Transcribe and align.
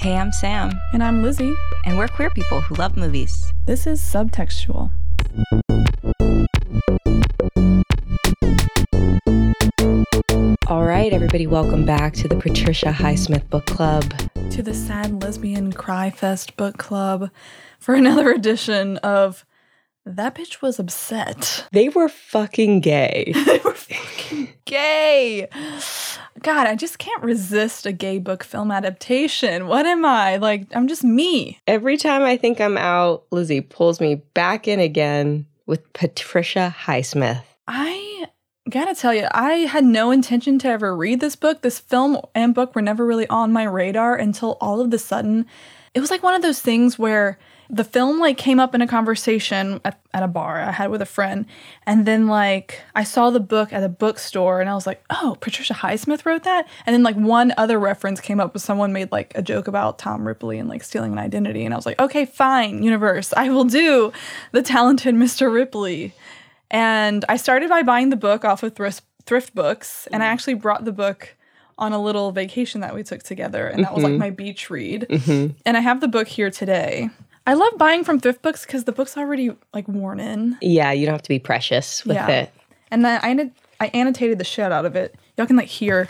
Hey, 0.00 0.16
I'm 0.16 0.32
Sam, 0.32 0.70
And 0.94 1.02
I'm 1.02 1.22
Lizzie. 1.22 1.54
and 1.84 1.98
we're 1.98 2.08
queer 2.08 2.30
people 2.30 2.60
who 2.62 2.74
love 2.76 2.96
movies. 2.96 3.52
This 3.66 3.86
is 3.86 4.00
Subtextual. 4.00 4.90
All 10.68 10.84
right, 10.84 11.12
everybody, 11.12 11.46
welcome 11.48 11.84
back 11.84 12.12
to 12.14 12.28
the 12.28 12.36
Patricia 12.36 12.92
Highsmith 12.92 13.48
Book 13.50 13.66
Club. 13.66 14.04
To 14.50 14.62
the 14.62 14.72
Sad 14.72 15.20
Lesbian 15.22 15.72
Cry 15.72 16.10
Fest 16.10 16.56
Book 16.56 16.78
Club 16.78 17.30
for 17.80 17.94
another 17.96 18.30
edition 18.30 18.98
of 18.98 19.44
That 20.06 20.34
Bitch 20.36 20.62
Was 20.62 20.78
Upset. 20.78 21.66
They 21.72 21.88
were 21.88 22.08
fucking 22.08 22.80
gay. 22.80 23.32
they 23.46 23.58
were 23.64 23.74
fucking 23.74 24.48
gay. 24.64 25.48
God, 26.42 26.66
I 26.66 26.74
just 26.74 26.98
can't 26.98 27.22
resist 27.22 27.86
a 27.86 27.92
gay 27.92 28.18
book 28.18 28.44
film 28.44 28.70
adaptation. 28.70 29.66
What 29.66 29.86
am 29.86 30.04
I? 30.04 30.36
Like, 30.36 30.66
I'm 30.74 30.88
just 30.88 31.04
me. 31.04 31.58
Every 31.66 31.96
time 31.96 32.22
I 32.22 32.36
think 32.36 32.60
I'm 32.60 32.78
out, 32.78 33.24
Lizzie 33.30 33.60
pulls 33.60 34.00
me 34.00 34.16
back 34.34 34.66
in 34.66 34.80
again 34.80 35.46
with 35.66 35.92
Patricia 35.92 36.74
Highsmith. 36.84 37.42
I 37.68 38.26
gotta 38.68 38.94
tell 38.94 39.12
you, 39.12 39.26
I 39.32 39.52
had 39.52 39.84
no 39.84 40.10
intention 40.10 40.58
to 40.60 40.68
ever 40.68 40.96
read 40.96 41.20
this 41.20 41.36
book. 41.36 41.62
This 41.62 41.78
film 41.78 42.18
and 42.34 42.54
book 42.54 42.74
were 42.74 42.82
never 42.82 43.04
really 43.04 43.26
on 43.28 43.52
my 43.52 43.64
radar 43.64 44.16
until 44.16 44.56
all 44.60 44.80
of 44.80 44.92
a 44.92 44.98
sudden, 44.98 45.46
it 45.94 46.00
was 46.00 46.10
like 46.10 46.22
one 46.22 46.34
of 46.34 46.42
those 46.42 46.60
things 46.60 46.98
where 46.98 47.38
the 47.70 47.84
film 47.84 48.18
like 48.18 48.36
came 48.36 48.58
up 48.58 48.74
in 48.74 48.82
a 48.82 48.86
conversation 48.86 49.80
at, 49.84 50.00
at 50.12 50.22
a 50.22 50.28
bar 50.28 50.60
I 50.60 50.72
had 50.72 50.90
with 50.90 51.00
a 51.00 51.06
friend, 51.06 51.46
and 51.86 52.04
then 52.04 52.26
like 52.26 52.82
I 52.94 53.04
saw 53.04 53.30
the 53.30 53.40
book 53.40 53.72
at 53.72 53.84
a 53.84 53.88
bookstore, 53.88 54.60
and 54.60 54.68
I 54.68 54.74
was 54.74 54.86
like, 54.86 55.02
"Oh, 55.10 55.36
Patricia 55.40 55.74
Highsmith 55.74 56.26
wrote 56.26 56.42
that." 56.42 56.68
And 56.84 56.92
then 56.92 57.02
like 57.02 57.14
one 57.14 57.54
other 57.56 57.78
reference 57.78 58.20
came 58.20 58.40
up, 58.40 58.52
with 58.52 58.62
someone 58.62 58.92
made 58.92 59.12
like 59.12 59.32
a 59.36 59.42
joke 59.42 59.68
about 59.68 59.98
Tom 59.98 60.26
Ripley 60.26 60.58
and 60.58 60.68
like 60.68 60.82
stealing 60.82 61.12
an 61.12 61.18
identity, 61.18 61.64
and 61.64 61.72
I 61.72 61.76
was 61.76 61.86
like, 61.86 62.00
"Okay, 62.00 62.24
fine, 62.24 62.82
universe, 62.82 63.32
I 63.36 63.50
will 63.50 63.64
do 63.64 64.12
the 64.52 64.62
talented 64.62 65.14
Mr. 65.14 65.52
Ripley." 65.52 66.12
And 66.72 67.24
I 67.28 67.36
started 67.36 67.68
by 67.68 67.82
buying 67.82 68.10
the 68.10 68.16
book 68.16 68.44
off 68.44 68.62
of 68.62 68.74
thrift, 68.74 69.04
thrift 69.26 69.54
books, 69.54 70.08
and 70.12 70.22
I 70.22 70.26
mm-hmm. 70.26 70.32
actually 70.32 70.54
brought 70.54 70.84
the 70.84 70.92
book 70.92 71.36
on 71.78 71.92
a 71.92 72.02
little 72.02 72.30
vacation 72.30 72.82
that 72.82 72.94
we 72.94 73.02
took 73.02 73.22
together, 73.22 73.66
and 73.66 73.84
that 73.84 73.94
was 73.94 74.02
like 74.02 74.12
mm-hmm. 74.12 74.20
my 74.20 74.30
beach 74.30 74.70
read. 74.70 75.06
Mm-hmm. 75.08 75.54
And 75.64 75.76
I 75.76 75.80
have 75.80 76.00
the 76.00 76.08
book 76.08 76.28
here 76.28 76.50
today. 76.50 77.10
I 77.50 77.54
love 77.54 77.72
buying 77.78 78.04
from 78.04 78.20
thrift 78.20 78.42
books 78.42 78.64
because 78.64 78.84
the 78.84 78.92
book's 78.92 79.16
already 79.16 79.50
like 79.74 79.88
worn 79.88 80.20
in. 80.20 80.56
Yeah, 80.62 80.92
you 80.92 81.04
don't 81.04 81.14
have 81.14 81.22
to 81.22 81.28
be 81.28 81.40
precious 81.40 82.04
with 82.06 82.14
Yeah. 82.14 82.28
it. 82.28 82.52
And 82.92 83.04
then 83.04 83.20
I, 83.24 83.84
I 83.84 83.88
annotated 83.88 84.38
the 84.38 84.44
shit 84.44 84.70
out 84.70 84.84
of 84.84 84.94
it. 84.94 85.16
Y'all 85.36 85.48
can 85.48 85.56
like 85.56 85.66
hear, 85.66 86.08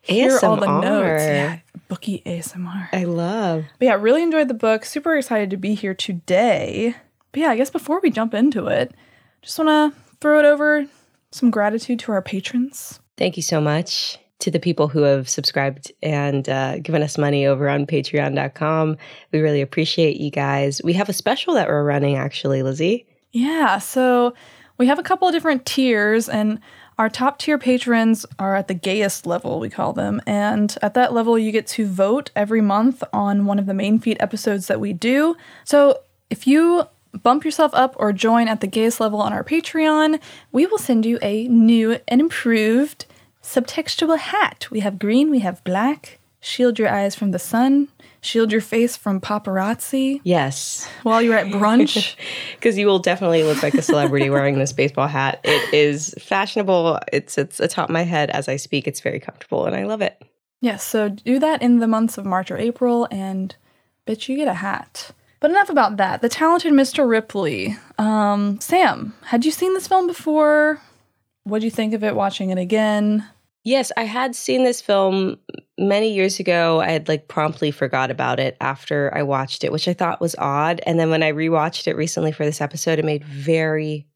hear 0.00 0.38
all 0.44 0.54
the 0.58 0.80
notes. 0.80 1.24
Yeah, 1.24 1.58
booky 1.88 2.22
ASMR. 2.24 2.88
I 2.92 3.02
love. 3.02 3.64
But 3.80 3.86
yeah, 3.86 3.94
really 3.94 4.22
enjoyed 4.22 4.46
the 4.46 4.54
book. 4.54 4.84
Super 4.84 5.16
excited 5.16 5.50
to 5.50 5.56
be 5.56 5.74
here 5.74 5.92
today. 5.92 6.94
But 7.32 7.40
yeah, 7.40 7.48
I 7.50 7.56
guess 7.56 7.70
before 7.70 7.98
we 8.00 8.10
jump 8.10 8.32
into 8.32 8.68
it, 8.68 8.94
just 9.42 9.58
want 9.58 9.92
to 9.92 10.00
throw 10.20 10.38
it 10.38 10.44
over 10.44 10.86
some 11.32 11.50
gratitude 11.50 11.98
to 11.98 12.12
our 12.12 12.22
patrons. 12.22 13.00
Thank 13.16 13.36
you 13.36 13.42
so 13.42 13.60
much 13.60 14.18
to 14.42 14.50
the 14.50 14.58
people 14.58 14.88
who 14.88 15.02
have 15.02 15.28
subscribed 15.28 15.92
and 16.02 16.48
uh, 16.48 16.78
given 16.78 17.02
us 17.02 17.16
money 17.16 17.46
over 17.46 17.68
on 17.68 17.86
patreon.com. 17.86 18.96
We 19.30 19.40
really 19.40 19.60
appreciate 19.60 20.18
you 20.18 20.30
guys. 20.30 20.80
We 20.82 20.92
have 20.94 21.08
a 21.08 21.12
special 21.12 21.54
that 21.54 21.68
we're 21.68 21.84
running, 21.84 22.16
actually, 22.16 22.62
Lizzie. 22.62 23.06
Yeah, 23.30 23.78
so 23.78 24.34
we 24.78 24.88
have 24.88 24.98
a 24.98 25.02
couple 25.02 25.28
of 25.28 25.32
different 25.32 25.64
tiers, 25.64 26.28
and 26.28 26.58
our 26.98 27.08
top 27.08 27.38
tier 27.38 27.56
patrons 27.56 28.26
are 28.38 28.56
at 28.56 28.66
the 28.66 28.74
gayest 28.74 29.26
level, 29.26 29.60
we 29.60 29.70
call 29.70 29.92
them. 29.92 30.20
And 30.26 30.76
at 30.82 30.94
that 30.94 31.12
level, 31.12 31.38
you 31.38 31.52
get 31.52 31.68
to 31.68 31.86
vote 31.86 32.30
every 32.34 32.60
month 32.60 33.02
on 33.12 33.46
one 33.46 33.60
of 33.60 33.66
the 33.66 33.74
main 33.74 34.00
feed 34.00 34.16
episodes 34.20 34.66
that 34.66 34.80
we 34.80 34.92
do. 34.92 35.36
So 35.64 36.00
if 36.30 36.46
you 36.46 36.84
bump 37.22 37.44
yourself 37.44 37.72
up 37.74 37.94
or 37.98 38.12
join 38.12 38.48
at 38.48 38.60
the 38.60 38.66
gayest 38.66 39.00
level 39.00 39.20
on 39.22 39.32
our 39.32 39.44
Patreon, 39.44 40.20
we 40.50 40.66
will 40.66 40.78
send 40.78 41.06
you 41.06 41.18
a 41.22 41.46
new 41.48 41.98
and 42.08 42.20
improved 42.20 43.06
subtextual 43.42 44.18
hat. 44.18 44.68
We 44.70 44.80
have 44.80 44.98
green, 44.98 45.30
we 45.30 45.40
have 45.40 45.62
black. 45.64 46.18
Shield 46.44 46.76
your 46.76 46.88
eyes 46.88 47.14
from 47.14 47.30
the 47.30 47.38
sun, 47.38 47.86
shield 48.20 48.50
your 48.50 48.60
face 48.60 48.96
from 48.96 49.20
paparazzi 49.20 50.20
Yes. 50.24 50.88
while 51.04 51.22
you're 51.22 51.36
at 51.38 51.46
brunch. 51.46 52.16
because 52.56 52.76
you 52.76 52.86
will 52.88 52.98
definitely 52.98 53.44
look 53.44 53.62
like 53.62 53.74
a 53.74 53.82
celebrity 53.82 54.28
wearing 54.34 54.58
this 54.58 54.72
baseball 54.72 55.06
hat. 55.06 55.38
It 55.44 55.72
is 55.72 56.12
fashionable. 56.18 56.98
It's 57.12 57.38
it's 57.38 57.60
atop 57.60 57.90
my 57.90 58.02
head 58.02 58.28
as 58.30 58.48
I 58.48 58.56
speak. 58.56 58.88
It's 58.88 58.98
very 59.00 59.20
comfortable, 59.20 59.66
and 59.66 59.76
I 59.76 59.84
love 59.84 60.02
it. 60.02 60.20
Yes, 60.60 60.82
so 60.82 61.08
do 61.10 61.38
that 61.38 61.62
in 61.62 61.78
the 61.78 61.86
months 61.86 62.18
of 62.18 62.24
March 62.24 62.50
or 62.50 62.58
April, 62.58 63.06
and 63.12 63.54
bitch, 64.04 64.28
you 64.28 64.36
get 64.36 64.48
a 64.48 64.54
hat. 64.54 65.12
But 65.38 65.52
enough 65.52 65.70
about 65.70 65.96
that. 65.96 66.22
The 66.22 66.28
talented 66.28 66.72
Mr. 66.72 67.08
Ripley. 67.08 67.76
Um, 67.98 68.58
Sam, 68.60 69.14
had 69.26 69.44
you 69.44 69.52
seen 69.52 69.74
this 69.74 69.86
film 69.86 70.08
before? 70.08 70.80
What'd 71.44 71.64
you 71.64 71.70
think 71.70 71.94
of 71.94 72.04
it 72.04 72.14
watching 72.14 72.50
it 72.50 72.58
again? 72.58 73.26
Yes, 73.64 73.92
I 73.96 74.04
had 74.04 74.34
seen 74.34 74.64
this 74.64 74.80
film 74.80 75.38
many 75.78 76.12
years 76.12 76.40
ago. 76.40 76.80
I 76.80 76.90
had 76.90 77.08
like 77.08 77.28
promptly 77.28 77.70
forgot 77.70 78.10
about 78.10 78.40
it 78.40 78.56
after 78.60 79.12
I 79.14 79.22
watched 79.22 79.62
it, 79.62 79.72
which 79.72 79.86
I 79.86 79.92
thought 79.92 80.20
was 80.20 80.34
odd. 80.38 80.80
And 80.86 80.98
then 80.98 81.10
when 81.10 81.22
I 81.22 81.32
rewatched 81.32 81.86
it 81.86 81.96
recently 81.96 82.32
for 82.32 82.44
this 82.44 82.60
episode, 82.60 82.98
it 82.98 83.04
made 83.04 83.24
very, 83.24 84.06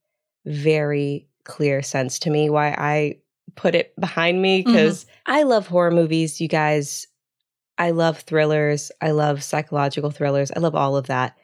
very 0.44 1.28
clear 1.44 1.82
sense 1.82 2.18
to 2.20 2.30
me 2.30 2.50
why 2.50 2.70
I 2.70 3.18
put 3.54 3.74
it 3.74 3.98
behind 4.00 4.42
me 4.42 4.62
mm-hmm. 4.62 4.72
because 4.72 5.06
I 5.26 5.44
love 5.44 5.68
horror 5.68 5.92
movies, 5.92 6.40
you 6.40 6.48
guys. 6.48 7.06
I 7.78 7.90
love 7.90 8.20
thrillers. 8.20 8.90
I 9.00 9.10
love 9.10 9.42
psychological 9.42 10.10
thrillers. 10.10 10.50
I 10.56 10.60
love 10.60 10.74
all 10.74 10.96
of 10.96 11.06
that. 11.08 11.36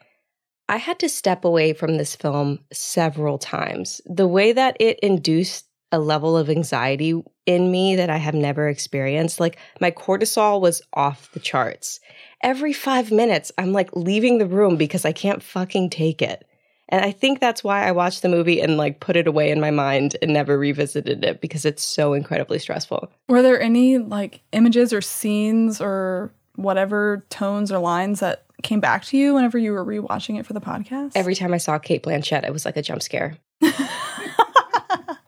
I 0.67 0.77
had 0.77 0.99
to 0.99 1.09
step 1.09 1.45
away 1.45 1.73
from 1.73 1.97
this 1.97 2.15
film 2.15 2.59
several 2.71 3.37
times. 3.37 4.01
The 4.05 4.27
way 4.27 4.53
that 4.53 4.75
it 4.79 4.99
induced 5.01 5.67
a 5.93 5.99
level 5.99 6.35
of 6.35 6.49
anxiety 6.49 7.13
in 7.45 7.71
me 7.71 7.95
that 7.95 8.09
I 8.09 8.17
have 8.17 8.33
never 8.33 8.67
experienced, 8.67 9.39
like 9.39 9.57
my 9.79 9.91
cortisol 9.91 10.59
was 10.59 10.81
off 10.93 11.31
the 11.33 11.39
charts. 11.39 11.99
Every 12.41 12.73
five 12.73 13.11
minutes, 13.11 13.51
I'm 13.57 13.71
like 13.71 13.95
leaving 13.95 14.39
the 14.39 14.47
room 14.47 14.75
because 14.75 15.05
I 15.05 15.11
can't 15.11 15.43
fucking 15.43 15.91
take 15.91 16.21
it. 16.21 16.45
And 16.89 17.05
I 17.05 17.11
think 17.11 17.39
that's 17.39 17.63
why 17.63 17.87
I 17.87 17.91
watched 17.91 18.23
the 18.23 18.29
movie 18.29 18.59
and 18.59 18.75
like 18.75 18.99
put 18.99 19.15
it 19.15 19.27
away 19.27 19.51
in 19.51 19.61
my 19.61 19.71
mind 19.71 20.17
and 20.21 20.33
never 20.33 20.57
revisited 20.57 21.23
it 21.23 21.41
because 21.41 21.63
it's 21.63 21.83
so 21.83 22.13
incredibly 22.13 22.57
stressful. 22.57 23.09
Were 23.29 23.43
there 23.43 23.61
any 23.61 23.99
like 23.99 24.41
images 24.51 24.91
or 24.91 25.01
scenes 25.01 25.79
or 25.79 26.33
whatever 26.55 27.25
tones 27.29 27.71
or 27.71 27.77
lines 27.77 28.19
that 28.19 28.45
came 28.63 28.79
back 28.79 29.05
to 29.05 29.17
you 29.17 29.35
whenever 29.35 29.59
you 29.59 29.71
were 29.73 29.85
rewatching 29.85 30.39
it 30.39 30.45
for 30.45 30.53
the 30.53 30.61
podcast? 30.61 31.11
Every 31.15 31.35
time 31.35 31.53
I 31.53 31.57
saw 31.57 31.77
Cate 31.77 32.03
Blanchett, 32.03 32.45
it 32.45 32.51
was 32.51 32.65
like 32.65 32.77
a 32.77 32.81
jump 32.81 33.03
scare. 33.03 33.37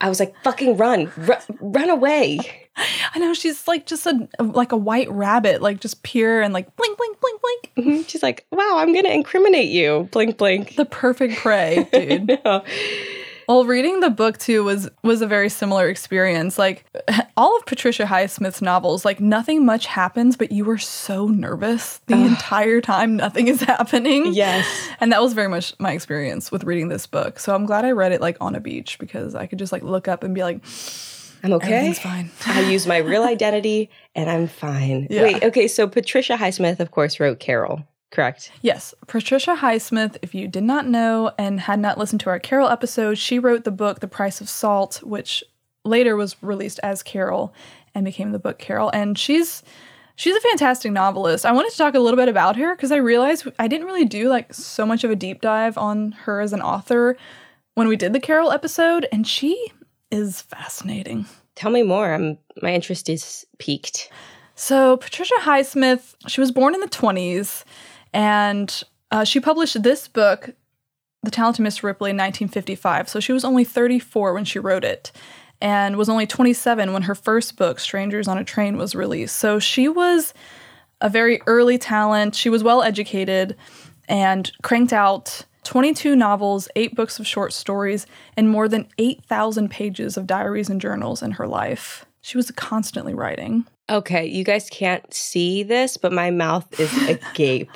I 0.06 0.10
was 0.10 0.20
like, 0.20 0.36
fucking 0.44 0.78
run, 0.78 1.12
run, 1.18 1.40
run 1.60 1.90
away. 1.90 2.40
I 3.14 3.20
know 3.20 3.34
she's 3.34 3.68
like 3.68 3.86
just 3.88 4.06
a 4.06 4.28
like 4.40 4.72
a 4.72 4.78
white 4.78 5.10
rabbit, 5.10 5.62
like 5.64 5.80
just 5.80 6.04
pure 6.04 6.42
and 6.42 6.54
like 6.54 6.76
blink, 6.76 6.96
blink, 6.98 7.18
blink, 7.20 7.42
blink. 7.42 7.88
Mhm. 7.88 8.10
She's 8.10 8.22
like, 8.22 8.46
wow, 8.52 8.76
I'm 8.78 8.94
going 8.94 9.06
to 9.06 9.12
incriminate 9.14 9.70
you. 9.70 10.08
Blink, 10.12 10.38
blink. 10.38 10.76
The 10.76 10.86
perfect 10.86 11.38
prey, 11.38 11.88
dude. 11.92 12.40
Well, 13.48 13.66
reading 13.66 14.00
the 14.00 14.10
book 14.10 14.38
too 14.38 14.64
was 14.64 14.90
was 15.04 15.22
a 15.22 15.28
very 15.28 15.50
similar 15.50 15.88
experience. 15.90 16.58
Like 16.58 16.86
all 17.38 17.56
of 17.58 17.66
Patricia 17.66 18.04
Highsmith's 18.04 18.62
novels, 18.62 19.06
like 19.06 19.20
nothing 19.20 19.66
much 19.66 19.86
happens, 19.86 20.36
but 20.36 20.52
you 20.52 20.66
were 20.66 20.78
so 20.78 21.28
nervous 21.28 22.00
the 22.08 22.16
entire 22.16 22.82
time 22.82 23.16
nothing 23.16 23.48
is 23.48 23.62
happening. 23.76 24.34
yes. 24.34 24.90
And 25.00 25.12
that 25.12 25.22
was 25.22 25.34
very 25.34 25.50
much 25.50 25.74
my 25.80 25.92
experience 25.92 26.52
with 26.52 26.64
reading 26.64 26.90
this 26.90 27.08
book. 27.08 27.40
So 27.40 27.54
I'm 27.54 27.66
glad 27.66 27.86
I 27.86 27.92
read 27.92 28.12
it 28.12 28.22
like 28.22 28.38
on 28.42 28.56
a 28.56 28.60
beach 28.60 28.98
because 29.00 29.36
I 29.36 29.46
could 29.48 29.60
just 29.60 29.72
like 29.72 29.84
look 29.84 30.08
up 30.08 30.24
and 30.24 30.34
be 30.34 30.44
like, 30.44 30.62
I'm 31.44 31.54
okay. 31.54 31.74
everything's 31.74 32.00
fine. 32.00 32.32
I 32.48 32.62
use 32.72 32.88
my 32.88 32.98
real 32.98 33.24
identity 33.24 33.90
and 34.16 34.30
I'm 34.30 34.48
fine. 34.48 35.08
Yeah. 35.10 35.24
Wait, 35.24 35.44
okay, 35.44 35.68
so 35.68 35.88
Patricia 35.88 36.38
Highsmith, 36.38 36.80
of 36.80 36.90
course, 36.90 37.20
wrote 37.20 37.40
Carol, 37.40 37.86
correct? 38.16 38.52
Yes, 38.62 38.96
Patricia 39.08 39.56
Highsmith, 39.56 40.18
if 40.22 40.34
you 40.34 40.48
did 40.48 40.64
not 40.64 40.88
know 40.88 41.32
and 41.38 41.60
had 41.60 41.80
not 41.80 41.98
listened 41.98 42.22
to 42.22 42.30
our 42.30 42.40
Carol 42.40 42.70
episode, 42.70 43.18
she 43.18 43.38
wrote 43.38 43.66
the 43.66 43.72
book 43.72 44.00
The 44.00 44.08
Price 44.08 44.40
of 44.40 44.50
Salt, 44.50 45.02
which 45.04 45.44
later 45.84 46.16
was 46.16 46.42
released 46.42 46.80
as 46.82 47.04
Carol 47.04 47.54
and 47.94 48.06
became 48.06 48.32
the 48.32 48.40
book 48.40 48.58
Carol. 48.58 48.90
And 48.94 49.20
she's 49.20 49.62
she's 50.16 50.36
a 50.36 50.42
fantastic 50.42 50.92
novelist. 50.92 51.46
I 51.46 51.52
wanted 51.52 51.72
to 51.72 51.78
talk 51.78 51.94
a 51.94 52.00
little 52.00 52.18
bit 52.18 52.30
about 52.30 52.56
her 52.56 52.76
because 52.76 52.92
I 52.92 52.98
realized 52.98 53.48
I 53.60 53.68
didn't 53.68 53.88
really 53.88 54.06
do 54.06 54.30
like 54.30 54.54
so 54.54 54.86
much 54.86 55.04
of 55.04 55.12
a 55.12 55.16
deep 55.16 55.42
dive 55.42 55.78
on 55.78 56.14
her 56.14 56.40
as 56.40 56.54
an 56.54 56.62
author 56.62 57.18
when 57.76 57.88
we 57.90 57.98
did 57.98 58.14
the 58.14 58.22
Carol 58.22 58.52
episode, 58.52 59.08
and 59.12 59.28
she 59.28 59.72
is 60.10 60.42
fascinating. 60.42 61.26
Tell 61.56 61.72
me 61.72 61.84
more. 61.84 62.14
I'm 62.14 62.38
my 62.62 62.74
interest 62.74 63.10
is 63.10 63.46
piqued. 63.60 64.10
So, 64.58 64.96
Patricia 64.96 65.36
Highsmith, 65.42 66.16
she 66.28 66.40
was 66.40 66.52
born 66.52 66.74
in 66.74 66.80
the 66.80 66.88
20s 66.88 67.66
and 68.16 68.84
uh, 69.12 69.26
she 69.26 69.42
published 69.42 69.84
this 69.84 70.08
book, 70.08 70.52
The 71.24 71.32
Talented 71.32 71.62
Miss 71.62 71.84
Ripley, 71.84 72.12
in 72.12 72.16
1955. 72.16 73.10
So, 73.10 73.20
she 73.20 73.34
was 73.34 73.44
only 73.44 73.66
34 73.66 74.34
when 74.34 74.46
she 74.46 74.58
wrote 74.58 74.86
it 74.86 75.12
and 75.62 75.98
was 75.98 76.10
only 76.10 76.26
27 76.26 76.94
when 76.94 77.04
her 77.04 77.16
first 77.16 77.58
book, 77.58 77.80
Strangers 77.80 78.28
on 78.28 78.38
a 78.38 78.44
Train, 78.44 78.78
was 78.78 78.96
released. 78.96 79.36
So, 79.36 79.60
she 79.60 79.90
was 79.90 80.34
a 81.02 81.10
very 81.10 81.42
early 81.46 81.78
talent. 81.78 82.36
She 82.36 82.50
was 82.50 82.64
well 82.64 82.82
educated 82.82 83.58
and 84.08 84.50
cranked 84.64 84.94
out 84.94 85.46
22 85.66 86.16
novels, 86.16 86.70
eight 86.78 86.96
books 86.96 87.20
of 87.20 87.28
short 87.28 87.52
stories, 87.52 88.06
and 88.38 88.50
more 88.50 88.70
than 88.70 88.88
8,000 88.98 89.70
pages 89.70 90.16
of 90.16 90.26
diaries 90.26 90.70
and 90.70 90.80
journals 90.80 91.22
in 91.22 91.32
her 91.32 91.48
life. 91.48 92.06
She 92.22 92.38
was 92.38 92.50
constantly 92.52 93.14
writing. 93.14 93.66
Okay, 93.90 94.26
you 94.26 94.44
guys 94.44 94.68
can't 94.72 95.14
see 95.14 95.62
this, 95.62 95.98
but 95.98 96.12
my 96.12 96.32
mouth 96.32 96.80
is 96.80 96.92
agape. 97.10 97.70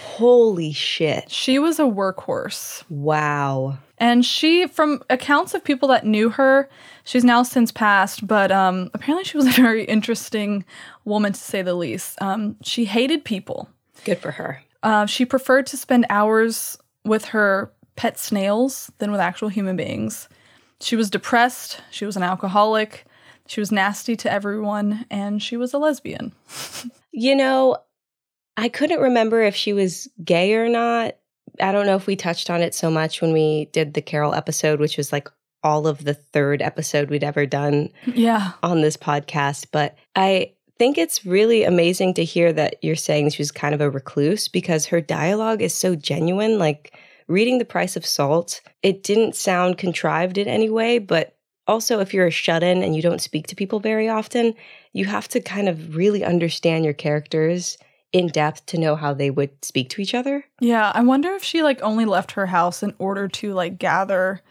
Holy 0.00 0.72
shit. 0.72 1.30
She 1.30 1.58
was 1.58 1.78
a 1.78 1.84
workhorse. 1.84 2.84
Wow. 2.88 3.78
And 3.98 4.24
she, 4.24 4.66
from 4.66 5.02
accounts 5.10 5.54
of 5.54 5.64
people 5.64 5.88
that 5.88 6.06
knew 6.06 6.30
her, 6.30 6.68
she's 7.04 7.24
now 7.24 7.42
since 7.42 7.72
passed, 7.72 8.26
but 8.26 8.52
um, 8.52 8.90
apparently 8.94 9.24
she 9.24 9.36
was 9.36 9.46
a 9.46 9.50
very 9.62 9.84
interesting 9.84 10.64
woman 11.04 11.32
to 11.32 11.40
say 11.40 11.62
the 11.62 11.74
least. 11.74 12.20
Um, 12.22 12.56
she 12.62 12.84
hated 12.84 13.24
people. 13.24 13.68
Good 14.04 14.18
for 14.18 14.30
her. 14.32 14.62
Uh, 14.82 15.06
she 15.06 15.24
preferred 15.24 15.66
to 15.66 15.76
spend 15.76 16.06
hours 16.10 16.78
with 17.04 17.26
her 17.26 17.72
pet 17.96 18.18
snails 18.18 18.92
than 18.98 19.10
with 19.10 19.20
actual 19.20 19.48
human 19.48 19.76
beings. 19.76 20.28
She 20.80 20.94
was 20.94 21.10
depressed. 21.10 21.80
She 21.90 22.06
was 22.06 22.16
an 22.16 22.22
alcoholic. 22.22 23.04
She 23.48 23.60
was 23.60 23.72
nasty 23.72 24.14
to 24.14 24.30
everyone, 24.32 25.06
and 25.10 25.42
she 25.42 25.56
was 25.56 25.74
a 25.74 25.78
lesbian. 25.78 26.32
You 27.10 27.34
know, 27.34 27.78
I 28.58 28.68
couldn't 28.68 29.00
remember 29.00 29.40
if 29.42 29.54
she 29.54 29.72
was 29.72 30.08
gay 30.24 30.54
or 30.54 30.68
not. 30.68 31.14
I 31.60 31.72
don't 31.72 31.86
know 31.86 31.96
if 31.96 32.06
we 32.06 32.16
touched 32.16 32.50
on 32.50 32.60
it 32.60 32.74
so 32.74 32.90
much 32.90 33.22
when 33.22 33.32
we 33.32 33.66
did 33.72 33.94
the 33.94 34.02
Carol 34.02 34.34
episode, 34.34 34.80
which 34.80 34.96
was 34.96 35.12
like 35.12 35.28
all 35.62 35.86
of 35.86 36.04
the 36.04 36.14
third 36.14 36.60
episode 36.60 37.08
we'd 37.08 37.24
ever 37.24 37.46
done 37.46 37.90
Yeah. 38.14 38.52
on 38.62 38.80
this 38.82 38.96
podcast. 38.96 39.66
But 39.72 39.96
I 40.14 40.52
think 40.78 40.98
it's 40.98 41.24
really 41.24 41.64
amazing 41.64 42.14
to 42.14 42.24
hear 42.24 42.52
that 42.52 42.76
you're 42.82 42.94
saying 42.96 43.30
she 43.30 43.42
was 43.42 43.50
kind 43.50 43.74
of 43.74 43.80
a 43.80 43.90
recluse 43.90 44.48
because 44.48 44.86
her 44.86 45.00
dialogue 45.00 45.62
is 45.62 45.74
so 45.74 45.94
genuine. 45.96 46.58
Like 46.58 46.94
reading 47.26 47.58
The 47.58 47.64
Price 47.64 47.96
of 47.96 48.06
Salt, 48.06 48.60
it 48.82 49.02
didn't 49.02 49.34
sound 49.36 49.78
contrived 49.78 50.38
in 50.38 50.46
any 50.48 50.70
way, 50.70 50.98
but 50.98 51.36
also 51.66 51.98
if 52.00 52.14
you're 52.14 52.26
a 52.28 52.30
shut 52.30 52.62
in 52.62 52.82
and 52.82 52.94
you 52.96 53.02
don't 53.02 53.20
speak 53.20 53.46
to 53.48 53.56
people 53.56 53.80
very 53.80 54.08
often, 54.08 54.54
you 54.92 55.04
have 55.04 55.28
to 55.28 55.40
kind 55.40 55.68
of 55.68 55.96
really 55.96 56.24
understand 56.24 56.84
your 56.84 56.94
characters 56.94 57.76
in 58.12 58.28
depth 58.28 58.64
to 58.66 58.78
know 58.78 58.96
how 58.96 59.12
they 59.12 59.30
would 59.30 59.64
speak 59.64 59.90
to 59.90 60.00
each 60.00 60.14
other. 60.14 60.44
Yeah. 60.60 60.90
I 60.94 61.02
wonder 61.02 61.30
if 61.32 61.44
she 61.44 61.62
like 61.62 61.82
only 61.82 62.04
left 62.04 62.32
her 62.32 62.46
house 62.46 62.82
in 62.82 62.94
order 62.98 63.28
to 63.28 63.52
like 63.52 63.78
gather 63.78 64.42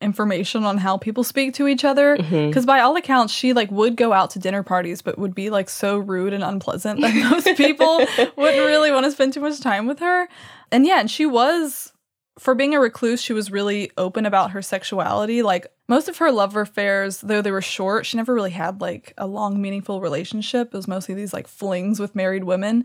information 0.00 0.64
on 0.64 0.76
how 0.76 0.98
people 0.98 1.24
speak 1.24 1.54
to 1.54 1.66
each 1.66 1.82
other 1.82 2.18
mm-hmm. 2.18 2.48
because 2.48 2.66
by 2.66 2.80
all 2.80 2.96
accounts 2.96 3.32
she 3.32 3.54
like 3.54 3.70
would 3.70 3.96
go 3.96 4.12
out 4.12 4.28
to 4.28 4.38
dinner 4.38 4.62
parties 4.62 5.00
but 5.00 5.18
would 5.18 5.34
be 5.34 5.48
like 5.48 5.70
so 5.70 5.96
rude 5.96 6.34
and 6.34 6.44
unpleasant 6.44 7.00
that 7.00 7.14
most 7.30 7.56
people 7.56 7.96
wouldn't 8.36 8.66
really 8.66 8.92
want 8.92 9.06
to 9.06 9.10
spend 9.10 9.32
too 9.32 9.40
much 9.40 9.58
time 9.58 9.86
with 9.86 9.98
her 9.98 10.28
and 10.70 10.86
yeah 10.86 11.00
and 11.00 11.10
she 11.10 11.24
was 11.24 11.94
for 12.38 12.54
being 12.54 12.74
a 12.74 12.78
recluse 12.78 13.22
she 13.22 13.32
was 13.32 13.50
really 13.50 13.90
open 13.96 14.26
about 14.26 14.50
her 14.50 14.60
sexuality 14.60 15.42
like 15.42 15.66
most 15.88 16.08
of 16.08 16.18
her 16.18 16.30
love 16.30 16.56
affairs 16.56 17.20
though 17.20 17.42
they 17.42 17.50
were 17.50 17.62
short 17.62 18.06
she 18.06 18.16
never 18.16 18.34
really 18.34 18.50
had 18.50 18.80
like 18.80 19.12
a 19.18 19.26
long 19.26 19.60
meaningful 19.60 20.00
relationship 20.00 20.68
it 20.68 20.76
was 20.76 20.88
mostly 20.88 21.14
these 21.14 21.32
like 21.32 21.46
flings 21.46 22.00
with 22.00 22.14
married 22.14 22.44
women 22.44 22.84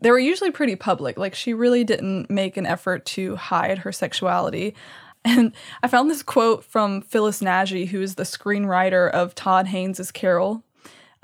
they 0.00 0.10
were 0.10 0.18
usually 0.18 0.50
pretty 0.50 0.76
public 0.76 1.16
like 1.16 1.34
she 1.34 1.54
really 1.54 1.84
didn't 1.84 2.30
make 2.30 2.56
an 2.56 2.66
effort 2.66 3.04
to 3.06 3.36
hide 3.36 3.78
her 3.78 3.92
sexuality 3.92 4.74
and 5.26 5.52
I 5.82 5.88
found 5.88 6.08
this 6.08 6.22
quote 6.22 6.62
from 6.62 7.02
Phyllis 7.02 7.42
Nagy, 7.42 7.86
who 7.86 8.00
is 8.00 8.14
the 8.14 8.22
screenwriter 8.22 9.10
of 9.10 9.34
Todd 9.34 9.66
Haynes' 9.66 10.12
Carol, 10.12 10.62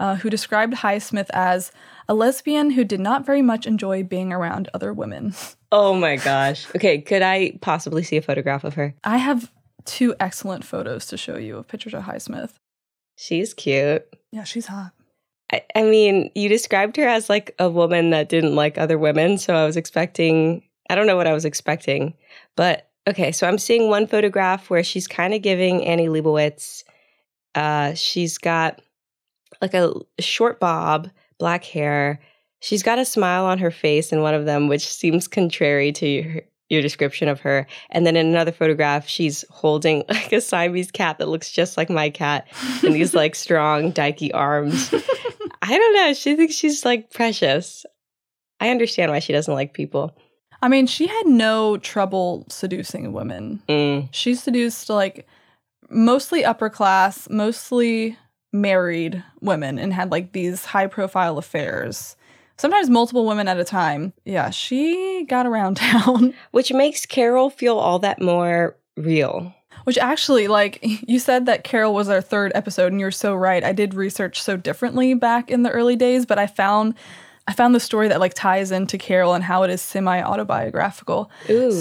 uh, 0.00 0.17
who 0.17 0.29
described 0.29 0.75
Highsmith 0.75 1.31
as 1.32 1.70
a 2.09 2.14
lesbian 2.14 2.70
who 2.70 2.82
did 2.82 2.99
not 2.99 3.25
very 3.25 3.43
much 3.43 3.64
enjoy 3.64 4.03
being 4.03 4.32
around 4.32 4.69
other 4.75 4.93
women. 4.93 5.35
Oh 5.75 5.94
my 5.94 6.17
gosh. 6.17 6.67
Okay, 6.76 7.00
could 7.00 7.23
I 7.23 7.56
possibly 7.62 8.03
see 8.03 8.19
a 8.19 8.20
photograph 8.23 8.62
of 8.62 8.75
her? 8.75 8.94
I 9.05 9.17
have 9.17 9.50
two 9.84 10.14
excellent 10.20 10.64
photos 10.64 11.06
to 11.06 11.17
show 11.17 11.37
you 11.37 11.58
of 11.58 11.67
of 11.73 12.05
Highsmith. 12.05 12.52
She's 13.17 13.55
cute. 13.55 14.06
Yeah, 14.31 14.44
she's 14.44 14.67
hot. 14.67 14.93
I, 15.52 15.62
I 15.75 15.82
mean, 15.82 16.31
you 16.34 16.49
described 16.49 16.96
her 16.96 17.06
as 17.06 17.29
like 17.29 17.55
a 17.58 17.69
woman 17.69 18.11
that 18.11 18.29
didn't 18.29 18.55
like 18.55 18.79
other 18.79 18.99
women. 18.99 19.38
So 19.38 19.55
I 19.55 19.64
was 19.64 19.76
expecting, 19.76 20.62
I 20.88 20.94
don't 20.94 21.06
know 21.06 21.17
what 21.17 21.26
I 21.26 21.34
was 21.34 21.44
expecting. 21.44 22.14
But 22.56 22.90
okay, 23.06 23.32
so 23.32 23.46
I'm 23.46 23.58
seeing 23.58 23.88
one 23.88 24.06
photograph 24.06 24.70
where 24.70 24.82
she's 24.82 25.06
kind 25.06 25.34
of 25.34 25.43
giving 25.43 25.85
Annie 25.85 26.08
Leibovitz. 26.08 26.85
Uh, 27.55 27.94
she's 27.94 28.38
got 28.38 28.81
like 29.61 29.75
a 29.75 29.93
short 30.19 30.58
bob, 30.58 31.11
black 31.38 31.64
hair. 31.64 32.20
She's 32.61 32.82
got 32.82 32.99
a 32.99 33.05
smile 33.05 33.44
on 33.44 33.58
her 33.58 33.70
face 33.70 34.12
in 34.12 34.23
one 34.23 34.35
of 34.35 34.46
them, 34.46 34.69
which 34.69 34.87
seems 34.87 35.28
contrary 35.28 35.93
to 35.93 36.06
your, 36.06 36.43
your 36.72 36.82
description 36.82 37.28
of 37.28 37.40
her. 37.40 37.66
And 37.90 38.06
then 38.06 38.16
in 38.16 38.26
another 38.26 38.50
photograph, 38.50 39.06
she's 39.06 39.44
holding 39.50 40.04
like 40.08 40.32
a 40.32 40.40
Siamese 40.40 40.90
cat 40.90 41.19
that 41.19 41.28
looks 41.28 41.52
just 41.52 41.76
like 41.76 41.90
my 41.90 42.10
cat 42.10 42.48
and 42.82 42.94
these 42.94 43.14
like 43.14 43.34
strong, 43.36 43.92
dykey 43.92 44.30
arms. 44.34 44.92
I 45.62 45.78
don't 45.78 45.94
know. 45.94 46.14
She 46.14 46.34
thinks 46.34 46.54
she's 46.54 46.84
like 46.84 47.12
precious. 47.12 47.84
I 48.58 48.70
understand 48.70 49.12
why 49.12 49.19
she 49.19 49.32
doesn't 49.32 49.54
like 49.54 49.74
people. 49.74 50.16
I 50.62 50.69
mean, 50.69 50.86
she 50.86 51.06
had 51.06 51.26
no 51.26 51.76
trouble 51.78 52.46
seducing 52.48 53.12
women. 53.12 53.62
Mm. 53.68 54.08
She 54.12 54.34
seduced 54.34 54.88
like 54.88 55.26
mostly 55.90 56.44
upper 56.44 56.70
class, 56.70 57.28
mostly 57.28 58.16
married 58.52 59.22
women 59.40 59.78
and 59.78 59.92
had 59.92 60.10
like 60.10 60.32
these 60.32 60.64
high 60.64 60.86
profile 60.86 61.38
affairs. 61.38 62.16
Sometimes 62.62 62.88
multiple 62.88 63.26
women 63.26 63.49
at 63.49 63.59
a 63.59 63.64
time. 63.64 64.12
Yeah, 64.25 64.50
she 64.50 65.26
got 65.29 65.47
around 65.47 65.76
town. 65.79 66.32
Which 66.53 66.73
makes 66.73 67.05
Carol 67.05 67.50
feel 67.50 67.76
all 67.76 67.99
that 67.99 68.23
more 68.23 68.76
real. 68.97 69.53
Which 69.82 69.99
actually, 69.99 70.47
like 70.47 70.79
you 70.81 71.19
said 71.19 71.47
that 71.47 71.64
Carol 71.64 71.93
was 71.93 72.09
our 72.09 72.20
third 72.20 72.53
episode, 72.55 72.93
and 72.93 73.00
you're 73.00 73.11
so 73.11 73.35
right. 73.35 73.64
I 73.64 73.73
did 73.73 73.94
research 73.94 74.41
so 74.41 74.56
differently 74.56 75.12
back 75.14 75.50
in 75.50 75.64
the 75.64 75.73
early 75.73 75.97
days, 75.97 76.25
but 76.25 76.38
I 76.38 76.47
found 76.47 76.94
I 77.49 77.53
found 77.53 77.75
the 77.75 77.81
story 77.81 78.06
that 78.06 78.20
like 78.20 78.35
ties 78.35 78.70
into 78.70 78.97
Carol 78.97 79.35
and 79.35 79.43
how 79.43 79.64
it 79.64 79.70
is 79.70 79.82
semi 79.82 80.23
autobiographical. 80.23 81.32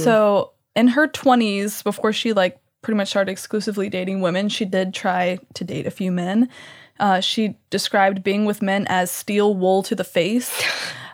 So 0.03 0.53
in 0.75 0.87
her 0.87 1.07
20s, 1.07 1.83
before 1.83 2.11
she 2.11 2.33
like 2.33 2.59
pretty 2.81 2.97
much 2.97 3.09
started 3.09 3.31
exclusively 3.31 3.87
dating 3.87 4.21
women, 4.21 4.49
she 4.49 4.65
did 4.65 4.95
try 4.95 5.37
to 5.53 5.63
date 5.63 5.85
a 5.85 5.91
few 5.91 6.11
men. 6.11 6.49
Uh, 7.01 7.19
she 7.19 7.57
described 7.69 8.23
being 8.23 8.45
with 8.45 8.61
men 8.61 8.85
as 8.87 9.11
steel 9.11 9.53
wool 9.53 9.83
to 9.83 9.95
the 9.95 10.05
face. 10.05 10.63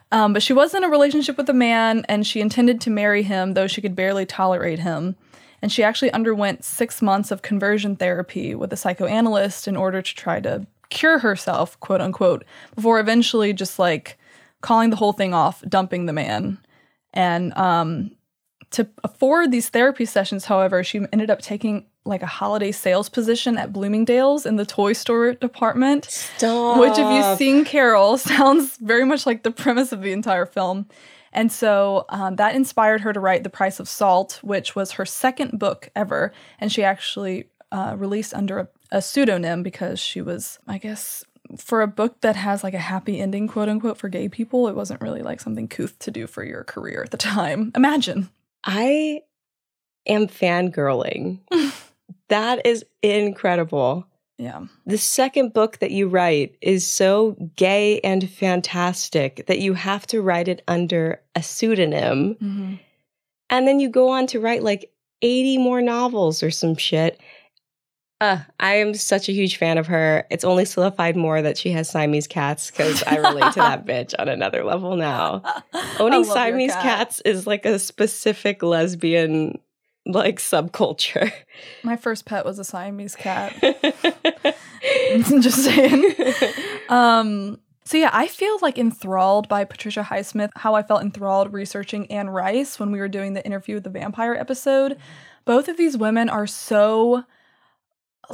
Um, 0.09 0.31
but 0.31 0.41
she 0.41 0.53
was 0.53 0.73
in 0.73 0.85
a 0.85 0.89
relationship 0.89 1.37
with 1.37 1.49
a 1.49 1.53
man 1.53 2.05
and 2.07 2.25
she 2.25 2.39
intended 2.39 2.79
to 2.79 2.89
marry 2.89 3.23
him, 3.23 3.55
though 3.55 3.67
she 3.67 3.81
could 3.81 3.93
barely 3.93 4.25
tolerate 4.25 4.79
him. 4.79 5.17
And 5.61 5.71
she 5.71 5.83
actually 5.83 6.11
underwent 6.11 6.63
six 6.63 7.01
months 7.01 7.31
of 7.31 7.41
conversion 7.41 7.95
therapy 7.95 8.55
with 8.55 8.71
a 8.71 8.77
psychoanalyst 8.77 9.67
in 9.67 9.75
order 9.75 10.01
to 10.01 10.15
try 10.15 10.39
to 10.39 10.65
cure 10.89 11.19
herself, 11.19 11.79
quote 11.79 11.99
unquote, 11.99 12.45
before 12.75 12.99
eventually 12.99 13.51
just 13.53 13.79
like 13.79 14.17
calling 14.61 14.91
the 14.91 14.95
whole 14.95 15.13
thing 15.13 15.33
off, 15.33 15.61
dumping 15.67 16.05
the 16.05 16.13
man. 16.13 16.59
And 17.13 17.55
um, 17.57 18.11
to 18.71 18.87
afford 19.03 19.51
these 19.51 19.69
therapy 19.69 20.05
sessions, 20.05 20.45
however, 20.45 20.83
she 20.83 21.01
ended 21.11 21.29
up 21.29 21.41
taking 21.41 21.85
like 22.07 22.23
a 22.23 22.27
holiday 22.27 22.71
sales 22.71 23.09
position 23.09 23.57
at 23.57 23.73
Bloomingdale's 23.73 24.45
in 24.45 24.55
the 24.55 24.65
toy 24.65 24.93
store 24.93 25.33
department. 25.33 26.05
Stop. 26.05 26.79
Which, 26.79 26.97
if 26.97 26.99
you've 26.99 27.37
seen 27.37 27.65
Carol, 27.65 28.17
sounds 28.17 28.77
very 28.77 29.05
much 29.05 29.25
like 29.25 29.43
the 29.43 29.51
premise 29.51 29.91
of 29.91 30.01
the 30.01 30.11
entire 30.11 30.45
film. 30.45 30.87
And 31.33 31.51
so 31.51 32.05
um, 32.09 32.37
that 32.37 32.55
inspired 32.55 33.01
her 33.01 33.13
to 33.13 33.19
write 33.19 33.43
The 33.43 33.49
Price 33.49 33.79
of 33.79 33.87
Salt, 33.87 34.39
which 34.41 34.75
was 34.75 34.93
her 34.93 35.05
second 35.05 35.59
book 35.59 35.89
ever. 35.95 36.33
And 36.59 36.71
she 36.71 36.83
actually 36.83 37.49
uh, 37.71 37.95
released 37.97 38.33
under 38.33 38.59
a, 38.59 38.67
a 38.91 39.01
pseudonym 39.01 39.61
because 39.61 39.99
she 39.99 40.21
was, 40.21 40.59
I 40.67 40.77
guess, 40.77 41.23
for 41.57 41.81
a 41.81 41.87
book 41.87 42.21
that 42.21 42.35
has 42.35 42.63
like 42.63 42.73
a 42.73 42.79
happy 42.79 43.19
ending, 43.19 43.47
quote 43.47 43.69
unquote, 43.69 43.97
for 43.97 44.09
gay 44.09 44.29
people, 44.29 44.67
it 44.67 44.75
wasn't 44.75 45.01
really 45.01 45.21
like 45.21 45.39
something 45.39 45.67
couth 45.67 45.97
to 45.99 46.11
do 46.11 46.27
for 46.27 46.43
your 46.43 46.63
career 46.63 47.03
at 47.03 47.11
the 47.11 47.17
time. 47.17 47.71
Imagine. 47.75 48.29
I 48.63 49.21
am 50.05 50.27
fangirling. 50.27 51.39
that 52.29 52.65
is 52.65 52.85
incredible. 53.01 54.05
Yeah. 54.37 54.65
The 54.85 54.97
second 54.97 55.53
book 55.53 55.79
that 55.79 55.91
you 55.91 56.07
write 56.07 56.55
is 56.61 56.85
so 56.85 57.35
gay 57.55 57.99
and 58.01 58.29
fantastic 58.29 59.45
that 59.47 59.59
you 59.59 59.73
have 59.73 60.05
to 60.07 60.21
write 60.21 60.47
it 60.47 60.61
under 60.67 61.21
a 61.35 61.41
pseudonym. 61.41 62.35
Mm-hmm. 62.35 62.75
And 63.49 63.67
then 63.67 63.79
you 63.79 63.89
go 63.89 64.09
on 64.09 64.27
to 64.27 64.39
write 64.39 64.61
like 64.61 64.91
80 65.21 65.57
more 65.57 65.81
novels 65.81 66.43
or 66.43 66.51
some 66.51 66.75
shit. 66.75 67.19
Uh, 68.19 68.39
I 68.59 68.75
am 68.75 68.95
such 68.95 69.29
a 69.29 69.31
huge 69.31 69.57
fan 69.57 69.77
of 69.77 69.87
her. 69.87 70.25
It's 70.31 70.43
only 70.43 70.65
solidified 70.65 71.15
more 71.15 71.41
that 71.41 71.57
she 71.57 71.69
has 71.71 71.89
Siamese 71.89 72.25
cats 72.25 72.71
because 72.71 73.03
I 73.03 73.17
relate 73.17 73.53
to 73.53 73.59
that 73.59 73.85
bitch 73.87 74.15
on 74.17 74.27
another 74.27 74.63
level 74.63 74.95
now. 74.95 75.43
Owning 75.99 76.23
Siamese 76.23 76.73
cats 76.73 77.21
is 77.21 77.45
like 77.45 77.65
a 77.65 77.77
specific 77.77 78.63
lesbian 78.63 79.59
like 80.07 80.39
subculture. 80.39 81.31
My 81.83 81.95
first 81.95 82.25
pet 82.25 82.45
was 82.45 82.59
a 82.59 82.63
Siamese 82.63 83.15
cat. 83.15 83.53
Just 85.39 85.63
saying. 85.63 86.13
Um, 86.89 87.59
So 87.83 87.97
yeah, 87.97 88.09
I 88.11 88.27
feel 88.27 88.57
like 88.61 88.77
enthralled 88.77 89.47
by 89.47 89.63
Patricia 89.63 90.03
Highsmith, 90.03 90.49
how 90.55 90.75
I 90.75 90.83
felt 90.83 91.01
enthralled 91.03 91.53
researching 91.53 92.11
Anne 92.11 92.29
Rice 92.29 92.79
when 92.79 92.91
we 92.91 92.99
were 92.99 93.07
doing 93.07 93.33
the 93.33 93.45
interview 93.45 93.75
with 93.75 93.85
the 93.85 93.89
vampire 93.89 94.33
episode. 94.33 94.97
Both 95.45 95.69
of 95.69 95.77
these 95.77 95.97
women 95.97 96.29
are 96.29 96.47
so 96.47 97.23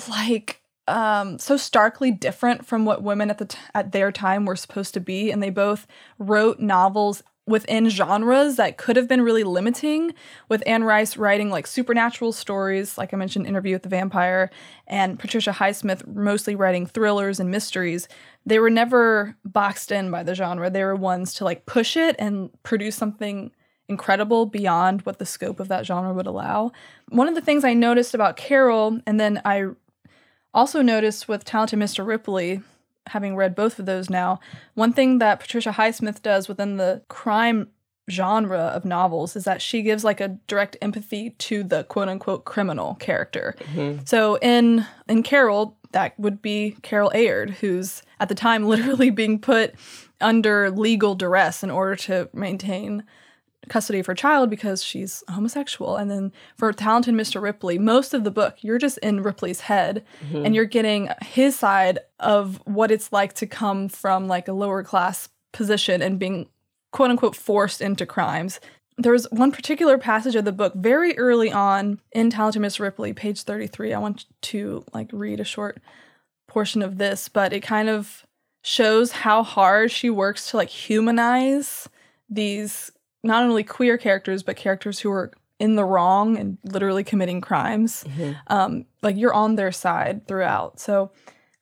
like 0.10 0.62
um 0.88 1.38
so 1.38 1.56
starkly 1.56 2.12
different 2.12 2.65
from 2.65 2.84
what 2.84 3.03
women 3.03 3.30
at 3.30 3.38
the 3.38 3.46
t- 3.46 3.60
at 3.75 3.92
their 3.92 4.12
time 4.12 4.44
were 4.44 4.56
supposed 4.56 4.94
to 4.94 5.00
be 5.00 5.32
and 5.32 5.42
they 5.42 5.51
both 5.51 5.88
wrote 6.20 6.60
novels 6.60 7.22
within 7.46 7.90
genres 7.90 8.56
that 8.56 8.78
could 8.78 8.96
have 8.96 9.08
been 9.08 9.22
really 9.22 9.44
limiting 9.44 10.14
with 10.48 10.64
Anne 10.66 10.84
Rice 10.84 11.18
writing 11.18 11.50
like 11.50 11.68
supernatural 11.68 12.32
stories 12.32 12.98
like 12.98 13.14
I 13.14 13.18
mentioned 13.18 13.48
interview 13.48 13.74
with 13.74 13.84
the 13.84 13.90
vampire 13.90 14.50
and 14.88 15.20
Patricia 15.20 15.52
Highsmith 15.52 16.08
mostly 16.08 16.56
writing 16.56 16.86
thrillers 16.86 17.42
and 17.42 17.52
mysteries 17.52 18.08
they 18.46 18.60
were 18.60 18.70
never 18.70 19.36
boxed 19.44 19.92
in 19.92 20.10
by 20.10 20.24
the 20.24 20.36
genre 20.36 20.70
they 20.70 20.84
were 20.84 20.96
ones 20.96 21.34
to 21.36 21.44
like 21.44 21.66
push 21.66 21.98
it 21.98 22.16
and 22.18 22.50
produce 22.64 22.96
something 22.96 23.52
incredible 23.90 24.46
beyond 24.46 25.02
what 25.02 25.20
the 25.20 25.26
scope 25.26 25.60
of 25.60 25.68
that 25.68 25.86
genre 25.86 26.14
would 26.14 26.28
allow 26.28 26.72
one 27.10 27.28
of 27.28 27.36
the 27.36 27.42
things 27.42 27.66
I 27.66 27.74
noticed 27.74 28.14
about 28.14 28.38
Carol 28.38 29.02
and 29.06 29.20
then 29.20 29.42
I 29.44 29.66
also 30.54 30.82
noticed 30.82 31.28
with 31.28 31.44
Talented 31.44 31.80
Mr. 31.80 32.06
Ripley 32.06 32.62
having 33.07 33.36
read 33.36 33.55
both 33.55 33.79
of 33.79 33.86
those 33.86 34.10
now, 34.10 34.39
one 34.74 34.93
thing 34.93 35.19
that 35.19 35.39
Patricia 35.39 35.72
Highsmith 35.72 36.22
does 36.22 36.48
within 36.48 36.77
the 36.77 37.01
crime 37.07 37.69
genre 38.10 38.60
of 38.60 38.83
novels 38.83 39.36
is 39.36 39.45
that 39.45 39.62
she 39.62 39.81
gives 39.81 40.03
like 40.03 40.19
a 40.19 40.38
direct 40.48 40.75
empathy 40.81 41.31
to 41.31 41.63
the 41.63 41.83
quote 41.86 42.10
unquote 42.10 42.45
criminal 42.45 42.95
character. 42.95 43.55
Mm-hmm. 43.60 44.03
So 44.05 44.38
in 44.39 44.86
in 45.07 45.24
Carol, 45.24 45.77
that 45.91 46.19
would 46.19 46.41
be 46.41 46.75
Carol 46.81 47.12
Aird, 47.13 47.51
who's 47.51 48.03
at 48.19 48.29
the 48.29 48.36
time 48.36 48.65
literally 48.67 49.10
being 49.10 49.39
put 49.39 49.75
under 50.19 50.69
legal 50.72 51.15
duress 51.15 51.63
in 51.63 51.72
order 51.72 51.95
to 51.95 52.29
maintain 52.33 53.03
custody 53.74 53.98
of 53.98 54.06
her 54.06 54.13
child 54.13 54.51
because 54.51 54.84
she's 54.84 55.24
homosexual. 55.30 55.98
And 55.98 56.12
then 56.12 56.32
for 56.56 56.72
Talented 56.72 57.15
Mr. 57.15 57.42
Ripley, 57.42 57.80
most 57.80 58.13
of 58.13 58.24
the 58.24 58.30
book, 58.30 58.58
you're 58.62 58.77
just 58.77 59.00
in 59.00 59.24
Ripley's 59.24 59.62
head 59.62 60.06
mm-hmm. 60.24 60.46
and 60.46 60.53
you're 60.53 60.65
getting 60.65 61.10
his 61.24 61.58
side 61.58 61.98
of 62.20 62.62
what 62.65 62.92
it's 62.92 63.12
like 63.12 63.34
to 63.34 63.48
come 63.48 63.89
from 63.89 64.27
like 64.27 64.48
a 64.48 64.53
lower 64.53 64.84
class 64.84 65.30
position 65.53 66.03
and 66.03 66.20
being 66.20 66.48
quote 66.92 67.10
unquote 67.10 67.36
forced 67.36 67.82
into 67.82 68.06
crimes. 68.06 68.60
There's 69.00 69.25
one 69.32 69.51
particular 69.51 69.98
passage 69.98 70.36
of 70.36 70.46
the 70.46 70.51
book 70.51 70.74
very 70.75 71.18
early 71.18 71.51
on 71.51 72.00
in 72.12 72.30
Talented 72.30 72.62
Mr. 72.62 72.82
Ripley, 72.82 73.12
page 73.12 73.42
33. 73.42 73.92
I 73.92 73.98
want 73.98 74.25
to 74.53 74.86
like 74.94 75.10
read 75.12 75.39
a 75.39 75.44
short 75.44 75.82
portion 76.48 76.84
of 76.84 77.00
this, 77.00 77.27
but 77.27 77.53
it 77.53 77.62
kind 77.62 77.89
of 77.89 78.24
shows 78.62 79.12
how 79.12 79.42
hard 79.42 79.89
she 79.89 80.12
works 80.12 80.51
to 80.51 80.58
like 80.58 80.70
humanize 80.70 81.89
these 82.30 82.92
not 83.24 83.44
only 83.44 83.63
queer 83.63 83.98
characters 83.98 84.44
but 84.44 84.56
characters 84.56 85.00
who 85.00 85.12
are 85.12 85.32
in 85.60 85.75
the 85.75 85.86
wrong 85.86 86.38
and 86.38 86.58
literally 86.63 87.03
committing 87.03 87.39
crimes. 87.39 88.03
Mm-hmm. 88.03 88.34
Um, 88.48 88.86
like 89.01 89.15
you're 89.15 89.34
on 89.34 89.56
their 89.56 89.72
side 89.72 90.27
throughout. 90.27 90.80
So 90.80 91.12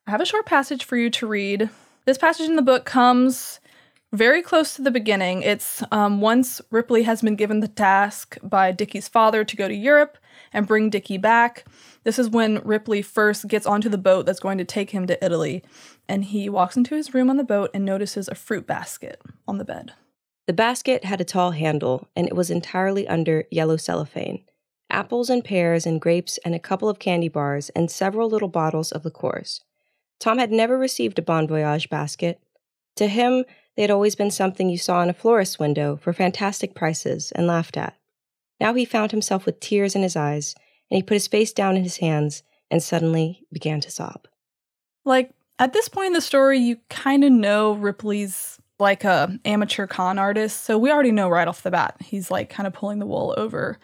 I 0.08 0.12
have 0.12 0.22
a 0.22 0.26
short 0.26 0.46
passage 0.46 0.86
for 0.86 0.98
you 0.98 1.10
to 1.12 1.28
read. 1.28 1.70
This 2.06 2.18
passage 2.18 2.48
in 2.48 2.56
the 2.56 2.62
book 2.62 2.86
comes 2.86 3.60
very 4.12 4.42
close 4.42 4.76
to 4.76 4.82
the 4.82 4.92
beginning. 4.92 5.44
It's 5.44 5.84
um, 5.92 6.20
once 6.20 6.62
Ripley 6.72 7.04
has 7.04 7.22
been 7.22 7.36
given 7.36 7.60
the 7.60 7.68
task 7.68 8.38
by 8.44 8.72
Dickie's 8.72 9.08
father 9.08 9.44
to 9.44 9.56
go 9.56 9.68
to 9.68 9.76
Europe 9.76 10.18
and 10.52 10.68
bring 10.68 10.90
Dickie 10.90 11.18
back. 11.18 11.66
This 12.04 12.18
is 12.18 12.30
when 12.30 12.62
Ripley 12.64 13.02
first 13.02 13.48
gets 13.48 13.66
onto 13.66 13.88
the 13.88 13.98
boat 13.98 14.26
that's 14.26 14.40
going 14.40 14.58
to 14.58 14.66
take 14.66 14.90
him 14.90 15.08
to 15.08 15.24
Italy. 15.24 15.64
And 16.10 16.26
he 16.26 16.50
walks 16.50 16.76
into 16.76 16.96
his 16.96 17.14
room 17.14 17.30
on 17.30 17.38
the 17.38 17.44
boat 17.44 17.70
and 17.74 17.86
notices 17.86 18.28
a 18.28 18.36
fruit 18.36 18.66
basket 18.68 19.22
on 19.48 19.60
the 19.60 19.66
bed. 19.66 19.94
The 20.52 20.56
basket 20.56 21.06
had 21.06 21.22
a 21.22 21.24
tall 21.24 21.52
handle, 21.52 22.10
and 22.14 22.28
it 22.28 22.36
was 22.36 22.52
entirely 22.52 23.08
under 23.08 23.46
yellow 23.52 23.78
cellophane. 23.78 24.44
Apples 24.90 25.30
and 25.30 25.46
pears 25.46 25.86
and 25.86 26.02
grapes 26.02 26.38
and 26.40 26.54
a 26.54 26.60
couple 26.60 26.90
of 26.90 27.00
candy 27.00 27.30
bars 27.30 27.70
and 27.70 27.90
several 27.90 28.30
little 28.30 28.50
bottles 28.50 28.92
of 28.92 29.06
liqueurs. 29.06 29.62
Tom 30.20 30.40
had 30.40 30.52
never 30.52 30.78
received 30.78 31.18
a 31.18 31.22
Bon 31.22 31.48
Voyage 31.48 31.90
basket. 31.90 32.42
To 32.98 33.08
him, 33.08 33.46
they 33.78 33.84
had 33.84 33.92
always 33.92 34.16
been 34.16 34.30
something 34.30 34.70
you 34.70 34.78
saw 34.78 35.02
in 35.02 35.10
a 35.10 35.14
florist's 35.14 35.58
window 35.58 35.96
for 35.96 36.12
fantastic 36.12 36.76
prices 36.76 37.32
and 37.32 37.48
laughed 37.48 37.78
at. 37.78 37.96
Now 38.60 38.74
he 38.74 38.84
found 38.84 39.12
himself 39.12 39.46
with 39.46 39.62
tears 39.62 39.96
in 39.96 40.02
his 40.02 40.18
eyes, 40.18 40.54
and 40.90 40.98
he 40.98 41.02
put 41.02 41.14
his 41.14 41.28
face 41.28 41.54
down 41.54 41.78
in 41.78 41.84
his 41.84 42.00
hands 42.00 42.44
and 42.70 42.84
suddenly 42.84 43.46
began 43.54 43.80
to 43.80 43.90
sob. 43.90 44.28
Like, 45.06 45.32
at 45.58 45.72
this 45.72 45.88
point 45.88 46.08
in 46.08 46.14
the 46.14 46.20
story, 46.20 46.60
you 46.60 46.80
kind 46.90 47.24
of 47.24 47.32
know 47.32 47.72
Ripley's 47.72 48.58
like 48.82 49.04
a 49.04 49.40
amateur 49.46 49.88
con 49.88 50.20
artist. 50.20 50.64
So 50.64 50.78
we 50.78 50.92
already 50.92 51.12
know 51.12 51.30
right 51.30 51.48
off 51.48 51.64
the 51.64 51.72
bat 51.72 51.96
he's 52.00 52.30
like 52.30 52.50
kind 52.50 52.68
of 52.68 52.74
pulling 52.74 53.00
the 53.00 53.06
wool 53.06 53.34
over 53.38 53.78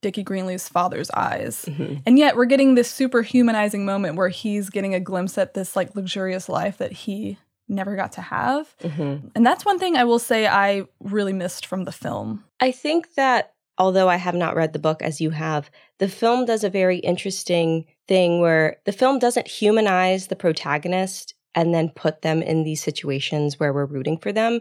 Dickie 0.00 0.22
Greenleaf's 0.22 0.68
father's 0.68 1.10
eyes. 1.10 1.64
Mm-hmm. 1.64 1.96
And 2.06 2.18
yet 2.18 2.36
we're 2.36 2.44
getting 2.44 2.74
this 2.74 2.90
super 2.90 3.22
humanizing 3.22 3.86
moment 3.86 4.16
where 4.16 4.28
he's 4.28 4.70
getting 4.70 4.94
a 4.94 5.00
glimpse 5.00 5.38
at 5.38 5.54
this 5.54 5.74
like 5.74 5.96
luxurious 5.96 6.48
life 6.48 6.78
that 6.78 6.92
he 6.92 7.38
never 7.68 7.96
got 7.96 8.12
to 8.12 8.20
have. 8.20 8.76
Mm-hmm. 8.80 9.28
And 9.34 9.46
that's 9.46 9.64
one 9.64 9.78
thing 9.78 9.96
I 9.96 10.04
will 10.04 10.18
say 10.18 10.46
I 10.46 10.84
really 11.00 11.32
missed 11.32 11.64
from 11.64 11.84
the 11.84 11.92
film. 11.92 12.44
I 12.60 12.70
think 12.70 13.14
that 13.14 13.54
although 13.78 14.08
I 14.08 14.16
have 14.16 14.34
not 14.34 14.56
read 14.56 14.72
the 14.72 14.78
book 14.78 15.02
as 15.02 15.20
you 15.20 15.30
have, 15.30 15.70
the 15.98 16.08
film 16.08 16.44
does 16.44 16.64
a 16.64 16.70
very 16.70 16.98
interesting 16.98 17.86
thing 18.06 18.40
where 18.40 18.76
the 18.84 18.92
film 18.92 19.18
doesn't 19.18 19.48
humanize 19.48 20.26
the 20.26 20.36
protagonist 20.36 21.33
and 21.54 21.74
then 21.74 21.90
put 21.90 22.22
them 22.22 22.42
in 22.42 22.64
these 22.64 22.82
situations 22.82 23.58
where 23.58 23.72
we're 23.72 23.84
rooting 23.84 24.18
for 24.18 24.32
them. 24.32 24.60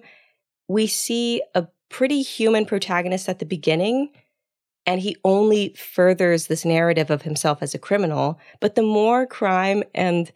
We 0.68 0.88
see 0.88 1.42
a 1.56 1.68
pretty 1.90 2.22
human 2.22 2.66
protagonist 2.66 3.30
at 3.30 3.40
the 3.40 3.46
beginning, 3.46 4.12
and 4.86 5.02
he 5.02 5.18
only 5.24 5.74
furthers 5.74 6.48
this 6.48 6.66
narrative 6.66 7.10
of 7.10 7.22
himself 7.22 7.60
as 7.62 7.74
a 7.74 7.80
criminal. 7.80 8.40
But 8.60 8.76
the 8.76 8.82
more 8.82 9.26
crime 9.26 9.84
and 9.94 10.32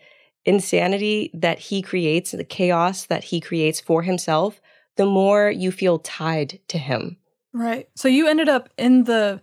insanity 0.46 1.32
that 1.34 1.60
he 1.60 1.82
creates, 1.82 2.32
the 2.32 2.44
chaos 2.44 3.06
that 3.06 3.26
he 3.26 3.42
creates 3.42 3.82
for 3.82 4.04
himself, 4.04 4.62
the 4.96 5.06
more 5.06 5.50
you 5.50 5.72
feel 5.72 6.00
tied 6.00 6.60
to 6.70 6.78
him. 6.78 7.18
Right. 7.54 7.90
So 7.96 8.08
you 8.08 8.28
ended 8.28 8.50
up 8.50 8.70
in 8.78 9.04
the 9.04 9.42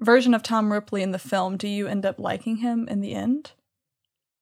version 0.00 0.34
of 0.34 0.42
Tom 0.42 0.72
Ripley 0.72 1.02
in 1.02 1.12
the 1.12 1.18
film. 1.18 1.56
Do 1.56 1.68
you 1.68 1.86
end 1.86 2.06
up 2.06 2.18
liking 2.18 2.56
him 2.56 2.88
in 2.88 3.00
the 3.00 3.14
end? 3.14 3.52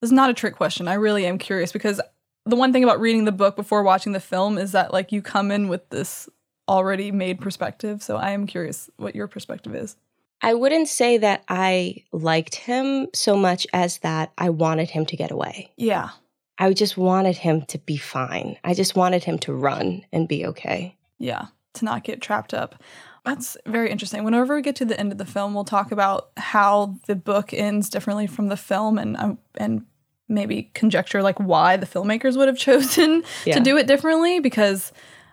This 0.01 0.09
is 0.09 0.13
not 0.13 0.31
a 0.31 0.35
trick 0.35 0.55
question. 0.57 0.89
I 0.89 0.95
really 0.95 1.27
am 1.27 1.39
curious 1.39 1.73
because 1.73 2.01
the 2.45 2.57
one 2.57 2.73
thing 2.73 2.85
about 2.85 3.01
reading 3.01 3.25
the 3.25 3.33
book 3.33 3.57
before 3.57 3.83
watching 3.83 4.13
the 4.13 4.21
film 4.21 4.59
is 4.59 4.73
that 4.73 4.93
like 4.93 5.13
you 5.13 5.23
come 5.23 5.51
in 5.51 5.69
with 5.69 5.89
this 5.91 6.29
already 6.69 7.11
made 7.11 7.41
perspective. 7.41 8.03
So 8.03 8.17
I 8.17 8.31
am 8.31 8.47
curious 8.47 8.91
what 8.97 9.15
your 9.15 9.27
perspective 9.27 9.75
is. 9.75 9.97
I 10.41 10.55
wouldn't 10.55 10.89
say 10.89 11.19
that 11.19 11.43
I 11.49 12.05
liked 12.13 12.55
him 12.55 13.09
so 13.13 13.37
much 13.37 13.67
as 13.73 13.99
that 13.99 14.33
I 14.39 14.51
wanted 14.51 14.91
him 14.91 15.05
to 15.07 15.17
get 15.17 15.33
away. 15.33 15.73
Yeah. 15.77 16.11
I 16.59 16.73
just 16.73 16.97
wanted 16.97 17.37
him 17.37 17.63
to 17.67 17.79
be 17.79 17.97
fine. 17.97 18.57
I 18.65 18.75
just 18.75 18.97
wanted 18.97 19.25
him 19.25 19.39
to 19.41 19.53
run 19.53 20.05
and 20.13 20.27
be 20.27 20.47
okay. 20.47 20.97
Yeah, 21.19 21.47
to 21.75 21.85
not 21.85 22.03
get 22.03 22.21
trapped 22.21 22.53
up. 22.53 22.83
That's 23.29 23.57
very 23.67 23.91
interesting. 23.91 24.25
Whenever 24.25 24.55
we 24.55 24.63
get 24.63 24.77
to 24.77 24.85
the 24.85 24.99
end 24.99 25.13
of 25.13 25.19
the 25.19 25.27
film, 25.27 25.53
we'll 25.53 25.65
talk 25.65 25.93
about 25.93 26.31
how 26.37 26.97
the 27.07 27.15
book 27.15 27.53
ends 27.53 27.91
differently 27.91 28.27
from 28.27 28.49
the 28.49 28.57
film, 28.57 28.99
and 28.99 29.17
um, 29.19 29.39
and 29.57 29.85
maybe 30.29 30.71
conjecture 30.75 31.23
like 31.23 31.39
why 31.39 31.77
the 31.77 31.87
filmmakers 31.87 32.37
would 32.37 32.49
have 32.49 32.59
chosen 32.69 33.23
yeah. 33.45 33.55
to 33.55 33.61
do 33.61 33.77
it 33.77 33.87
differently. 33.87 34.41
Because 34.41 34.93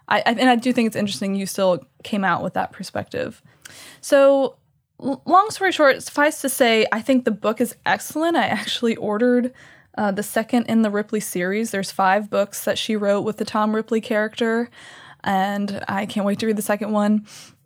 I, 0.10 0.20
I 0.20 0.32
and 0.32 0.50
I 0.50 0.56
do 0.58 0.74
think 0.74 0.88
it's 0.88 0.96
interesting. 0.96 1.36
You 1.36 1.46
still 1.46 1.86
came 2.04 2.26
out 2.26 2.44
with 2.44 2.54
that 2.56 2.74
perspective. 2.74 3.42
So 4.02 4.58
long 5.00 5.50
story 5.50 5.72
short, 5.72 6.04
suffice 6.04 6.42
to 6.42 6.50
say, 6.50 6.86
I 6.92 7.02
think 7.02 7.26
the 7.26 7.32
book 7.32 7.62
is 7.62 7.76
excellent. 7.86 8.36
I 8.36 8.46
actually 8.48 8.96
ordered 8.98 9.54
uh, 9.98 10.12
the 10.12 10.24
second 10.24 10.66
in 10.66 10.82
the 10.82 10.90
Ripley 10.90 11.20
series. 11.20 11.72
There's 11.72 11.92
five 11.92 12.30
books 12.30 12.66
that 12.66 12.78
she 12.78 12.96
wrote 12.96 13.22
with 13.22 13.38
the 13.38 13.46
Tom 13.46 13.74
Ripley 13.74 14.02
character, 14.02 14.70
and 15.24 15.84
I 15.88 16.06
can't 16.06 16.26
wait 16.26 16.40
to 16.40 16.48
read 16.48 16.58
the 16.58 16.62
second 16.62 16.92
one. 16.92 17.26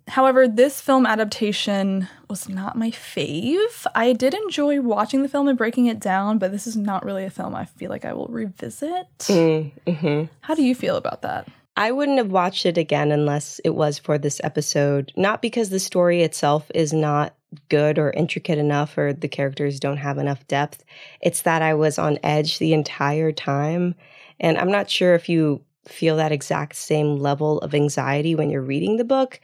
However, 0.10 0.48
this 0.48 0.82
film 0.82 1.06
adaptation 1.06 2.08
was 2.30 2.50
not 2.50 2.76
my 2.76 2.90
fave. 2.90 3.86
I 3.94 4.14
did 4.14 4.34
enjoy 4.34 4.82
watching 4.82 5.22
the 5.22 5.30
film 5.30 5.48
and 5.48 5.58
breaking 5.58 5.86
it 5.86 6.00
down, 6.00 6.40
but 6.40 6.52
this 6.52 6.66
is 6.66 6.76
not 6.76 7.06
really 7.06 7.26
a 7.26 7.30
film 7.30 7.56
I 7.56 7.66
feel 7.66 7.90
like 7.90 8.06
I 8.06 8.14
will 8.14 8.28
revisit. 8.28 9.08
Mm, 9.20 9.72
mm-hmm. 9.86 10.24
How 10.42 10.56
do 10.56 10.64
you 10.64 10.74
feel 10.74 10.96
about 10.96 11.22
that? 11.22 11.48
I 11.78 11.92
wouldn't 11.92 12.18
have 12.18 12.32
watched 12.32 12.66
it 12.66 12.78
again 12.78 13.12
unless 13.12 13.60
it 13.64 13.70
was 13.70 14.00
for 14.00 14.18
this 14.18 14.42
episode. 14.44 15.14
Not 15.16 15.42
because 15.42 15.70
the 15.70 15.80
story 15.80 16.24
itself 16.24 16.70
is 16.74 16.92
not 16.92 17.36
good 17.70 17.98
or 17.98 18.12
intricate 18.12 18.58
enough 18.58 18.98
or 18.98 19.14
the 19.14 19.28
characters 19.28 19.80
don't 19.80 19.98
have 19.98 20.18
enough 20.18 20.46
depth. 20.48 20.84
It's 21.22 21.44
that 21.44 21.62
I 21.62 21.76
was 21.76 21.98
on 21.98 22.20
edge 22.24 22.60
the 22.60 22.74
entire 22.74 23.32
time. 23.32 23.96
And 24.40 24.58
I'm 24.58 24.72
not 24.72 24.90
sure 24.90 25.16
if 25.16 25.30
you 25.30 25.62
feel 25.88 26.18
that 26.18 26.32
exact 26.32 26.76
same 26.76 27.18
level 27.18 27.60
of 27.60 27.74
anxiety 27.74 28.36
when 28.36 28.50
you're 28.50 28.62
reading 28.62 28.98
the 28.98 29.04
book 29.04 29.40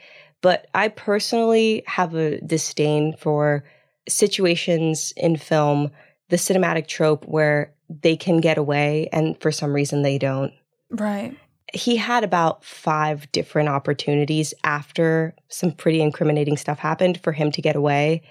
but 0.45 0.67
I 0.75 0.89
personally 0.89 1.81
have 1.87 2.13
a 2.13 2.39
disdain 2.41 3.15
for 3.17 3.63
situations 4.07 5.11
in 5.17 5.37
film, 5.37 5.89
the 6.29 6.35
cinematic 6.35 6.85
trope 6.85 7.25
where 7.25 7.73
they 7.89 8.15
can 8.15 8.41
get 8.41 8.59
away 8.59 9.09
and 9.11 9.41
for 9.41 9.51
some 9.51 9.73
reason 9.73 10.03
they 10.03 10.19
don't. 10.19 10.53
Right. 10.91 11.35
he 11.73 11.95
had 11.95 12.23
about 12.23 12.63
five 12.63 13.31
different 13.31 13.69
opportunities 13.69 14.53
after 14.63 15.33
some 15.49 15.71
pretty 15.71 15.99
incriminating 15.99 16.57
stuff 16.57 16.77
happened 16.77 17.19
for 17.21 17.31
him 17.31 17.51
to 17.51 17.59
get 17.59 17.75
away. 17.75 18.21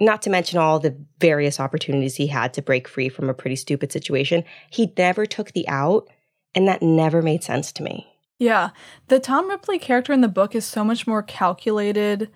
Not 0.00 0.22
to 0.22 0.30
mention 0.30 0.58
all 0.58 0.80
the 0.80 0.96
various 1.18 1.60
opportunities 1.60 2.16
he 2.16 2.26
had 2.26 2.54
to 2.54 2.62
break 2.62 2.88
free 2.88 3.10
from 3.10 3.28
a 3.28 3.34
pretty 3.34 3.56
stupid 3.56 3.92
situation. 3.92 4.44
He 4.70 4.94
never 4.96 5.26
took 5.26 5.52
the 5.52 5.68
out, 5.68 6.08
and 6.54 6.66
that 6.68 6.80
never 6.80 7.20
made 7.20 7.44
sense 7.44 7.70
to 7.72 7.82
me. 7.82 8.06
Yeah. 8.40 8.70
The 9.08 9.20
Tom 9.20 9.48
Ripley 9.48 9.78
character 9.78 10.14
in 10.14 10.22
the 10.22 10.28
book 10.28 10.54
is 10.54 10.64
so 10.64 10.82
much 10.82 11.06
more 11.06 11.22
calculated 11.22 12.30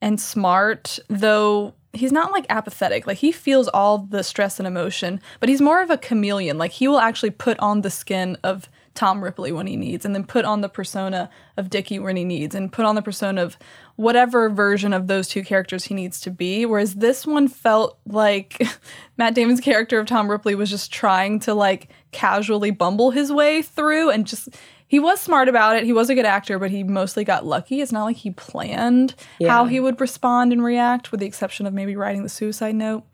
and 0.00 0.18
smart, 0.18 0.98
though 1.08 1.74
he's 1.92 2.12
not 2.12 2.32
like 2.32 2.46
apathetic. 2.48 3.06
Like 3.06 3.18
he 3.18 3.30
feels 3.30 3.68
all 3.68 3.98
the 3.98 4.24
stress 4.24 4.58
and 4.58 4.66
emotion, 4.66 5.20
but 5.38 5.50
he's 5.50 5.60
more 5.60 5.82
of 5.82 5.90
a 5.90 5.98
chameleon. 5.98 6.56
Like 6.56 6.72
he 6.72 6.88
will 6.88 6.98
actually 6.98 7.30
put 7.30 7.58
on 7.58 7.82
the 7.82 7.90
skin 7.90 8.38
of 8.42 8.70
Tom 8.94 9.22
Ripley 9.22 9.52
when 9.52 9.66
he 9.66 9.76
needs, 9.76 10.04
and 10.04 10.14
then 10.14 10.24
put 10.24 10.44
on 10.44 10.62
the 10.62 10.68
persona 10.68 11.30
of 11.56 11.70
Dickie 11.70 11.98
when 11.98 12.16
he 12.16 12.24
needs, 12.24 12.54
and 12.54 12.72
put 12.72 12.84
on 12.86 12.96
the 12.96 13.02
persona 13.02 13.42
of 13.42 13.56
whatever 13.96 14.48
version 14.48 14.92
of 14.92 15.06
those 15.06 15.28
two 15.28 15.44
characters 15.44 15.84
he 15.84 15.94
needs 15.94 16.20
to 16.22 16.30
be. 16.30 16.66
Whereas 16.66 16.96
this 16.96 17.26
one 17.26 17.48
felt 17.48 17.98
like 18.06 18.60
Matt 19.18 19.34
Damon's 19.34 19.60
character 19.60 20.00
of 20.00 20.06
Tom 20.06 20.30
Ripley 20.30 20.54
was 20.54 20.70
just 20.70 20.92
trying 20.92 21.38
to 21.40 21.54
like 21.54 21.88
casually 22.12 22.70
bumble 22.70 23.10
his 23.10 23.30
way 23.30 23.62
through 23.62 24.10
and 24.10 24.26
just 24.26 24.48
he 24.90 24.98
was 24.98 25.20
smart 25.20 25.48
about 25.48 25.76
it. 25.76 25.84
He 25.84 25.92
was 25.92 26.10
a 26.10 26.16
good 26.16 26.24
actor, 26.26 26.58
but 26.58 26.72
he 26.72 26.82
mostly 26.82 27.22
got 27.22 27.46
lucky. 27.46 27.80
It's 27.80 27.92
not 27.92 28.02
like 28.04 28.16
he 28.16 28.32
planned 28.32 29.14
Yeah. 29.38 29.50
how 29.52 29.66
he 29.66 29.78
would 29.78 30.00
respond 30.00 30.52
and 30.52 30.64
react, 30.64 31.12
with 31.12 31.20
the 31.20 31.26
exception 31.26 31.64
of 31.64 31.72
maybe 31.72 31.94
writing 31.94 32.24
the 32.24 32.28
suicide 32.28 32.74
note. 32.74 33.04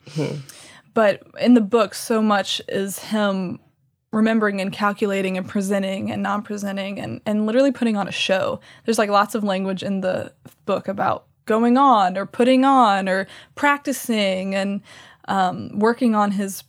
But 0.95 1.23
in 1.39 1.53
the 1.53 1.61
book, 1.61 1.95
so 1.95 2.23
much 2.23 2.63
is 2.69 2.99
him 2.99 3.61
remembering 4.11 4.63
and 4.63 4.73
calculating 4.73 5.37
and 5.37 5.47
presenting 5.47 6.11
and 6.11 6.23
non-presenting 6.23 6.99
and, 6.99 7.21
and 7.27 7.45
literally 7.45 7.73
putting 7.73 7.99
on 7.99 8.09
a 8.09 8.13
show. 8.13 8.59
There's 8.87 8.97
like 8.99 9.11
lots 9.11 9.35
of 9.35 9.45
language 9.45 9.83
in 9.83 10.01
the 10.01 10.33
book 10.65 10.89
about 10.89 11.27
going 11.45 11.77
on 11.77 12.17
or 12.17 12.25
putting 12.25 12.65
on 12.65 13.07
or 13.07 13.27
practicing 13.55 14.55
and 14.55 14.81
um, 15.29 15.79
working 15.79 16.15
on 16.15 16.31
his 16.31 16.63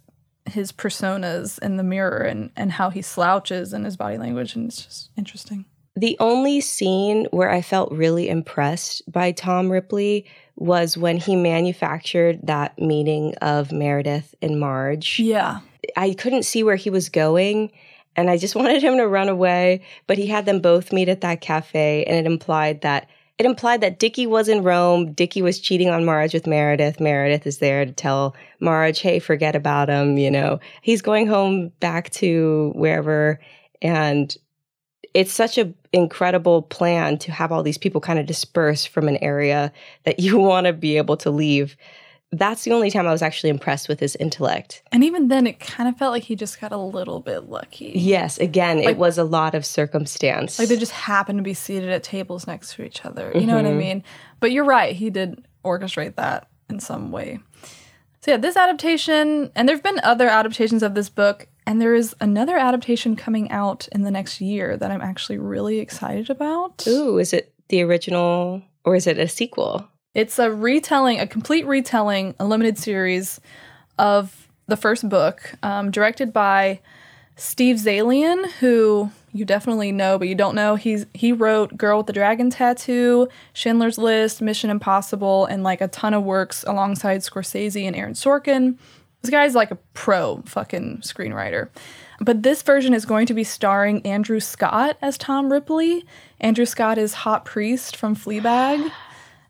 his 0.50 0.72
personas 0.72 1.60
in 1.60 1.78
the 1.78 1.84
mirror 1.84 2.20
and, 2.20 2.52
and 2.56 2.72
how 2.74 2.90
he 2.90 3.02
slouches 3.02 3.74
and 3.74 3.86
his 3.86 3.98
body 3.98 4.18
language 4.18 4.56
and 4.56 4.68
it's 4.68 4.84
just 4.84 5.10
interesting. 5.18 5.66
The 5.96 6.16
only 6.20 6.62
scene 6.62 7.28
where 7.32 7.50
I 7.50 7.62
felt 7.62 7.92
really 7.92 8.30
impressed 8.30 9.10
by 9.12 9.32
Tom 9.32 9.72
Ripley 9.72 10.26
was 10.56 10.96
when 10.96 11.18
he 11.18 11.36
manufactured 11.36 12.40
that 12.44 12.78
meeting 12.80 13.34
of 13.42 13.72
Meredith 13.72 14.36
and 14.42 14.60
Marge. 14.60 15.20
Yeah. 15.20 15.60
I 15.96 16.14
couldn't 16.14 16.44
see 16.44 16.64
where 16.64 16.76
he 16.76 16.90
was 16.90 17.10
going 17.10 17.72
and 18.16 18.30
I 18.30 18.38
just 18.38 18.56
wanted 18.58 18.84
him 18.84 18.98
to 18.98 19.08
run 19.08 19.30
away, 19.30 19.82
but 20.06 20.18
he 20.18 20.28
had 20.28 20.46
them 20.46 20.60
both 20.60 20.94
meet 20.94 21.10
at 21.10 21.22
that 21.22 21.42
cafe 21.42 22.04
and 22.06 22.16
it 22.16 22.26
implied 22.26 22.82
that 22.82 23.10
it 23.38 23.46
implied 23.46 23.82
that 23.82 24.00
Dickie 24.00 24.26
was 24.26 24.48
in 24.48 24.64
Rome. 24.64 25.14
Dickie 25.14 25.44
was 25.44 25.60
cheating 25.60 25.90
on 25.90 26.06
Marge 26.06 26.34
with 26.34 26.48
Meredith. 26.48 27.00
Meredith 27.00 27.46
is 27.46 27.60
there 27.60 27.86
to 27.86 27.92
tell 27.92 28.36
Marge, 28.60 29.00
hey, 29.00 29.20
forget 29.20 29.56
about 29.56 29.90
him. 29.90 30.18
You 30.18 30.32
know, 30.32 30.60
he's 30.82 31.04
going 31.04 31.28
home 31.28 31.70
back 31.80 32.10
to 32.12 32.72
wherever. 32.76 33.40
And 33.82 34.36
it's 35.14 35.32
such 35.32 35.60
an 35.60 35.76
incredible 35.94 36.64
plan 36.64 37.20
to 37.20 37.32
have 37.32 37.52
all 37.52 37.62
these 37.62 37.78
people 37.78 38.02
kind 38.02 38.18
of 38.18 38.26
disperse 38.26 38.86
from 38.86 39.08
an 39.08 39.18
area 39.18 39.72
that 40.06 40.20
you 40.20 40.38
want 40.40 40.66
to 40.66 40.74
be 40.74 40.98
able 40.98 41.18
to 41.18 41.30
leave. 41.30 41.78
That's 42.34 42.64
the 42.66 42.72
only 42.72 42.92
time 42.92 43.08
I 43.08 43.12
was 43.12 43.22
actually 43.22 43.52
impressed 43.52 43.88
with 43.88 44.02
his 44.02 44.18
intellect. 44.18 44.84
And 44.92 45.02
even 45.04 45.30
then 45.30 45.48
it 45.48 45.60
kind 45.62 45.88
of 45.88 45.98
felt 45.98 46.12
like 46.12 46.24
he 46.24 46.36
just 46.36 46.60
got 46.60 46.74
a 46.74 46.78
little 46.78 47.22
bit 47.22 47.50
lucky. 47.50 47.94
Yes, 47.96 48.38
again, 48.38 48.78
Like- 48.80 48.90
it 48.90 48.98
was 48.98 49.18
a 49.18 49.24
lot 49.24 49.56
of 49.56 49.66
circumstance. 49.66 50.60
Like 50.60 50.68
they 50.68 50.76
just 50.78 50.92
happened 50.92 51.40
to 51.40 51.44
be 51.44 51.54
seated 51.54 51.90
at 51.90 52.04
tables 52.04 52.46
next 52.46 52.74
to 52.76 52.84
each 52.84 53.06
other. 53.06 53.32
You 53.34 53.46
know 53.48 53.56
what 53.56 53.66
I 53.66 53.72
Mhm. 53.72 53.78
mean? 53.78 54.04
But 54.42 54.52
you're 54.52 54.66
right, 54.66 54.94
he 54.96 55.10
did 55.10 55.42
orchestrate 55.64 56.16
that 56.16 56.48
in 56.70 56.80
some 56.82 57.12
way. 57.14 57.40
So 58.20 58.32
yeah, 58.32 58.38
this 58.38 58.58
adaptation, 58.58 59.50
and 59.56 59.70
there've 59.70 59.84
been 59.84 60.02
other 60.04 60.28
adaptations 60.28 60.84
of 60.84 60.96
this 60.96 61.08
book, 61.08 61.48
and 61.66 61.80
there 61.82 61.94
is 61.96 62.14
another 62.20 62.58
adaptation 62.58 63.16
coming 63.16 63.50
out 63.52 63.88
in 63.94 64.02
the 64.04 64.12
next 64.12 64.42
year 64.42 64.76
that 64.76 64.92
I'm 64.92 65.02
actually 65.02 65.38
really 65.38 65.80
excited 65.80 66.30
about. 66.30 66.86
Ooh, 66.88 67.20
is 67.20 67.32
it 67.32 67.54
the 67.70 67.82
original 67.84 68.62
or 68.84 68.96
is 68.96 69.08
it 69.08 69.18
a 69.18 69.30
sequel? 69.30 69.88
It's 70.18 70.40
a 70.40 70.52
retelling, 70.52 71.20
a 71.20 71.28
complete 71.28 71.68
retelling, 71.68 72.34
a 72.40 72.46
limited 72.46 72.80
series 72.80 73.40
of 74.00 74.48
the 74.66 74.76
first 74.76 75.08
book, 75.08 75.54
um, 75.62 75.92
directed 75.92 76.34
by 76.34 76.80
Steve 77.36 77.76
Zaillian, 77.76 78.50
who 78.54 79.12
you 79.32 79.46
definitely 79.46 79.92
know, 79.92 80.18
but 80.18 80.28
you 80.28 80.34
don't 80.34 80.56
know. 80.56 80.74
He's 80.74 81.06
he 81.14 81.32
wrote 81.34 81.78
Girl 81.78 81.98
with 81.98 82.08
the 82.08 82.14
Dragon 82.14 82.50
Tattoo, 82.50 83.28
Schindler's 83.54 84.00
List, 84.00 84.42
Mission 84.42 84.72
Impossible, 84.72 85.46
and 85.46 85.62
like 85.62 85.82
a 85.82 85.88
ton 85.88 86.16
of 86.16 86.24
works 86.24 86.66
alongside 86.68 87.22
Scorsese 87.22 87.86
and 87.86 87.96
Aaron 87.96 88.16
Sorkin. 88.16 88.76
This 89.22 89.30
guy's 89.30 89.54
like 89.54 89.70
a 89.70 89.78
pro 89.94 90.42
fucking 90.48 91.02
screenwriter. 91.02 91.70
But 92.20 92.42
this 92.42 92.64
version 92.64 92.96
is 92.96 93.06
going 93.06 93.28
to 93.28 93.36
be 93.36 93.44
starring 93.44 94.04
Andrew 94.04 94.40
Scott 94.40 94.98
as 95.00 95.16
Tom 95.16 95.54
Ripley. 95.54 96.08
Andrew 96.40 96.66
Scott 96.66 96.98
is 96.98 97.14
Hot 97.14 97.46
Priest 97.46 97.96
from 97.96 98.16
Fleabag 98.16 98.92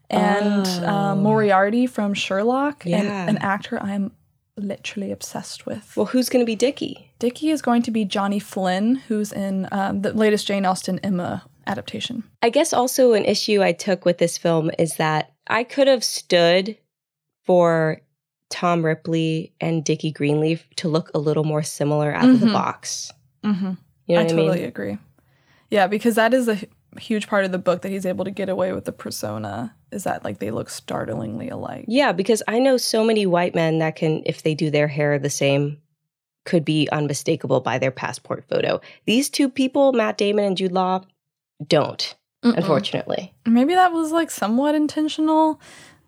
and 0.10 0.66
um, 0.86 1.24
Moriarty 1.24 1.88
from 1.88 2.14
Sherlock, 2.14 2.86
Yeah. 2.86 2.98
and 2.98 3.30
an 3.32 3.38
actor 3.40 3.80
I'm 3.82 4.12
literally 4.56 5.12
obsessed 5.12 5.66
with. 5.66 5.94
Well, 5.96 6.08
who's 6.08 6.30
going 6.30 6.42
to 6.44 6.46
be 6.46 6.56
Dickie? 6.56 7.12
Dickie 7.20 7.50
is 7.50 7.62
going 7.62 7.82
to 7.84 7.92
be 7.92 8.06
Johnny 8.06 8.40
Flynn, 8.40 8.96
who's 8.96 9.32
in 9.32 9.68
um, 9.72 10.02
the 10.02 10.14
latest 10.14 10.48
Jane 10.48 10.66
Austen 10.66 11.00
Emma 11.00 11.44
adaptation. 11.68 12.24
I 12.42 12.50
guess 12.50 12.74
also 12.74 13.14
an 13.14 13.26
issue 13.26 13.62
I 13.62 13.72
took 13.74 14.06
with 14.06 14.18
this 14.18 14.38
film 14.38 14.72
is 14.80 14.96
that 14.96 15.32
I 15.48 15.64
could 15.64 15.88
have 15.88 16.04
stood 16.04 16.78
for 17.46 18.02
Tom 18.50 18.84
Ripley 18.86 19.54
and 19.60 19.84
Dickie 19.84 20.12
Greenleaf 20.12 20.66
to 20.78 20.88
look 20.88 21.12
a 21.14 21.20
little 21.20 21.44
more 21.44 21.64
similar 21.64 22.14
out 22.14 22.30
of 22.30 22.40
the 22.40 22.48
Mhm. 22.48 22.54
box. 22.54 23.12
Mm-hmm. 23.44 23.72
You 24.08 24.16
know 24.16 24.22
I 24.22 24.24
what 24.24 24.32
I 24.32 24.36
totally 24.36 24.58
mean? 24.60 24.68
agree. 24.68 24.98
Yeah, 25.70 25.88
because 25.88 26.16
that 26.16 26.34
is 26.34 26.48
a 26.48 26.54
h- 26.54 26.70
huge 26.98 27.28
part 27.28 27.44
of 27.46 27.52
the 27.52 27.58
book 27.58 27.82
that 27.82 27.90
he's 27.92 28.06
able 28.06 28.24
to 28.26 28.32
get 28.32 28.48
away 28.50 28.72
with 28.72 28.86
the 28.86 28.92
persona 28.94 29.76
is 29.92 30.04
that 30.04 30.24
like 30.24 30.40
they 30.40 30.52
look 30.52 30.70
startlingly 30.70 31.50
alike. 31.50 31.86
Yeah, 31.88 32.12
because 32.12 32.44
I 32.48 32.60
know 32.60 32.78
so 32.78 33.04
many 33.04 33.26
white 33.26 33.56
men 33.56 33.80
that 33.80 33.96
can, 33.96 34.22
if 34.26 34.44
they 34.44 34.54
do 34.54 34.70
their 34.70 34.88
hair 34.88 35.18
the 35.18 35.30
same, 35.30 35.78
could 36.46 36.66
be 36.66 36.88
unmistakable 36.92 37.60
by 37.60 37.78
their 37.78 37.92
passport 37.92 38.46
photo. 38.50 38.80
These 39.06 39.30
two 39.30 39.50
people, 39.50 39.94
Matt 39.94 40.18
Damon 40.18 40.46
and 40.46 40.58
Jude 40.58 40.72
Law, 40.72 41.04
don't, 41.68 42.16
Mm-mm. 42.44 42.56
unfortunately. 42.56 43.34
Maybe 43.46 43.76
that 43.76 43.92
was 43.92 44.12
like 44.12 44.32
somewhat 44.32 44.76
intentional, 44.76 45.60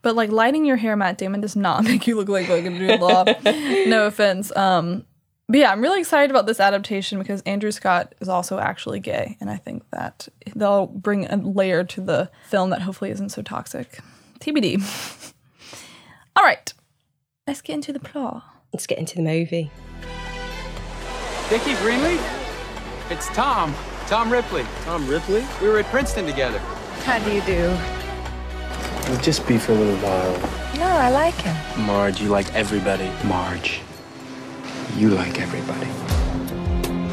but 0.01 0.15
like 0.15 0.31
lighting 0.31 0.65
your 0.65 0.77
hair, 0.77 0.95
Matt 0.95 1.17
Damon 1.17 1.41
does 1.41 1.55
not 1.55 1.83
make 1.85 2.07
you 2.07 2.15
look 2.15 2.29
like 2.29 2.47
like 2.49 2.63
Jude 2.63 2.99
Law. 2.99 3.25
no 3.43 4.07
offense. 4.07 4.55
Um, 4.55 5.05
but 5.49 5.57
yeah, 5.57 5.71
I'm 5.71 5.81
really 5.81 5.99
excited 5.99 6.29
about 6.29 6.45
this 6.45 6.59
adaptation 6.59 7.17
because 7.17 7.41
Andrew 7.41 7.71
Scott 7.71 8.13
is 8.21 8.29
also 8.29 8.59
actually 8.59 8.99
gay, 8.99 9.35
and 9.41 9.49
I 9.49 9.57
think 9.57 9.83
that 9.89 10.27
they'll 10.55 10.85
bring 10.85 11.25
a 11.25 11.38
layer 11.38 11.83
to 11.83 12.01
the 12.01 12.29
film 12.47 12.69
that 12.69 12.83
hopefully 12.83 13.09
isn't 13.09 13.29
so 13.29 13.41
toxic. 13.41 13.99
TBD. 14.39 15.33
All 16.35 16.43
right, 16.43 16.71
let's 17.47 17.62
get 17.62 17.73
into 17.73 17.91
the 17.91 17.99
plot. 17.99 18.43
Let's 18.71 18.85
get 18.85 18.99
into 18.99 19.15
the 19.15 19.23
movie. 19.23 19.71
Dickie 21.49 21.75
Greenleaf? 21.77 22.21
It's 23.09 23.27
Tom. 23.29 23.73
Tom 24.05 24.31
Ripley. 24.31 24.63
Tom 24.83 25.07
Ripley? 25.07 25.43
We 25.59 25.67
were 25.67 25.79
at 25.79 25.85
Princeton 25.85 26.27
together. 26.27 26.59
How 27.03 27.17
do 27.17 27.31
you 27.31 27.41
do? 27.41 27.75
We'll 29.09 29.19
just 29.21 29.47
be 29.47 29.57
for 29.57 29.71
a 29.71 29.75
little 29.75 29.97
while. 29.97 30.38
No, 30.77 30.85
I 30.85 31.09
like 31.09 31.33
him. 31.33 31.85
Marge, 31.88 32.21
you 32.21 32.29
like 32.29 32.53
everybody. 32.53 33.12
Marge, 33.25 33.81
you 34.95 35.10
like 35.10 35.39
everybody. 35.39 35.88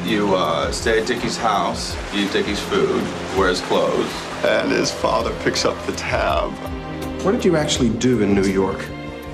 You 0.09 0.35
uh, 0.37 0.71
stay 0.71 1.01
at 1.01 1.07
Dickie's 1.07 1.37
house, 1.37 1.97
eat 2.15 2.33
Dickie's 2.33 2.61
food, 2.61 3.03
wear 3.37 3.49
his 3.49 3.61
clothes. 3.63 4.11
And 4.45 4.71
his 4.71 4.93
father 4.93 5.35
picks 5.43 5.65
up 5.65 5.77
the 5.87 5.93
tab. 5.93 6.53
What 7.25 7.33
did 7.33 7.45
you 7.45 7.57
actually 7.57 7.89
do 7.89 8.23
in 8.23 8.35
New 8.35 8.47
York? 8.47 8.85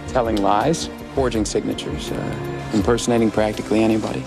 Telling 0.09 0.37
lies, 0.37 0.89
forging 1.15 1.45
signatures, 1.45 2.11
uh, 2.11 2.71
impersonating 2.73 3.31
practically 3.31 3.83
anybody. 3.83 4.25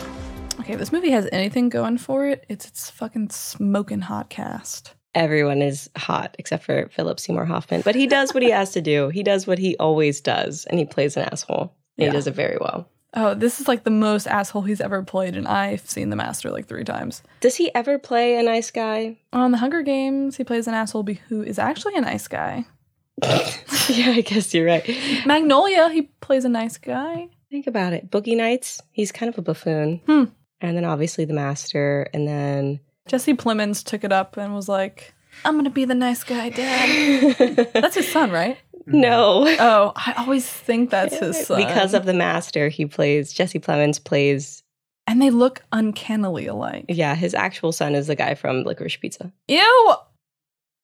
Okay, 0.60 0.74
if 0.74 0.80
this 0.80 0.92
movie 0.92 1.10
has 1.12 1.28
anything 1.32 1.70
going 1.70 1.98
for 1.98 2.28
it, 2.28 2.46
it's 2.50 2.68
its 2.68 2.90
fucking 2.92 3.30
smoking 3.30 4.02
hot 4.02 4.30
cast. 4.30 4.94
Everyone 5.16 5.62
is 5.62 5.90
hot 5.96 6.36
except 6.38 6.64
for 6.64 6.90
Philip 6.90 7.20
Seymour 7.20 7.46
Hoffman, 7.46 7.82
but 7.82 7.96
he 7.96 8.06
does 8.06 8.34
what 8.34 8.44
he 8.44 8.52
has 8.52 8.72
to 8.72 8.82
do. 8.82 9.10
He 9.10 9.24
does 9.24 9.48
what 9.48 9.58
he 9.58 9.78
always 9.78 10.22
does, 10.22 10.66
and 10.66 10.78
he 10.78 10.86
plays 10.86 11.18
an 11.18 11.24
asshole. 11.32 11.74
And 11.98 12.04
Yeah. 12.04 12.06
He 12.08 12.12
does 12.12 12.28
it 12.28 12.36
very 12.36 12.58
well. 12.60 12.90
Oh, 13.16 13.34
this 13.34 13.62
is 13.62 13.68
like 13.68 13.84
the 13.84 13.90
most 13.92 14.28
asshole 14.28 14.64
he's 14.64 14.82
ever 14.82 15.02
played, 15.02 15.36
and 15.36 15.48
I've 15.48 15.90
seen 15.90 16.10
The 16.10 16.16
Master 16.16 16.52
like 16.52 16.68
three 16.68 16.84
times. 16.84 17.24
Does 17.40 17.56
he 17.56 17.74
ever 17.74 17.98
play 17.98 18.38
a 18.38 18.44
nice 18.44 18.72
guy? 18.72 19.18
On 19.32 19.52
The 19.52 19.58
Hunger 19.58 19.82
Games, 19.82 20.36
he 20.36 20.44
plays 20.44 20.68
an 20.68 20.74
asshole 20.74 21.04
be- 21.04 21.22
who 21.30 21.42
is 21.42 21.58
actually 21.58 21.96
a 21.96 22.02
nice 22.02 22.28
guy. 22.28 22.66
yeah, 23.24 24.12
I 24.12 24.22
guess 24.26 24.54
you're 24.54 24.66
right. 24.66 24.86
Magnolia, 25.26 25.90
he 25.90 26.04
plays 26.20 26.44
a 26.44 26.50
nice 26.50 26.78
guy. 26.78 27.30
Think 27.50 27.68
about 27.68 27.94
it. 27.94 28.12
Boogie 28.12 28.36
Nights, 28.36 28.82
he's 28.92 29.14
kind 29.14 29.30
of 29.30 29.38
a 29.38 29.42
buffoon. 29.42 30.02
Hmm. 30.06 30.26
And 30.60 30.76
then 30.76 30.84
obviously 30.84 31.24
the 31.26 31.34
master, 31.34 32.08
and 32.14 32.28
then 32.28 32.80
Jesse 33.08 33.34
Plemons 33.34 33.84
took 33.84 34.04
it 34.04 34.12
up 34.12 34.36
and 34.36 34.54
was 34.54 34.68
like, 34.68 35.14
I'm 35.44 35.56
gonna 35.56 35.70
be 35.70 35.86
the 35.86 35.96
nice 35.96 36.24
guy, 36.24 36.50
Dad. 36.50 37.70
That's 37.74 37.96
his 37.96 38.12
son, 38.12 38.32
right? 38.32 38.58
Mm-hmm. 38.88 39.00
No. 39.00 39.46
Oh, 39.60 39.94
I 39.96 40.14
always 40.18 40.48
think 40.48 40.90
that's 40.90 41.18
his 41.18 41.38
son. 41.48 41.58
Because 41.58 41.94
of 41.94 42.06
the 42.06 42.14
master, 42.14 42.70
he 42.70 42.86
plays 42.86 43.34
Jesse 43.34 43.60
Plemons 43.60 44.04
plays. 44.04 44.64
And 45.08 45.22
they 45.22 45.30
look 45.30 45.62
uncannily 45.72 46.48
alike. 46.48 46.86
Yeah, 46.90 47.16
his 47.16 47.34
actual 47.34 47.72
son 47.72 47.96
is 47.96 48.08
the 48.08 48.16
guy 48.16 48.36
from 48.36 48.64
Licorice 48.64 49.00
Pizza. 49.00 49.32
Ew! 49.48 49.94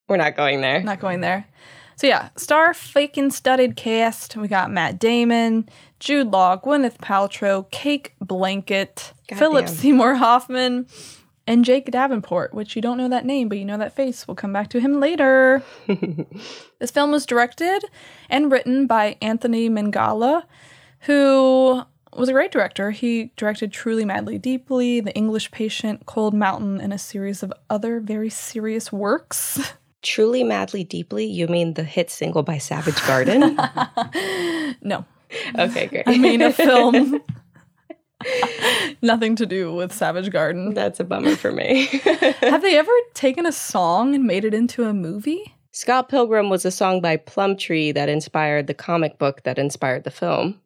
We're 0.08 0.16
not 0.16 0.36
going 0.36 0.60
there. 0.60 0.82
Not 0.82 1.00
going 1.00 1.20
there. 1.20 1.46
So 1.96 2.06
yeah, 2.06 2.30
star 2.36 2.74
faking 2.74 3.30
studded 3.30 3.76
cast. 3.76 4.36
We 4.36 4.48
got 4.48 4.70
Matt 4.70 4.98
Damon, 4.98 5.68
Jude 6.00 6.32
Law, 6.32 6.56
Gwyneth 6.56 6.98
Paltrow, 6.98 7.70
Cake 7.70 8.14
Blanket, 8.20 9.12
God 9.28 9.38
Philip 9.38 9.66
damn. 9.66 9.74
Seymour 9.74 10.14
Hoffman, 10.16 10.86
and 11.46 11.64
Jake 11.64 11.90
Davenport, 11.90 12.54
which 12.54 12.76
you 12.76 12.82
don't 12.82 12.98
know 12.98 13.08
that 13.08 13.26
name, 13.26 13.48
but 13.48 13.58
you 13.58 13.64
know 13.64 13.78
that 13.78 13.94
face. 13.94 14.26
We'll 14.26 14.34
come 14.34 14.52
back 14.52 14.68
to 14.70 14.80
him 14.80 15.00
later. 15.00 15.62
this 16.78 16.90
film 16.90 17.10
was 17.10 17.26
directed 17.26 17.84
and 18.30 18.52
written 18.52 18.86
by 18.86 19.16
Anthony 19.20 19.68
Minghella, 19.68 20.44
who 21.00 21.82
was 22.14 22.28
a 22.28 22.32
great 22.32 22.52
director. 22.52 22.90
He 22.90 23.32
directed 23.36 23.72
Truly 23.72 24.04
Madly 24.04 24.38
Deeply, 24.38 25.00
The 25.00 25.14
English 25.14 25.50
Patient, 25.50 26.06
Cold 26.06 26.34
Mountain, 26.34 26.80
and 26.80 26.92
a 26.92 26.98
series 26.98 27.42
of 27.42 27.52
other 27.68 28.00
very 28.00 28.30
serious 28.30 28.92
works. 28.92 29.72
Truly, 30.02 30.42
madly, 30.42 30.82
deeply. 30.82 31.26
You 31.26 31.46
mean 31.46 31.74
the 31.74 31.84
hit 31.84 32.10
single 32.10 32.42
by 32.42 32.58
Savage 32.58 33.00
Garden? 33.06 33.56
no. 34.82 35.04
okay, 35.56 35.86
great. 35.86 36.02
I 36.08 36.18
mean, 36.18 36.42
a 36.42 36.52
film. 36.52 37.22
Nothing 39.02 39.36
to 39.36 39.46
do 39.46 39.72
with 39.72 39.92
Savage 39.92 40.30
Garden. 40.30 40.74
That's 40.74 41.00
a 41.00 41.04
bummer 41.04 41.36
for 41.36 41.52
me. 41.52 41.86
Have 42.40 42.62
they 42.62 42.76
ever 42.76 42.92
taken 43.14 43.46
a 43.46 43.52
song 43.52 44.14
and 44.14 44.24
made 44.24 44.44
it 44.44 44.54
into 44.54 44.84
a 44.84 44.92
movie? 44.92 45.54
Scott 45.72 46.08
Pilgrim 46.08 46.50
was 46.50 46.64
a 46.64 46.70
song 46.70 47.00
by 47.00 47.16
Plumtree 47.16 47.92
that 47.92 48.08
inspired 48.08 48.66
the 48.66 48.74
comic 48.74 49.18
book 49.18 49.42
that 49.44 49.58
inspired 49.58 50.04
the 50.04 50.10
film. 50.10 50.60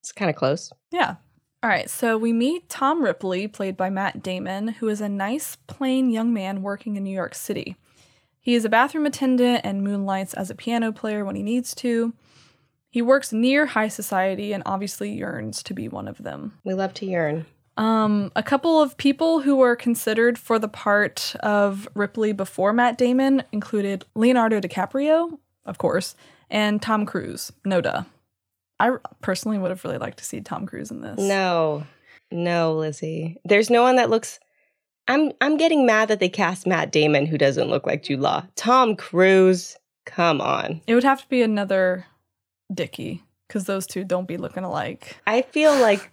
It's 0.00 0.12
kind 0.12 0.30
of 0.30 0.36
close. 0.36 0.70
Yeah. 0.92 1.16
All 1.62 1.70
right, 1.70 1.88
so 1.88 2.18
we 2.18 2.34
meet 2.34 2.68
Tom 2.68 3.02
Ripley, 3.02 3.48
played 3.48 3.74
by 3.74 3.88
Matt 3.88 4.22
Damon, 4.22 4.68
who 4.68 4.88
is 4.88 5.00
a 5.00 5.08
nice, 5.08 5.56
plain 5.66 6.10
young 6.10 6.34
man 6.34 6.60
working 6.60 6.96
in 6.96 7.04
New 7.04 7.14
York 7.14 7.34
City. 7.34 7.76
He 8.38 8.54
is 8.54 8.66
a 8.66 8.68
bathroom 8.68 9.06
attendant 9.06 9.62
and 9.64 9.82
moonlights 9.82 10.34
as 10.34 10.50
a 10.50 10.54
piano 10.54 10.92
player 10.92 11.24
when 11.24 11.36
he 11.36 11.42
needs 11.42 11.74
to. 11.76 12.12
He 12.94 13.02
works 13.02 13.32
near 13.32 13.66
high 13.66 13.88
society 13.88 14.52
and 14.52 14.62
obviously 14.64 15.10
yearns 15.10 15.64
to 15.64 15.74
be 15.74 15.88
one 15.88 16.06
of 16.06 16.18
them. 16.18 16.52
We 16.62 16.74
love 16.74 16.94
to 16.94 17.06
yearn. 17.06 17.44
Um, 17.76 18.30
a 18.36 18.42
couple 18.44 18.80
of 18.80 18.96
people 18.96 19.40
who 19.40 19.56
were 19.56 19.74
considered 19.74 20.38
for 20.38 20.60
the 20.60 20.68
part 20.68 21.34
of 21.40 21.88
Ripley 21.94 22.30
before 22.30 22.72
Matt 22.72 22.96
Damon 22.96 23.42
included 23.50 24.04
Leonardo 24.14 24.60
DiCaprio, 24.60 25.40
of 25.66 25.78
course, 25.78 26.14
and 26.48 26.80
Tom 26.80 27.04
Cruise. 27.04 27.50
No 27.64 27.80
duh. 27.80 28.04
I 28.78 28.92
personally 29.20 29.58
would 29.58 29.72
have 29.72 29.82
really 29.82 29.98
liked 29.98 30.18
to 30.18 30.24
see 30.24 30.40
Tom 30.40 30.64
Cruise 30.64 30.92
in 30.92 31.00
this. 31.00 31.18
No, 31.18 31.88
no, 32.30 32.74
Lizzie. 32.74 33.40
There's 33.44 33.70
no 33.70 33.82
one 33.82 33.96
that 33.96 34.08
looks. 34.08 34.38
I'm 35.08 35.32
I'm 35.40 35.56
getting 35.56 35.84
mad 35.84 36.06
that 36.10 36.20
they 36.20 36.28
cast 36.28 36.64
Matt 36.64 36.92
Damon 36.92 37.26
who 37.26 37.38
doesn't 37.38 37.70
look 37.70 37.88
like 37.88 38.04
Jude 38.04 38.20
Law. 38.20 38.44
Tom 38.54 38.94
Cruise, 38.94 39.76
come 40.06 40.40
on. 40.40 40.80
It 40.86 40.94
would 40.94 41.02
have 41.02 41.22
to 41.22 41.28
be 41.28 41.42
another 41.42 42.06
Dickie 42.72 43.22
because 43.48 43.64
those 43.64 43.86
two 43.86 44.04
don't 44.04 44.28
be 44.28 44.36
looking 44.36 44.64
alike. 44.64 45.16
I 45.26 45.42
feel 45.42 45.74
like 45.76 46.10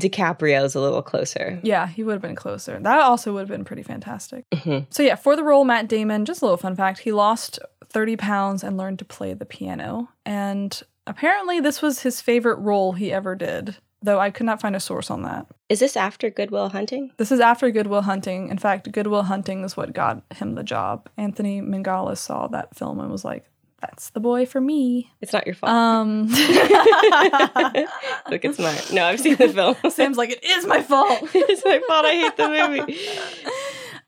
DiCaprio's 0.00 0.74
a 0.74 0.80
little 0.80 1.02
closer. 1.02 1.60
Yeah, 1.62 1.86
he 1.86 2.02
would 2.02 2.12
have 2.14 2.22
been 2.22 2.34
closer. 2.34 2.78
That 2.80 3.00
also 3.00 3.32
would 3.34 3.40
have 3.40 3.48
been 3.48 3.64
pretty 3.64 3.82
fantastic. 3.82 4.44
Mhm. 4.50 4.86
So, 4.90 5.02
yeah, 5.02 5.14
for 5.14 5.36
the 5.36 5.44
role, 5.44 5.64
Matt 5.64 5.88
Damon, 5.88 6.24
just 6.24 6.42
a 6.42 6.44
little 6.44 6.56
fun 6.56 6.74
fact, 6.74 7.00
he 7.00 7.12
lost 7.12 7.58
30 7.88 8.16
pounds 8.16 8.64
and 8.64 8.76
learned 8.76 8.98
to 9.00 9.04
play 9.04 9.34
the 9.34 9.44
piano. 9.44 10.08
And 10.26 10.82
apparently, 11.06 11.60
this 11.60 11.82
was 11.82 12.00
his 12.02 12.20
favorite 12.20 12.58
role 12.58 12.92
he 12.92 13.12
ever 13.12 13.34
did, 13.36 13.76
though 14.02 14.18
I 14.18 14.30
could 14.30 14.46
not 14.46 14.60
find 14.60 14.74
a 14.74 14.80
source 14.80 15.10
on 15.10 15.22
that. 15.22 15.46
Is 15.68 15.80
this 15.80 15.96
after 15.96 16.30
Good 16.30 16.50
Will 16.50 16.70
Hunting? 16.70 17.12
This 17.18 17.30
is 17.30 17.40
after 17.40 17.70
Good 17.70 17.86
Will 17.86 18.02
Hunting. 18.02 18.48
In 18.48 18.58
fact, 18.58 18.90
Good 18.90 19.06
Will 19.06 19.24
Hunting 19.24 19.62
is 19.62 19.76
what 19.76 19.92
got 19.92 20.22
him 20.34 20.54
the 20.54 20.64
job. 20.64 21.08
Anthony 21.16 21.60
Minghella 21.60 22.16
saw 22.16 22.48
that 22.48 22.74
film 22.74 22.98
and 22.98 23.10
was 23.10 23.24
like, 23.24 23.44
that's 23.82 24.10
the 24.10 24.20
boy 24.20 24.46
for 24.46 24.60
me. 24.60 25.12
It's 25.20 25.32
not 25.32 25.44
your 25.44 25.56
fault. 25.56 25.72
Um, 25.72 26.26
Look, 26.28 26.38
it's 28.44 28.58
mine. 28.58 28.78
No, 28.92 29.04
I've 29.04 29.20
seen 29.20 29.36
the 29.36 29.48
film. 29.48 29.76
Sam's 29.90 30.16
like, 30.16 30.30
it 30.30 30.42
is 30.42 30.64
my 30.64 30.82
fault. 30.82 31.18
it's 31.34 31.64
my 31.64 31.80
fault. 31.86 32.06
I 32.06 32.14
hate 32.14 32.36
the 32.36 32.48
movie. 32.48 32.96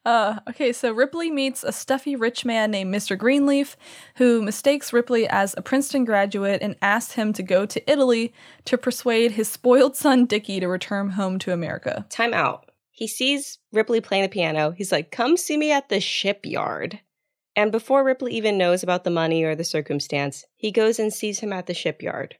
Uh, 0.06 0.38
okay, 0.48 0.72
so 0.72 0.92
Ripley 0.92 1.30
meets 1.30 1.64
a 1.64 1.72
stuffy 1.72 2.14
rich 2.14 2.44
man 2.44 2.70
named 2.70 2.94
Mr. 2.94 3.18
Greenleaf 3.18 3.76
who 4.16 4.42
mistakes 4.42 4.92
Ripley 4.92 5.26
as 5.26 5.54
a 5.56 5.62
Princeton 5.62 6.04
graduate 6.04 6.60
and 6.62 6.76
asks 6.80 7.14
him 7.14 7.32
to 7.32 7.42
go 7.42 7.66
to 7.66 7.90
Italy 7.90 8.32
to 8.66 8.78
persuade 8.78 9.32
his 9.32 9.48
spoiled 9.48 9.96
son 9.96 10.26
Dickie 10.26 10.60
to 10.60 10.68
return 10.68 11.10
home 11.10 11.38
to 11.40 11.52
America. 11.52 12.06
Time 12.10 12.34
out. 12.34 12.70
He 12.90 13.08
sees 13.08 13.58
Ripley 13.72 14.00
playing 14.00 14.22
the 14.22 14.28
piano. 14.28 14.70
He's 14.70 14.92
like, 14.92 15.10
come 15.10 15.36
see 15.36 15.56
me 15.56 15.72
at 15.72 15.88
the 15.88 16.00
shipyard. 16.00 17.00
And 17.56 17.70
before 17.70 18.02
Ripley 18.04 18.32
even 18.34 18.58
knows 18.58 18.82
about 18.82 19.04
the 19.04 19.10
money 19.10 19.44
or 19.44 19.54
the 19.54 19.64
circumstance, 19.64 20.44
he 20.56 20.72
goes 20.72 20.98
and 20.98 21.12
sees 21.12 21.40
him 21.40 21.52
at 21.52 21.66
the 21.66 21.74
shipyard. 21.74 22.36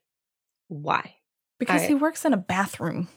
Why? 0.69 1.17
Because 1.59 1.83
I- 1.83 1.87
he 1.89 1.95
works 1.95 2.25
in 2.25 2.33
a 2.33 2.37
bathroom. 2.39 3.09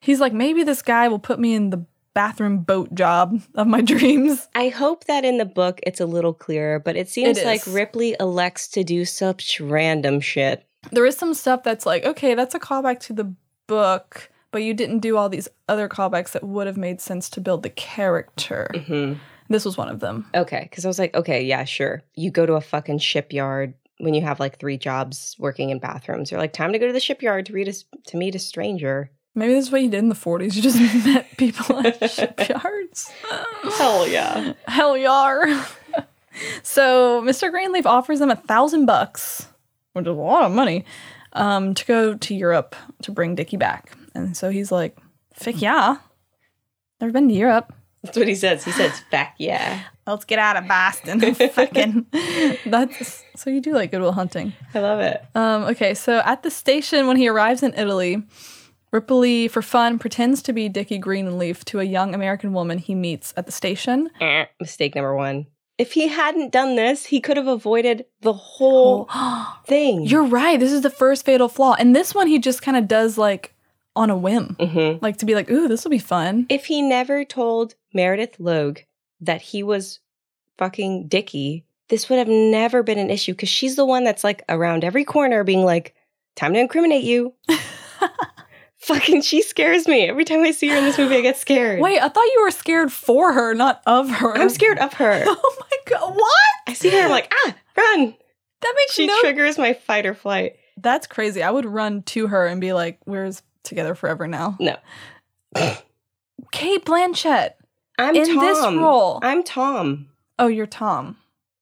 He's 0.00 0.20
like, 0.20 0.32
maybe 0.32 0.62
this 0.62 0.80
guy 0.82 1.08
will 1.08 1.18
put 1.18 1.38
me 1.38 1.54
in 1.54 1.70
the 1.70 1.84
bathroom 2.14 2.58
boat 2.60 2.94
job 2.94 3.40
of 3.54 3.66
my 3.66 3.80
dreams. 3.92 4.48
I 4.54 4.68
hope 4.68 5.04
that 5.04 5.24
in 5.24 5.38
the 5.38 5.44
book 5.44 5.80
it's 5.82 6.00
a 6.00 6.06
little 6.06 6.32
clearer, 6.32 6.78
but 6.78 6.96
it 6.96 7.08
seems 7.08 7.38
It 7.38 7.44
like. 7.44 7.62
Ripley 7.66 8.16
elects 8.18 8.68
to 8.68 8.84
do 8.84 9.04
such 9.04 9.60
random 9.60 10.20
shit. 10.20 10.64
There 10.90 11.04
is 11.04 11.16
some 11.18 11.34
stuff 11.34 11.62
that's 11.62 11.84
like, 11.84 12.04
okay, 12.06 12.34
that's 12.34 12.54
a 12.54 12.60
callback 12.60 13.00
to 13.00 13.12
the 13.12 13.34
book, 13.66 14.30
but 14.50 14.62
you 14.62 14.72
didn't 14.72 15.00
do 15.00 15.16
all 15.18 15.28
these 15.28 15.48
other 15.68 15.88
callbacks 15.88 16.32
that 16.32 16.42
would 16.44 16.66
have 16.66 16.78
made 16.78 17.00
sense 17.02 17.28
to 17.30 17.40
build 17.40 17.62
the 17.62 17.70
character. 17.70 18.70
hmm 18.86 19.14
This 19.50 19.64
was 19.64 19.76
one 19.76 19.88
of 19.88 19.98
them. 19.98 20.26
Okay, 20.32 20.68
because 20.70 20.84
I 20.84 20.88
was 20.88 21.00
like, 21.00 21.12
okay, 21.12 21.42
yeah, 21.42 21.64
sure. 21.64 22.02
You 22.14 22.30
go 22.30 22.46
to 22.46 22.52
a 22.54 22.60
fucking 22.60 22.98
shipyard 22.98 23.74
when 23.98 24.14
you 24.14 24.22
have 24.22 24.38
like 24.38 24.58
three 24.58 24.78
jobs 24.78 25.34
working 25.40 25.70
in 25.70 25.80
bathrooms. 25.80 26.30
You're 26.30 26.40
like, 26.40 26.52
time 26.52 26.72
to 26.72 26.78
go 26.78 26.86
to 26.86 26.92
the 26.92 27.00
shipyard 27.00 27.46
to 27.46 27.52
read 27.52 27.66
a, 27.66 27.72
to 27.72 28.16
meet 28.16 28.36
a 28.36 28.38
stranger. 28.38 29.10
Maybe 29.34 29.52
this 29.52 29.66
is 29.66 29.72
what 29.72 29.82
you 29.82 29.90
did 29.90 29.98
in 29.98 30.08
the 30.08 30.14
40s. 30.14 30.54
You 30.54 30.62
just 30.62 30.78
met 31.04 31.36
people 31.36 31.84
at 31.84 32.10
shipyards. 32.12 33.10
Hell 33.76 34.06
yeah. 34.06 34.52
Hell 34.68 34.96
yar. 34.96 35.66
so 36.62 37.20
Mr. 37.22 37.50
Greenleaf 37.50 37.86
offers 37.86 38.20
them 38.20 38.30
a 38.30 38.36
thousand 38.36 38.86
bucks, 38.86 39.48
which 39.94 40.04
is 40.04 40.10
a 40.10 40.12
lot 40.12 40.44
of 40.44 40.52
money, 40.52 40.84
um, 41.32 41.74
to 41.74 41.84
go 41.86 42.14
to 42.14 42.34
Europe 42.36 42.76
to 43.02 43.10
bring 43.10 43.34
Dickie 43.34 43.56
back. 43.56 43.96
And 44.14 44.36
so 44.36 44.50
he's 44.50 44.70
like, 44.70 44.96
"Fick 45.34 45.60
yeah, 45.60 45.96
never 47.00 47.12
been 47.12 47.28
to 47.28 47.34
Europe. 47.34 47.72
That's 48.02 48.16
what 48.16 48.28
he 48.28 48.34
says. 48.34 48.64
He 48.64 48.70
says, 48.72 49.02
"Back, 49.10 49.34
yeah." 49.38 49.82
Let's 50.06 50.24
get 50.24 50.38
out 50.38 50.56
of 50.56 50.66
Boston." 50.66 51.20
Fucking. 51.34 52.06
That's 52.66 53.24
so 53.36 53.50
you 53.50 53.60
do 53.60 53.72
like 53.74 53.90
Good 53.90 54.00
Will 54.00 54.12
Hunting. 54.12 54.52
I 54.74 54.80
love 54.80 55.00
it. 55.00 55.22
Um, 55.34 55.64
okay, 55.64 55.94
so 55.94 56.18
at 56.24 56.42
the 56.42 56.50
station 56.50 57.06
when 57.06 57.16
he 57.16 57.28
arrives 57.28 57.62
in 57.62 57.74
Italy, 57.74 58.22
Ripley, 58.92 59.48
for 59.48 59.62
fun, 59.62 59.98
pretends 59.98 60.42
to 60.42 60.52
be 60.52 60.68
Dickie 60.68 60.98
Greenleaf 60.98 61.64
to 61.66 61.78
a 61.80 61.84
young 61.84 62.14
American 62.14 62.52
woman 62.52 62.78
he 62.78 62.94
meets 62.94 63.32
at 63.36 63.46
the 63.46 63.52
station. 63.52 64.10
Eh, 64.20 64.46
Mistake 64.58 64.94
number 64.94 65.14
one. 65.14 65.46
If 65.78 65.92
he 65.92 66.08
hadn't 66.08 66.52
done 66.52 66.76
this, 66.76 67.06
he 67.06 67.20
could 67.20 67.36
have 67.36 67.46
avoided 67.46 68.04
the 68.20 68.32
whole 68.32 69.08
thing. 69.66 70.02
You're 70.04 70.24
right. 70.24 70.58
This 70.58 70.72
is 70.72 70.82
the 70.82 70.90
first 70.90 71.24
fatal 71.24 71.48
flaw. 71.48 71.74
And 71.78 71.94
this 71.96 72.14
one 72.14 72.26
he 72.26 72.38
just 72.38 72.62
kind 72.62 72.76
of 72.76 72.88
does 72.88 73.16
like 73.16 73.54
on 73.96 74.10
a 74.10 74.16
whim. 74.16 74.56
Mhm. 74.58 75.00
Like 75.00 75.16
to 75.18 75.26
be 75.26 75.34
like, 75.34 75.50
ooh, 75.50 75.68
this 75.68 75.84
will 75.84 75.90
be 75.90 75.98
fun. 75.98 76.46
If 76.48 76.66
he 76.66 76.82
never 76.82 77.24
told 77.24 77.76
Meredith 77.92 78.36
Logue 78.38 78.80
that 79.20 79.42
he 79.42 79.62
was 79.62 80.00
fucking 80.58 81.08
Dickie, 81.08 81.64
this 81.88 82.08
would 82.08 82.18
have 82.18 82.28
never 82.28 82.82
been 82.82 82.98
an 82.98 83.10
issue 83.10 83.32
because 83.32 83.48
she's 83.48 83.76
the 83.76 83.84
one 83.84 84.04
that's 84.04 84.24
like 84.24 84.42
around 84.48 84.84
every 84.84 85.04
corner 85.04 85.44
being 85.44 85.64
like, 85.64 85.94
time 86.36 86.54
to 86.54 86.60
incriminate 86.60 87.04
you. 87.04 87.34
fucking, 88.78 89.22
she 89.22 89.42
scares 89.42 89.86
me. 89.86 90.08
Every 90.08 90.24
time 90.24 90.42
I 90.42 90.52
see 90.52 90.68
her 90.68 90.76
in 90.76 90.84
this 90.84 90.98
movie, 90.98 91.16
I 91.16 91.20
get 91.20 91.36
scared. 91.36 91.80
Wait, 91.80 92.00
I 92.00 92.08
thought 92.08 92.24
you 92.24 92.42
were 92.42 92.50
scared 92.50 92.92
for 92.92 93.32
her, 93.32 93.54
not 93.54 93.82
of 93.86 94.08
her. 94.08 94.36
I'm 94.36 94.48
scared 94.48 94.78
of 94.78 94.94
her. 94.94 95.24
Oh 95.26 95.56
my 95.60 95.76
god, 95.86 96.14
what? 96.14 96.50
I 96.66 96.72
see 96.74 96.90
her, 96.90 97.04
I'm 97.04 97.10
like, 97.10 97.32
ah, 97.46 97.54
run. 97.76 98.14
That 98.60 98.74
makes 98.76 98.94
She 98.94 99.06
no 99.06 99.20
triggers 99.20 99.58
my 99.58 99.72
fight 99.72 100.06
or 100.06 100.14
flight. 100.14 100.56
That's 100.76 101.06
crazy. 101.06 101.42
I 101.42 101.50
would 101.50 101.64
run 101.64 102.02
to 102.04 102.26
her 102.26 102.46
and 102.46 102.60
be 102.60 102.72
like, 102.72 103.00
we're 103.06 103.32
together 103.62 103.94
forever 103.94 104.26
now? 104.26 104.56
No. 104.60 104.76
Cate 106.52 106.84
Blanchett. 106.84 107.52
I'm 108.00 108.16
In 108.16 108.26
Tom. 108.26 108.38
this 108.40 108.58
role. 108.58 109.18
I'm 109.22 109.42
Tom. 109.42 110.08
Oh, 110.38 110.46
you're 110.48 110.66
Tom. 110.66 111.16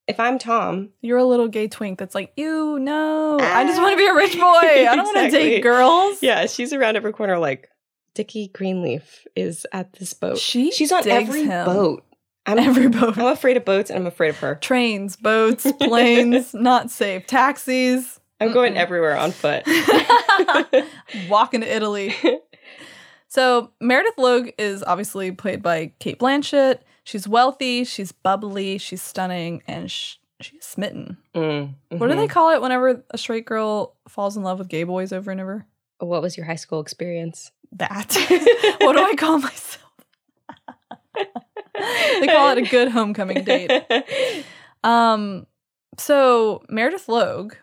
If 0.06 0.18
I'm 0.18 0.38
Tom, 0.38 0.88
You're 1.02 1.18
a 1.18 1.24
little 1.24 1.48
gay 1.48 1.68
twink 1.68 1.98
that's 1.98 2.14
like, 2.14 2.32
ew, 2.36 2.78
no. 2.78 3.38
I 3.38 3.64
just 3.64 3.78
want 3.80 3.92
to 3.92 3.96
be 3.98 4.06
a 4.06 4.14
rich 4.14 4.34
boy. 4.34 4.42
I 4.42 4.92
don't 4.96 5.04
want 5.04 5.18
to 5.18 5.30
date 5.30 5.60
girls. 5.62 6.22
yeah, 6.22 6.46
she's 6.46 6.72
around 6.72 6.96
every 6.96 7.12
corner 7.12 7.38
like 7.38 7.68
Dickie 8.14 8.48
Greenleaf 8.48 9.26
is 9.36 9.66
at 9.72 9.92
this 9.94 10.14
boat. 10.14 10.38
She 10.38 10.70
she's 10.70 10.92
on 10.92 11.06
every 11.06 11.44
him. 11.44 11.66
boat. 11.66 12.04
I'm 12.46 12.58
Every 12.58 12.88
boat. 12.88 13.18
I'm 13.18 13.26
afraid 13.26 13.58
of 13.58 13.66
boats 13.66 13.90
and 13.90 13.98
I'm 13.98 14.06
afraid 14.06 14.30
of 14.30 14.38
her. 14.38 14.54
Trains, 14.54 15.16
boats, 15.16 15.70
planes, 15.80 16.54
not 16.54 16.90
safe. 16.90 17.26
Taxis, 17.26 18.18
I'm 18.40 18.52
going 18.54 18.78
everywhere 18.78 19.18
on 19.18 19.32
foot. 19.32 19.64
walking 21.28 21.60
to 21.60 21.66
Italy. 21.70 22.14
So 23.28 23.72
Meredith 23.80 24.16
Logue 24.18 24.48
is 24.58 24.82
obviously 24.82 25.30
played 25.32 25.62
by 25.62 25.92
Cate 26.00 26.18
Blanchett. 26.18 26.80
She's 27.04 27.28
wealthy, 27.28 27.84
she's 27.84 28.12
bubbly, 28.12 28.78
she's 28.78 29.02
stunning, 29.02 29.62
and 29.66 29.90
sh- 29.90 30.16
she's 30.40 30.64
smitten. 30.64 31.16
Mm, 31.34 31.74
What 31.90 32.08
do 32.10 32.16
they 32.16 32.26
call 32.26 32.50
it 32.54 32.60
whenever 32.62 33.02
a 33.10 33.18
straight 33.18 33.44
girl 33.46 33.94
falls 34.08 34.36
in 34.36 34.42
love 34.42 34.58
with 34.58 34.68
gay 34.68 34.84
boys 34.84 35.12
over 35.12 35.30
and 35.30 35.40
over? 35.40 35.66
What 35.98 36.22
was 36.22 36.36
your 36.36 36.46
high 36.46 36.56
school 36.56 36.80
experience? 36.80 37.50
That. 37.72 38.14
what 38.80 38.92
do 38.94 39.02
I 39.02 39.14
call 39.14 39.38
myself? 39.38 39.84
they 41.74 42.26
call 42.26 42.50
it 42.50 42.58
a 42.58 42.62
good 42.62 42.88
homecoming 42.88 43.44
date. 43.44 43.70
Um, 44.84 45.48
so 45.98 46.62
Meredith 46.68 47.08
Logue 47.08 47.54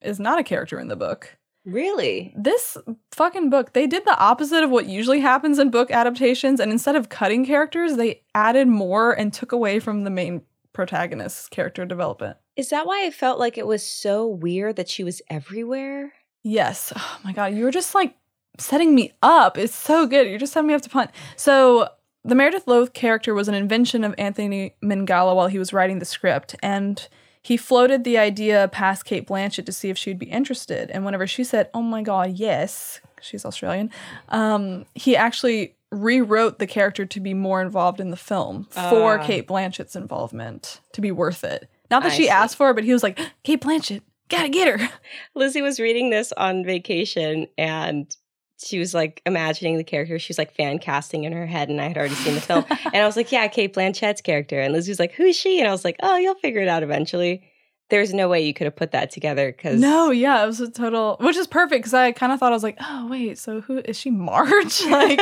is 0.00 0.18
not 0.18 0.38
a 0.38 0.42
character 0.42 0.80
in 0.80 0.88
the 0.88 0.96
book. 0.96 1.36
Really? 1.64 2.34
This 2.36 2.76
fucking 3.12 3.48
book, 3.50 3.72
they 3.72 3.86
did 3.86 4.04
the 4.04 4.18
opposite 4.18 4.62
of 4.62 4.70
what 4.70 4.86
usually 4.86 5.20
happens 5.20 5.58
in 5.58 5.70
book 5.70 5.90
adaptations, 5.90 6.60
and 6.60 6.70
instead 6.70 6.96
of 6.96 7.08
cutting 7.08 7.46
characters, 7.46 7.96
they 7.96 8.22
added 8.34 8.68
more 8.68 9.12
and 9.12 9.32
took 9.32 9.52
away 9.52 9.80
from 9.80 10.04
the 10.04 10.10
main 10.10 10.42
protagonist's 10.72 11.48
character 11.48 11.86
development. 11.86 12.36
Is 12.56 12.68
that 12.70 12.86
why 12.86 13.06
I 13.06 13.10
felt 13.10 13.38
like 13.38 13.56
it 13.56 13.66
was 13.66 13.82
so 13.82 14.26
weird 14.26 14.76
that 14.76 14.88
she 14.88 15.04
was 15.04 15.22
everywhere? 15.30 16.12
Yes. 16.42 16.92
Oh 16.94 17.18
my 17.24 17.32
god, 17.32 17.54
you 17.54 17.64
were 17.64 17.70
just 17.70 17.94
like 17.94 18.14
setting 18.58 18.94
me 18.94 19.12
up. 19.22 19.56
It's 19.56 19.74
so 19.74 20.06
good. 20.06 20.28
You're 20.28 20.38
just 20.38 20.52
setting 20.52 20.68
me 20.68 20.74
up 20.74 20.82
to 20.82 20.90
punt. 20.90 21.10
So 21.36 21.88
the 22.24 22.34
Meredith 22.34 22.66
Logue 22.66 22.92
character 22.92 23.34
was 23.34 23.48
an 23.48 23.54
invention 23.54 24.04
of 24.04 24.14
Anthony 24.18 24.76
Minghella 24.82 25.34
while 25.34 25.48
he 25.48 25.58
was 25.58 25.72
writing 25.72 25.98
the 25.98 26.04
script, 26.04 26.54
and 26.62 27.08
he 27.44 27.56
floated 27.56 28.02
the 28.02 28.16
idea 28.18 28.66
past 28.68 29.04
Cate 29.04 29.28
Blanchett 29.28 29.66
to 29.66 29.72
see 29.72 29.90
if 29.90 29.98
she'd 29.98 30.18
be 30.18 30.26
interested. 30.26 30.90
And 30.90 31.04
whenever 31.04 31.26
she 31.28 31.44
said, 31.44 31.68
"Oh 31.74 31.82
my 31.82 32.02
god, 32.02 32.32
yes," 32.38 33.00
she's 33.20 33.44
Australian, 33.44 33.90
um, 34.30 34.86
he 34.94 35.14
actually 35.14 35.76
rewrote 35.92 36.58
the 36.58 36.66
character 36.66 37.04
to 37.06 37.20
be 37.20 37.34
more 37.34 37.62
involved 37.62 38.00
in 38.00 38.10
the 38.10 38.16
film 38.16 38.64
for 38.70 39.20
Ah. 39.20 39.24
Cate 39.24 39.46
Blanchett's 39.46 39.94
involvement 39.94 40.80
to 40.92 41.00
be 41.00 41.12
worth 41.12 41.44
it. 41.44 41.68
Not 41.90 42.02
that 42.02 42.12
I 42.12 42.16
she 42.16 42.24
see. 42.24 42.28
asked 42.30 42.56
for 42.56 42.70
it, 42.70 42.74
but 42.74 42.82
he 42.84 42.92
was 42.92 43.02
like, 43.04 43.20
"Cate 43.44 43.60
Blanchett, 43.60 44.00
gotta 44.30 44.48
get 44.48 44.66
her." 44.80 44.88
Lizzie 45.34 45.62
was 45.62 45.78
reading 45.78 46.10
this 46.10 46.32
on 46.32 46.64
vacation 46.64 47.46
and 47.58 48.16
she 48.62 48.78
was 48.78 48.94
like 48.94 49.20
imagining 49.26 49.76
the 49.76 49.84
character. 49.84 50.18
She 50.18 50.30
was 50.30 50.38
like 50.38 50.54
fan 50.54 50.78
casting 50.78 51.24
in 51.24 51.32
her 51.32 51.46
head, 51.46 51.68
and 51.68 51.80
I 51.80 51.88
had 51.88 51.96
already 51.98 52.14
seen 52.14 52.34
the 52.34 52.40
film. 52.40 52.64
and 52.84 52.96
I 52.96 53.06
was 53.06 53.16
like, 53.16 53.32
Yeah, 53.32 53.46
Cate 53.48 53.72
Blanchett's 53.74 54.20
character. 54.20 54.60
And 54.60 54.72
Lizzie 54.72 54.90
was 54.90 54.98
like, 54.98 55.12
Who's 55.12 55.36
she? 55.36 55.58
And 55.58 55.68
I 55.68 55.72
was 55.72 55.84
like, 55.84 55.96
Oh, 56.02 56.16
you'll 56.16 56.34
figure 56.36 56.60
it 56.60 56.68
out 56.68 56.82
eventually. 56.82 57.48
There's 57.90 58.14
no 58.14 58.28
way 58.28 58.40
you 58.40 58.54
could 58.54 58.64
have 58.64 58.76
put 58.76 58.92
that 58.92 59.10
together 59.10 59.52
because 59.52 59.78
No, 59.80 60.10
yeah, 60.10 60.42
it 60.42 60.46
was 60.46 60.60
a 60.60 60.70
total, 60.70 61.16
which 61.20 61.36
is 61.36 61.46
perfect 61.46 61.80
because 61.82 61.94
I 61.94 62.12
kind 62.12 62.32
of 62.32 62.40
thought 62.40 62.52
I 62.52 62.56
was 62.56 62.62
like, 62.62 62.78
oh 62.80 63.08
wait, 63.08 63.38
so 63.38 63.60
who 63.60 63.78
is 63.78 63.98
she? 63.98 64.10
Marge? 64.10 64.82
like, 64.88 65.18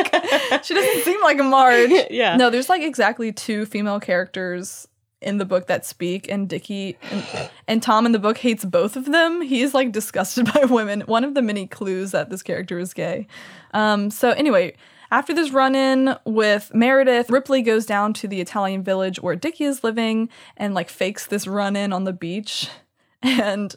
she 0.64 0.74
doesn't 0.74 1.02
seem 1.02 1.20
like 1.22 1.38
a 1.38 1.44
Marge. 1.44 1.90
yeah. 2.10 2.36
No, 2.36 2.50
there's 2.50 2.68
like 2.68 2.82
exactly 2.82 3.32
two 3.32 3.66
female 3.66 3.98
characters 3.98 4.86
in 5.22 5.38
the 5.38 5.44
book 5.44 5.66
that 5.66 5.86
speak, 5.86 6.28
and 6.30 6.48
Dickie 6.48 6.98
and, 7.10 7.50
and 7.68 7.82
Tom 7.82 8.06
in 8.06 8.12
the 8.12 8.18
book 8.18 8.38
hates 8.38 8.64
both 8.64 8.96
of 8.96 9.06
them. 9.06 9.40
He 9.42 9.62
is 9.62 9.74
like 9.74 9.92
disgusted 9.92 10.52
by 10.54 10.64
women. 10.64 11.02
One 11.02 11.24
of 11.24 11.34
the 11.34 11.42
many 11.42 11.66
clues 11.66 12.10
that 12.12 12.30
this 12.30 12.42
character 12.42 12.78
is 12.78 12.94
gay. 12.94 13.26
Um, 13.74 14.10
so 14.10 14.30
anyway. 14.30 14.74
After 15.10 15.34
this 15.34 15.50
run 15.50 15.74
in 15.74 16.16
with 16.24 16.72
Meredith, 16.72 17.28
Ripley 17.28 17.60
goes 17.60 17.84
down 17.84 18.14
to 18.14 18.26
the 18.26 18.40
Italian 18.40 18.82
village 18.82 19.20
where 19.20 19.36
Dickie 19.36 19.64
is 19.64 19.84
living 19.84 20.30
and 20.56 20.72
like 20.72 20.88
fakes 20.88 21.26
this 21.26 21.46
run 21.46 21.76
in 21.76 21.92
on 21.92 22.04
the 22.04 22.14
beach. 22.14 22.70
And 23.24 23.76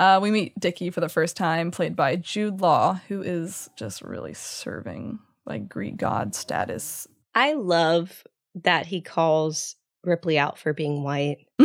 uh, 0.00 0.18
we 0.20 0.32
meet 0.32 0.58
Dickie 0.58 0.90
for 0.90 1.00
the 1.00 1.08
first 1.08 1.36
time, 1.36 1.70
played 1.70 1.94
by 1.94 2.16
Jude 2.16 2.60
Law, 2.60 3.00
who 3.06 3.22
is 3.22 3.70
just 3.76 4.02
really 4.02 4.34
serving 4.34 5.20
like 5.46 5.68
Greek 5.68 5.96
god 5.96 6.34
status. 6.34 7.06
I 7.34 7.52
love 7.52 8.24
that 8.54 8.86
he 8.86 9.00
calls 9.00 9.76
Ripley 10.04 10.38
out 10.38 10.58
for 10.58 10.72
being 10.72 11.02
white. 11.02 11.46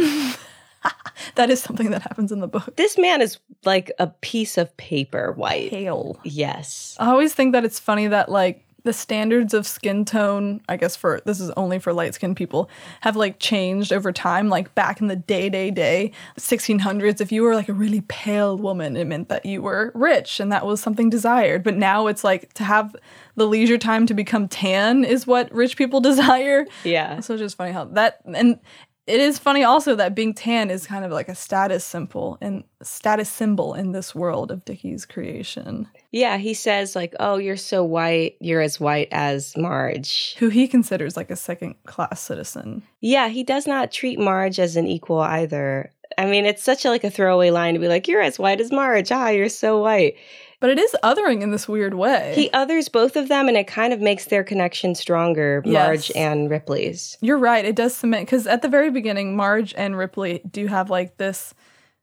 that 1.35 1.49
is 1.49 1.61
something 1.61 1.91
that 1.91 2.01
happens 2.01 2.31
in 2.31 2.39
the 2.39 2.47
book. 2.47 2.75
This 2.75 2.97
man 2.97 3.21
is 3.21 3.39
like 3.65 3.91
a 3.99 4.07
piece 4.07 4.57
of 4.57 4.75
paper 4.77 5.31
white. 5.33 5.69
Pale. 5.69 6.19
Yes. 6.23 6.95
I 6.99 7.09
always 7.09 7.33
think 7.33 7.53
that 7.53 7.65
it's 7.65 7.79
funny 7.79 8.07
that 8.07 8.29
like 8.29 8.66
the 8.87 8.93
standards 8.93 9.53
of 9.53 9.67
skin 9.67 10.05
tone, 10.05 10.61
I 10.69 10.77
guess 10.77 10.95
for 10.95 11.19
this 11.25 11.41
is 11.41 11.49
only 11.57 11.77
for 11.77 11.91
light 11.91 12.13
skinned 12.13 12.37
people, 12.37 12.69
have 13.01 13.17
like 13.17 13.37
changed 13.37 13.91
over 13.91 14.13
time. 14.13 14.47
Like 14.47 14.73
back 14.75 15.01
in 15.01 15.07
the 15.07 15.15
day, 15.17 15.49
day, 15.49 15.71
day, 15.71 16.13
1600s, 16.39 17.19
if 17.19 17.29
you 17.29 17.43
were 17.43 17.53
like 17.53 17.67
a 17.67 17.73
really 17.73 17.99
pale 18.07 18.57
woman, 18.57 18.95
it 18.95 19.05
meant 19.05 19.27
that 19.27 19.45
you 19.45 19.61
were 19.61 19.91
rich 19.93 20.39
and 20.39 20.53
that 20.53 20.65
was 20.65 20.79
something 20.79 21.09
desired. 21.09 21.65
But 21.65 21.75
now 21.75 22.07
it's 22.07 22.23
like 22.23 22.53
to 22.53 22.63
have 22.63 22.95
the 23.35 23.45
leisure 23.45 23.77
time 23.77 24.05
to 24.05 24.13
become 24.13 24.47
tan 24.47 25.03
is 25.03 25.27
what 25.27 25.51
rich 25.51 25.75
people 25.75 25.99
desire. 26.09 26.65
Yeah. 26.85 27.19
So 27.19 27.33
it's 27.33 27.41
just 27.41 27.57
funny 27.57 27.73
how 27.73 27.83
that 27.83 28.21
and 28.23 28.57
it 29.07 29.21
is 29.21 29.39
funny 29.39 29.63
also 29.63 29.95
that 29.95 30.15
being 30.15 30.33
tan 30.33 30.69
is 30.69 30.85
kind 30.85 31.05
of 31.05 31.11
like 31.11 31.29
a 31.29 31.35
status 31.35 31.85
symbol 31.85 32.37
and 32.41 32.65
status 32.83 33.29
symbol 33.29 33.73
in 33.73 33.93
this 33.93 34.13
world 34.13 34.51
of 34.51 34.65
Dickie's 34.65 35.05
creation. 35.05 35.87
Yeah, 36.11 36.37
he 36.37 36.53
says 36.53 36.95
like, 36.95 37.15
"Oh, 37.19 37.37
you're 37.37 37.55
so 37.55 37.85
white. 37.85 38.35
You're 38.41 38.61
as 38.61 38.79
white 38.79 39.07
as 39.11 39.55
Marge." 39.55 40.35
Who 40.39 40.49
he 40.49 40.67
considers 40.67 41.15
like 41.15 41.31
a 41.31 41.37
second 41.37 41.75
class 41.85 42.19
citizen. 42.19 42.83
Yeah, 42.99 43.29
he 43.29 43.43
does 43.43 43.65
not 43.65 43.91
treat 43.91 44.19
Marge 44.19 44.59
as 44.59 44.75
an 44.75 44.87
equal 44.87 45.19
either. 45.19 45.91
I 46.17 46.25
mean, 46.25 46.45
it's 46.45 46.63
such 46.63 46.83
a, 46.83 46.89
like 46.89 47.03
a 47.03 47.09
throwaway 47.09 47.49
line 47.49 47.75
to 47.75 47.79
be 47.79 47.87
like, 47.87 48.07
"You're 48.09 48.21
as 48.21 48.37
white 48.37 48.59
as 48.59 48.71
Marge." 48.71 49.11
Ah, 49.11 49.29
you're 49.29 49.49
so 49.49 49.81
white. 49.81 50.15
But 50.59 50.71
it 50.71 50.79
is 50.79 50.95
othering 51.03 51.41
in 51.41 51.51
this 51.51 51.67
weird 51.67 51.93
way. 51.93 52.33
He 52.35 52.51
others 52.51 52.89
both 52.89 53.15
of 53.15 53.27
them, 53.27 53.47
and 53.47 53.55
it 53.55 53.67
kind 53.67 53.93
of 53.93 54.01
makes 54.01 54.25
their 54.25 54.43
connection 54.43 54.95
stronger, 54.95 55.61
Marge 55.65 56.09
Yes. 56.09 56.15
and 56.15 56.49
Ripley's. 56.49 57.15
You're 57.21 57.37
right. 57.37 57.63
It 57.63 57.75
does 57.75 57.95
cement 57.95 58.25
because 58.25 58.47
at 58.47 58.63
the 58.63 58.67
very 58.69 58.89
beginning, 58.89 59.35
Marge 59.35 59.73
and 59.77 59.95
Ripley 59.95 60.41
do 60.49 60.65
have 60.65 60.89
like 60.89 61.17
this, 61.17 61.53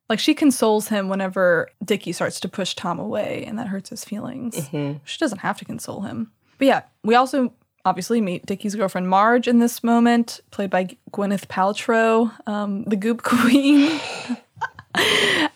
like 0.08 0.20
she 0.20 0.34
consoles 0.34 0.86
him 0.86 1.08
whenever 1.08 1.68
Dickie 1.84 2.12
starts 2.12 2.38
to 2.40 2.48
push 2.48 2.74
Tom 2.76 3.00
away, 3.00 3.44
and 3.44 3.58
that 3.58 3.66
hurts 3.66 3.90
his 3.90 4.04
feelings. 4.04 4.54
Mhm. 4.68 5.00
She 5.04 5.18
doesn't 5.18 5.38
have 5.38 5.58
to 5.58 5.64
console 5.64 6.02
him. 6.02 6.30
But 6.58 6.68
yeah, 6.68 6.82
we 7.02 7.16
also 7.16 7.52
obviously 7.84 8.20
meet 8.20 8.46
Dickie's 8.46 8.76
girlfriend 8.76 9.08
Marge 9.10 9.48
in 9.48 9.58
this 9.58 9.82
moment, 9.82 10.40
played 10.52 10.70
by 10.70 10.96
Gwyneth 11.10 11.48
Paltrow, 11.48 12.30
um, 12.48 12.84
the 12.84 12.96
Goop 12.96 13.22
Queen. 13.24 13.90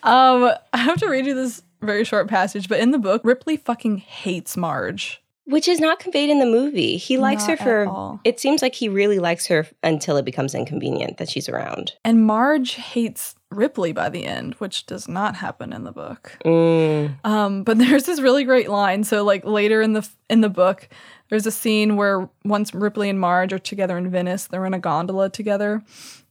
um, 0.03 0.51
I 0.73 0.77
have 0.77 0.99
to 0.99 1.07
read 1.07 1.25
you 1.25 1.33
this 1.33 1.63
very 1.81 2.03
short 2.03 2.27
passage, 2.27 2.67
but 2.69 2.79
in 2.79 2.91
the 2.91 2.97
book, 2.99 3.21
Ripley 3.23 3.57
fucking 3.57 3.97
hates 3.97 4.55
Marge. 4.57 5.21
Which 5.45 5.67
is 5.67 5.79
not 5.79 5.97
conveyed 5.97 6.29
in 6.29 6.37
the 6.37 6.45
movie. 6.45 6.97
He 6.97 7.17
likes 7.17 7.47
Not 7.47 7.57
her 7.57 7.85
for. 7.85 7.89
all. 7.89 8.19
It 8.23 8.39
seems 8.39 8.61
like 8.61 8.75
he 8.75 8.87
really 8.87 9.17
likes 9.17 9.47
her 9.47 9.65
until 9.81 10.15
it 10.17 10.23
becomes 10.23 10.53
inconvenient 10.53 11.17
that 11.17 11.27
she's 11.27 11.49
around. 11.49 11.93
And 12.05 12.23
Marge 12.23 12.73
hates 12.75 13.35
Ripley 13.49 13.91
by 13.91 14.09
the 14.09 14.25
end, 14.25 14.53
which 14.55 14.85
does 14.85 15.07
not 15.07 15.35
happen 15.35 15.73
in 15.73 15.85
the 15.85 15.91
book. 15.91 16.37
Mm. 16.45 17.15
Um, 17.25 17.63
but 17.63 17.77
there's 17.79 18.03
this 18.03 18.21
really 18.21 18.43
great 18.43 18.69
line. 18.69 19.03
So 19.03 19.23
like 19.23 19.43
later 19.43 19.81
in 19.81 19.93
the 19.93 20.07
in 20.29 20.41
the 20.41 20.49
book, 20.49 20.87
there's 21.29 21.47
a 21.47 21.51
scene 21.51 21.95
where 21.95 22.29
once 22.45 22.71
Ripley 22.75 23.09
and 23.09 23.19
Marge 23.19 23.51
are 23.51 23.57
together 23.57 23.97
in 23.97 24.11
Venice, 24.11 24.45
they're 24.45 24.67
in 24.67 24.75
a 24.75 24.79
gondola 24.79 25.31
together, 25.31 25.81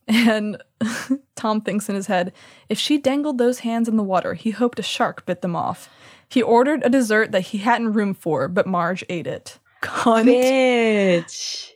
and 0.08 0.62
Tom 1.36 1.60
thinks 1.60 1.88
in 1.88 1.94
his 1.94 2.06
head, 2.06 2.32
if 2.68 2.78
she 2.78 2.98
dangled 2.98 3.38
those 3.38 3.60
hands 3.60 3.88
in 3.88 3.96
the 3.96 4.02
water, 4.02 4.34
he 4.34 4.50
hoped 4.50 4.78
a 4.78 4.82
shark 4.82 5.24
bit 5.26 5.42
them 5.42 5.54
off. 5.54 5.88
He 6.28 6.42
ordered 6.42 6.82
a 6.84 6.90
dessert 6.90 7.32
that 7.32 7.40
he 7.42 7.58
hadn't 7.58 7.92
room 7.92 8.14
for, 8.14 8.48
but 8.48 8.66
Marge 8.66 9.04
ate 9.08 9.26
it. 9.26 9.58
Cunt. 9.82 10.24
Bitch. 10.24 11.72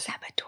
Saboteur. 0.00 0.46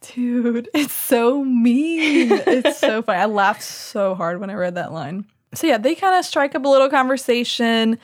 Dude, 0.00 0.68
it's 0.72 0.94
so 0.94 1.44
mean. 1.44 2.32
it's 2.32 2.78
so 2.78 3.02
funny. 3.02 3.18
I 3.18 3.26
laughed 3.26 3.62
so 3.62 4.14
hard 4.14 4.40
when 4.40 4.50
I 4.50 4.54
read 4.54 4.76
that 4.76 4.92
line. 4.92 5.26
So 5.54 5.66
yeah, 5.66 5.78
they 5.78 5.94
kind 5.94 6.16
of 6.16 6.24
strike 6.24 6.54
up 6.54 6.64
a 6.64 6.68
little 6.68 6.88
conversation. 6.88 7.98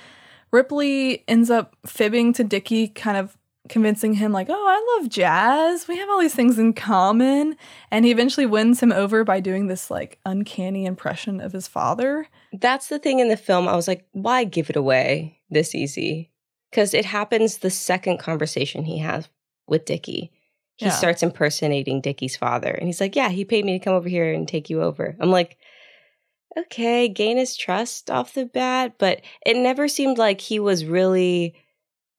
Ripley 0.50 1.24
ends 1.26 1.50
up 1.50 1.74
fibbing 1.86 2.32
to 2.34 2.44
Dickie, 2.44 2.88
kind 2.88 3.16
of 3.16 3.36
convincing 3.68 4.14
him 4.14 4.32
like, 4.32 4.48
"Oh, 4.50 4.54
I 4.54 4.98
love 5.00 5.08
jazz. 5.10 5.88
We 5.88 5.96
have 5.98 6.08
all 6.10 6.20
these 6.20 6.34
things 6.34 6.58
in 6.58 6.72
common." 6.74 7.56
And 7.90 8.04
he 8.04 8.10
eventually 8.10 8.46
wins 8.46 8.80
him 8.80 8.92
over 8.92 9.24
by 9.24 9.40
doing 9.40 9.66
this 9.68 9.90
like 9.90 10.18
uncanny 10.26 10.84
impression 10.84 11.40
of 11.40 11.52
his 11.52 11.66
father. 11.68 12.26
That's 12.52 12.88
the 12.88 12.98
thing 12.98 13.20
in 13.20 13.28
the 13.28 13.36
film. 13.36 13.66
I 13.66 13.74
was 13.76 13.88
like, 13.88 14.04
why 14.12 14.44
give 14.44 14.70
it 14.70 14.76
away 14.76 15.38
this 15.50 15.74
easy? 15.74 16.30
Because 16.70 16.92
it 16.94 17.04
happens 17.04 17.58
the 17.58 17.70
second 17.70 18.18
conversation 18.18 18.84
he 18.84 18.98
has 18.98 19.28
with 19.66 19.84
Dickie. 19.86 20.30
He 20.76 20.86
Yeah. 20.86 20.92
starts 20.92 21.22
impersonating 21.22 22.00
Dickie's 22.00 22.36
father. 22.36 22.70
And 22.70 22.86
he's 22.86 23.00
like, 23.00 23.14
Yeah, 23.16 23.28
he 23.28 23.44
paid 23.44 23.64
me 23.64 23.78
to 23.78 23.84
come 23.84 23.94
over 23.94 24.08
here 24.08 24.32
and 24.32 24.46
take 24.46 24.68
you 24.68 24.82
over. 24.82 25.16
I'm 25.20 25.30
like, 25.30 25.56
Okay, 26.56 27.08
gain 27.08 27.36
his 27.36 27.56
trust 27.56 28.10
off 28.10 28.34
the 28.34 28.44
bat. 28.44 28.94
But 28.98 29.22
it 29.46 29.56
never 29.56 29.88
seemed 29.88 30.18
like 30.18 30.40
he 30.40 30.60
was 30.60 30.84
really 30.84 31.54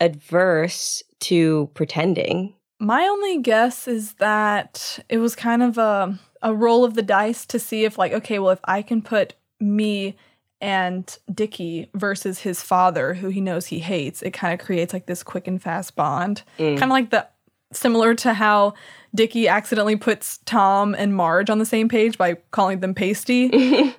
adverse 0.02 1.04
to 1.26 1.70
pretending. 1.74 2.54
My 2.80 3.04
only 3.04 3.40
guess 3.40 3.88
is 3.88 4.14
that 4.14 5.00
it 5.10 5.18
was 5.18 5.36
kind 5.36 5.64
of 5.64 5.78
a 5.78 6.20
a 6.42 6.54
roll 6.54 6.84
of 6.84 6.94
the 6.94 7.02
dice 7.02 7.46
to 7.48 7.60
see 7.60 7.86
if 7.86 7.98
like 7.98 8.14
okay, 8.14 8.40
well 8.40 8.52
if 8.52 8.60
I 8.66 8.82
can 8.82 9.02
put 9.02 9.34
me 9.60 10.16
and 10.62 11.18
Dickie 11.34 11.90
versus 11.94 12.40
his 12.40 12.62
father 12.62 13.14
who 13.16 13.30
he 13.30 13.42
knows 13.42 13.68
he 13.68 13.80
hates, 13.80 14.22
it 14.22 14.32
kind 14.32 14.54
of 14.60 14.66
creates 14.66 14.94
like 14.94 15.06
this 15.06 15.24
quick 15.24 15.48
and 15.48 15.62
fast 15.62 15.96
bond. 15.96 16.44
Mm. 16.58 16.78
Kind 16.78 16.84
of 16.84 16.90
like 16.90 17.10
the 17.10 17.28
similar 17.72 18.14
to 18.16 18.34
how 18.34 18.74
Dickie 19.14 19.48
accidentally 19.48 19.96
puts 19.96 20.40
Tom 20.46 20.96
and 20.96 21.16
Marge 21.16 21.50
on 21.50 21.60
the 21.60 21.66
same 21.66 21.90
page 21.90 22.18
by 22.18 22.36
calling 22.52 22.80
them 22.80 22.94
pasty. 22.94 23.50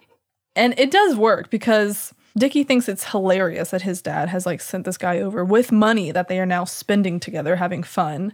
and 0.57 0.79
it 0.79 0.91
does 0.91 1.17
work 1.17 1.51
because 1.51 2.13
Dickie 2.37 2.65
thinks 2.65 2.89
it's 2.89 3.05
hilarious 3.05 3.71
that 3.71 3.83
his 3.83 4.03
dad 4.03 4.29
has 4.29 4.45
like 4.45 4.61
sent 4.61 4.85
this 4.85 4.99
guy 4.99 5.21
over 5.21 5.45
with 5.45 5.73
money 5.73 6.11
that 6.11 6.29
they 6.29 6.39
are 6.39 6.47
now 6.47 6.65
spending 6.65 7.19
together 7.19 7.57
having 7.57 7.83
fun. 7.83 8.33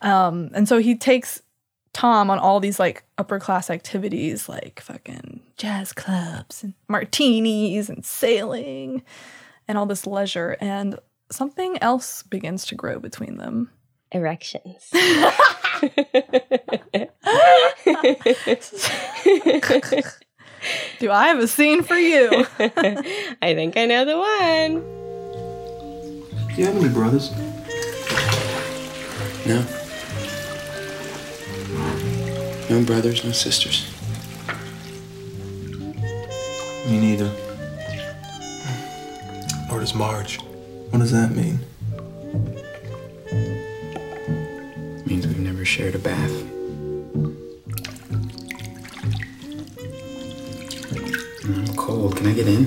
Um, 0.00 0.50
and 0.54 0.68
so 0.68 0.78
he 0.78 0.96
takes 0.96 1.40
Tom 1.92 2.30
on 2.30 2.40
all 2.40 2.58
these 2.58 2.80
like 2.80 3.04
upper 3.16 3.38
class 3.38 3.70
activities 3.70 4.48
like 4.48 4.80
fucking 4.80 5.40
jazz 5.56 5.92
clubs 5.92 6.64
and 6.64 6.74
martinis 6.88 7.88
and 7.88 8.04
sailing 8.04 9.04
and 9.68 9.78
all 9.78 9.86
this 9.86 10.06
leisure 10.06 10.56
and 10.60 10.98
something 11.30 11.78
else 11.80 12.24
begins 12.24 12.66
to 12.66 12.74
grow 12.74 12.98
between 12.98 13.36
them. 13.36 13.70
Erections. 14.10 14.90
Do 20.98 21.10
I 21.10 21.28
have 21.28 21.38
a 21.38 21.48
scene 21.48 21.82
for 21.82 21.96
you? 21.96 22.46
I 22.58 23.54
think 23.54 23.76
I 23.76 23.86
know 23.86 24.04
the 24.04 24.18
one. 24.18 24.94
Do 26.54 26.60
you 26.60 26.66
have 26.66 26.76
any 26.76 26.88
brothers? 26.88 27.30
No. 29.46 29.64
No 32.70 32.82
brothers, 32.84 33.24
no 33.24 33.32
sisters. 33.32 33.90
Me 36.86 37.00
neither. 37.00 37.30
Nor 39.68 39.80
does 39.80 39.94
Marge. 39.94 40.40
What 40.90 41.00
does 41.00 41.12
that 41.12 41.32
mean? 41.32 41.58
Means 45.06 45.26
we've 45.26 45.38
never 45.38 45.64
shared 45.64 45.94
a 45.94 45.98
bath. 45.98 46.30
Mm, 51.44 51.68
I'm 51.68 51.76
cold. 51.76 52.16
Can 52.16 52.26
I 52.26 52.32
get 52.32 52.48
in? 52.48 52.62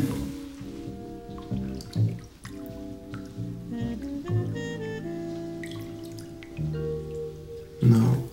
No. 7.81 8.29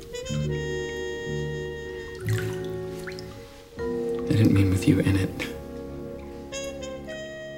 I 3.79 4.37
didn't 4.37 4.53
mean 4.53 4.69
with 4.69 4.87
you 4.87 5.01
in 5.01 5.17
it. 5.17 5.31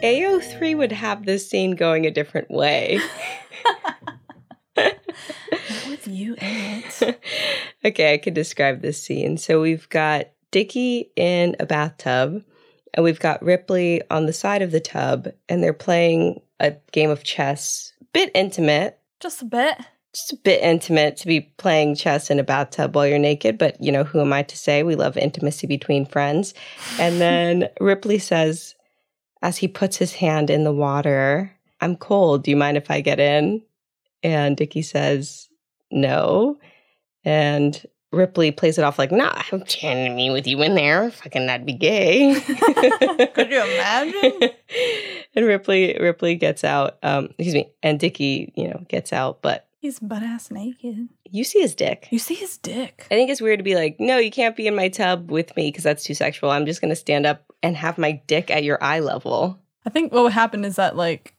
AO3 0.04 0.76
would 0.76 0.92
have 0.92 1.26
this 1.26 1.50
scene 1.50 1.74
going 1.74 2.06
a 2.06 2.12
different 2.12 2.48
way. 2.52 3.00
with 4.76 6.06
you 6.06 6.34
in 6.34 6.84
it. 6.84 7.20
okay, 7.84 8.14
I 8.14 8.18
could 8.18 8.34
describe 8.34 8.80
this 8.80 9.02
scene. 9.02 9.38
So 9.38 9.60
we've 9.60 9.88
got 9.88 10.26
Dickie 10.52 11.10
in 11.16 11.56
a 11.58 11.66
bathtub, 11.66 12.44
and 12.96 13.04
we've 13.04 13.20
got 13.20 13.42
Ripley 13.42 14.02
on 14.10 14.26
the 14.26 14.32
side 14.32 14.62
of 14.62 14.72
the 14.72 14.80
tub, 14.80 15.28
and 15.48 15.62
they're 15.62 15.72
playing 15.72 16.40
a 16.58 16.72
game 16.92 17.10
of 17.10 17.22
chess. 17.22 17.92
Bit 18.12 18.30
intimate, 18.34 18.98
Just 19.20 19.42
a 19.42 19.44
bit. 19.44 19.76
just 20.14 20.32
a 20.32 20.36
bit 20.36 20.62
intimate 20.62 21.18
to 21.18 21.26
be 21.26 21.42
playing 21.58 21.94
chess 21.94 22.30
in 22.30 22.38
a 22.38 22.42
bathtub 22.42 22.94
while 22.96 23.06
you're 23.06 23.18
naked, 23.18 23.58
but 23.58 23.78
you 23.82 23.92
know, 23.92 24.04
who 24.04 24.20
am 24.20 24.32
I 24.32 24.42
to 24.44 24.56
say? 24.56 24.82
We 24.82 24.94
love 24.96 25.16
intimacy 25.18 25.66
between 25.66 26.06
friends. 26.06 26.54
And 26.98 27.20
then 27.20 27.68
Ripley 27.80 28.18
says, 28.18 28.74
as 29.42 29.58
he 29.58 29.68
puts 29.68 29.98
his 29.98 30.14
hand 30.14 30.48
in 30.48 30.64
the 30.64 30.72
water, 30.72 31.52
I'm 31.82 31.94
cold. 31.96 32.42
Do 32.44 32.50
you 32.50 32.56
mind 32.56 32.78
if 32.78 32.90
I 32.90 33.02
get 33.02 33.20
in? 33.20 33.62
And 34.22 34.56
Dickie 34.56 34.80
says, 34.82 35.48
no. 35.90 36.58
And 37.22 37.84
Ripley 38.16 38.50
plays 38.50 38.78
it 38.78 38.84
off 38.84 38.98
like, 38.98 39.12
nah, 39.12 39.42
I'm 39.52 39.64
chanting 39.64 40.16
me 40.16 40.30
with 40.30 40.46
you 40.46 40.60
in 40.62 40.74
there. 40.74 41.10
Fucking 41.10 41.46
that'd 41.46 41.66
be 41.66 41.74
gay. 41.74 42.34
Could 43.34 43.50
you 43.50 43.62
imagine? 43.62 44.50
and 45.34 45.46
Ripley 45.46 45.96
Ripley 46.00 46.34
gets 46.34 46.64
out. 46.64 46.98
Um, 47.02 47.26
excuse 47.38 47.54
me, 47.54 47.70
and 47.82 48.00
Dickie, 48.00 48.52
you 48.56 48.68
know, 48.68 48.84
gets 48.88 49.12
out, 49.12 49.42
but 49.42 49.68
He's 49.78 50.00
butt 50.00 50.22
ass 50.24 50.50
naked. 50.50 51.08
you 51.30 51.44
see 51.44 51.60
his 51.60 51.74
dick. 51.76 52.08
You 52.10 52.18
see 52.18 52.34
his 52.34 52.58
dick. 52.58 53.06
I 53.10 53.14
think 53.14 53.30
it's 53.30 53.40
weird 53.40 53.60
to 53.60 53.62
be 53.62 53.76
like, 53.76 54.00
no, 54.00 54.18
you 54.18 54.32
can't 54.32 54.56
be 54.56 54.66
in 54.66 54.74
my 54.74 54.88
tub 54.88 55.30
with 55.30 55.54
me 55.56 55.68
because 55.68 55.84
that's 55.84 56.02
too 56.02 56.14
sexual. 56.14 56.50
I'm 56.50 56.66
just 56.66 56.80
gonna 56.80 56.96
stand 56.96 57.24
up 57.26 57.44
and 57.62 57.76
have 57.76 57.98
my 57.98 58.20
dick 58.26 58.50
at 58.50 58.64
your 58.64 58.82
eye 58.82 58.98
level. 59.00 59.60
I 59.84 59.90
think 59.90 60.12
what 60.12 60.24
would 60.24 60.32
happen 60.32 60.64
is 60.64 60.74
that 60.76 60.96
like 60.96 61.34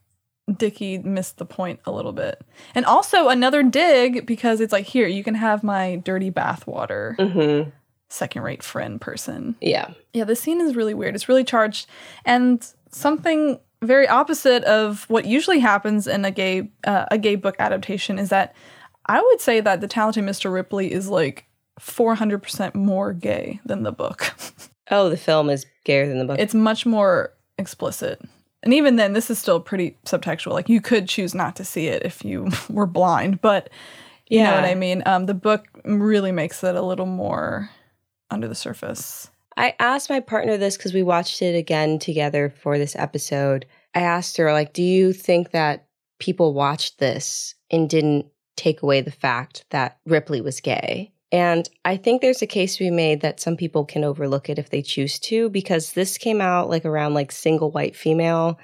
Dickie 0.55 0.99
missed 0.99 1.37
the 1.37 1.45
point 1.45 1.79
a 1.85 1.91
little 1.91 2.13
bit. 2.13 2.41
And 2.73 2.85
also 2.85 3.27
another 3.29 3.63
dig 3.63 4.25
because 4.25 4.61
it's 4.61 4.71
like, 4.71 4.85
here, 4.85 5.07
you 5.07 5.23
can 5.23 5.35
have 5.35 5.63
my 5.63 5.97
dirty 5.97 6.31
bathwater, 6.31 7.15
Mm-hmm. 7.17 7.69
second 8.09 8.41
rate 8.41 8.63
friend 8.63 9.01
person. 9.01 9.55
Yeah. 9.59 9.91
Yeah, 10.13 10.23
this 10.23 10.39
scene 10.39 10.61
is 10.61 10.75
really 10.75 10.93
weird. 10.93 11.15
It's 11.15 11.27
really 11.27 11.43
charged. 11.43 11.87
And 12.25 12.65
something 12.91 13.59
very 13.81 14.07
opposite 14.07 14.63
of 14.63 15.03
what 15.09 15.25
usually 15.25 15.59
happens 15.59 16.07
in 16.07 16.25
a 16.25 16.31
gay 16.31 16.71
uh, 16.85 17.05
a 17.11 17.17
gay 17.17 17.35
book 17.35 17.55
adaptation 17.59 18.17
is 18.17 18.29
that 18.29 18.55
I 19.05 19.21
would 19.21 19.39
say 19.41 19.59
that 19.61 19.81
the 19.81 19.87
talented 19.87 20.23
Mr. 20.23 20.51
Ripley 20.51 20.91
is 20.91 21.09
like 21.09 21.45
400% 21.79 22.73
more 22.73 23.13
gay 23.13 23.59
than 23.65 23.83
the 23.83 23.91
book. 23.91 24.33
Oh, 24.89 25.09
the 25.09 25.17
film 25.17 25.49
is 25.49 25.65
gayer 25.83 26.07
than 26.07 26.17
the 26.17 26.23
book. 26.23 26.39
it's 26.39 26.53
much 26.53 26.85
more 26.85 27.33
explicit. 27.57 28.21
And 28.67 28.73
even 28.73 28.97
then, 28.97 29.13
this 29.13 29.29
is 29.29 29.39
still 29.39 29.61
pretty 29.61 29.97
subtextual. 30.05 30.51
Like 30.51 30.67
you 30.67 30.81
could 30.81 31.07
choose 31.07 31.33
not 31.33 31.55
to 31.55 31.63
see 31.63 31.87
it 31.87 32.03
if 32.03 32.25
you 32.25 32.49
were 32.69 32.85
blind, 32.85 33.39
but 33.39 33.69
you 34.27 34.43
know 34.43 34.55
what 34.55 34.65
I 34.65 34.75
mean. 34.75 35.03
Um, 35.05 35.25
the 35.25 35.33
book 35.33 35.69
really 35.85 36.33
makes 36.33 36.61
it 36.65 36.75
a 36.75 36.81
little 36.81 37.05
more 37.05 37.69
under 38.29 38.45
the 38.45 38.55
surface. 38.55 39.29
I 39.55 39.73
asked 39.79 40.09
my 40.09 40.19
partner 40.19 40.57
this 40.57 40.75
because 40.75 40.93
we 40.93 41.01
watched 41.01 41.41
it 41.41 41.55
again 41.55 41.97
together 41.97 42.53
for 42.61 42.77
this 42.77 42.93
episode. 42.97 43.65
I 43.95 44.01
asked 44.01 44.35
her, 44.35 44.51
like, 44.51 44.73
do 44.73 44.83
you 44.83 45.13
think 45.13 45.51
that 45.51 45.87
people 46.19 46.53
watched 46.53 46.99
this 46.99 47.55
and 47.71 47.89
didn't 47.89 48.25
take 48.57 48.81
away 48.81 48.99
the 48.99 49.11
fact 49.11 49.63
that 49.69 49.97
Ripley 50.05 50.41
was 50.41 50.59
gay? 50.59 51.13
And 51.31 51.69
I 51.83 51.97
think 51.97 52.21
there's 52.21 52.41
a 52.41 52.47
case 52.47 52.77
to 52.77 52.85
be 52.85 52.91
made 52.91 53.21
that 53.21 53.39
some 53.39 53.57
people 53.57 53.83
can 53.85 54.03
overlook 54.03 54.49
it 54.49 54.59
if 54.59 54.69
they 54.69 54.81
choose 54.81 55.19
to, 55.19 55.49
because 55.49 55.93
this 55.93 56.17
came 56.17 56.39
out 56.39 56.69
like 56.69 56.85
around 56.85 57.13
like 57.13 57.31
single 57.31 57.71
white 57.71 57.95
female, 57.95 58.57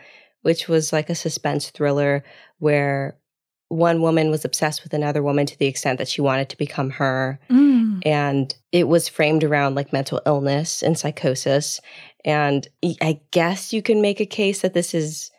which 0.44 0.68
was 0.68 0.94
like 0.94 1.10
a 1.10 1.16
suspense 1.16 1.70
thriller 1.72 2.24
where 2.60 3.18
one 3.68 4.02
woman 4.02 4.30
was 4.30 4.46
obsessed 4.46 4.84
with 4.84 4.94
another 4.94 5.22
woman 5.24 5.46
to 5.46 5.58
the 5.58 5.66
extent 5.66 5.98
that 5.98 6.08
she 6.08 6.22
wanted 6.22 6.48
to 6.50 6.58
become 6.58 6.92
her. 6.92 7.40
Mm. 7.50 8.02
And 8.06 8.56
it 8.72 8.88
was 8.88 9.10
framed 9.10 9.44
around 9.44 9.76
like 9.76 9.92
mental 9.92 10.22
illness 10.26 10.82
and 10.84 10.98
psychosis. 10.98 11.82
And 12.24 12.68
I 13.02 13.20
guess 13.32 13.74
you 13.74 13.82
can 13.82 14.02
make 14.02 14.22
a 14.22 14.26
case 14.26 14.62
that 14.62 14.74
this 14.74 14.94
is 14.94 15.32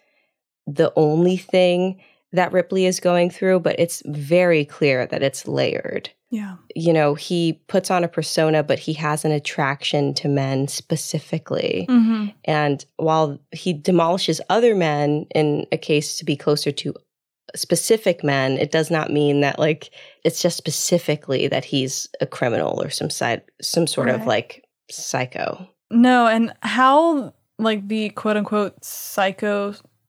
the 0.66 0.92
only 0.96 1.36
thing 1.36 2.00
that 2.32 2.52
ripley 2.52 2.84
is 2.84 3.00
going 3.00 3.30
through 3.30 3.60
but 3.60 3.78
it's 3.78 4.02
very 4.06 4.64
clear 4.64 5.06
that 5.06 5.22
it's 5.22 5.46
layered 5.46 6.10
Yeah. 6.34 6.56
you 6.74 6.92
know 6.92 7.14
he 7.14 7.40
puts 7.68 7.90
on 7.90 8.04
a 8.04 8.08
persona 8.08 8.62
but 8.62 8.78
he 8.86 8.92
has 8.94 9.24
an 9.24 9.32
attraction 9.40 10.14
to 10.20 10.28
men 10.28 10.68
specifically 10.68 11.86
Mm-hmm. 11.88 12.26
and 12.44 12.84
while 12.96 13.38
he 13.52 13.72
demolishes 13.72 14.40
other 14.56 14.74
men 14.74 15.26
in 15.34 15.66
a 15.70 15.78
case 15.78 16.16
to 16.18 16.24
be 16.24 16.36
closer 16.36 16.72
to 16.72 16.94
specific 17.56 18.24
men, 18.24 18.58
it 18.58 18.72
does 18.72 18.90
not 18.90 19.12
mean 19.12 19.40
that 19.42 19.58
like 19.58 19.90
it's 20.24 20.42
just 20.42 20.56
specifically 20.56 21.46
that 21.48 21.64
he's 21.64 22.08
a 22.20 22.26
criminal 22.26 22.82
or 22.82 22.90
some 22.90 23.10
side 23.10 23.42
some 23.60 23.86
sort 23.86 24.08
of 24.08 24.26
like 24.26 24.64
psycho. 24.90 25.68
No, 25.90 26.26
and 26.26 26.52
how 26.62 27.32
like 27.58 27.86
the 27.86 28.10
quote 28.10 28.36
unquote 28.36 28.82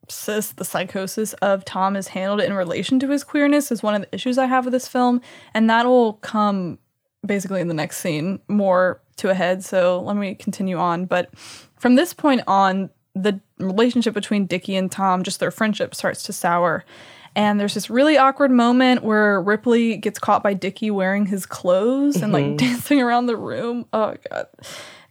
the 0.07 0.63
psychosis 0.65 1.33
of 1.33 1.65
Tom 1.65 1.95
is 1.95 2.09
handled 2.09 2.41
in 2.41 2.53
relation 2.53 2.99
to 2.99 3.09
his 3.09 3.23
queerness 3.23 3.71
is 3.71 3.81
one 3.83 3.95
of 3.95 4.01
the 4.01 4.13
issues 4.13 4.37
I 4.37 4.45
have 4.45 4.65
with 4.65 4.71
this 4.73 4.87
film, 4.87 5.21
and 5.53 5.69
that 5.69 5.85
will 5.85 6.13
come 6.13 6.77
basically 7.25 7.61
in 7.61 7.67
the 7.67 7.73
next 7.73 7.97
scene 7.97 8.39
more 8.47 9.01
to 9.17 9.29
a 9.29 9.33
head. 9.33 9.63
So 9.63 10.01
let 10.01 10.15
me 10.15 10.35
continue 10.35 10.77
on. 10.77 11.05
But 11.05 11.29
from 11.79 11.95
this 11.95 12.13
point 12.13 12.41
on, 12.47 12.89
the 13.15 13.39
relationship 13.59 14.13
between 14.13 14.45
Dickie 14.45 14.75
and 14.75 14.91
Tom, 14.91 15.23
just 15.23 15.39
their 15.39 15.51
friendship 15.51 15.95
starts 15.95 16.21
to 16.23 16.33
sour. 16.33 16.83
And 17.37 17.59
there's 17.59 17.73
this 17.73 17.89
really 17.89 18.17
awkward 18.17 18.51
moment 18.51 19.03
where 19.03 19.41
Ripley 19.41 19.97
gets 19.97 20.19
caught 20.19 20.43
by 20.43 20.53
Dickie 20.53 20.91
wearing 20.91 21.25
his 21.25 21.45
clothes 21.45 22.21
and 22.21 22.31
like 22.31 22.45
Mhm. 22.45 22.57
dancing 22.57 23.01
around 23.01 23.25
the 23.25 23.35
room. 23.37 23.85
Oh 23.91 24.15
god. 24.29 24.47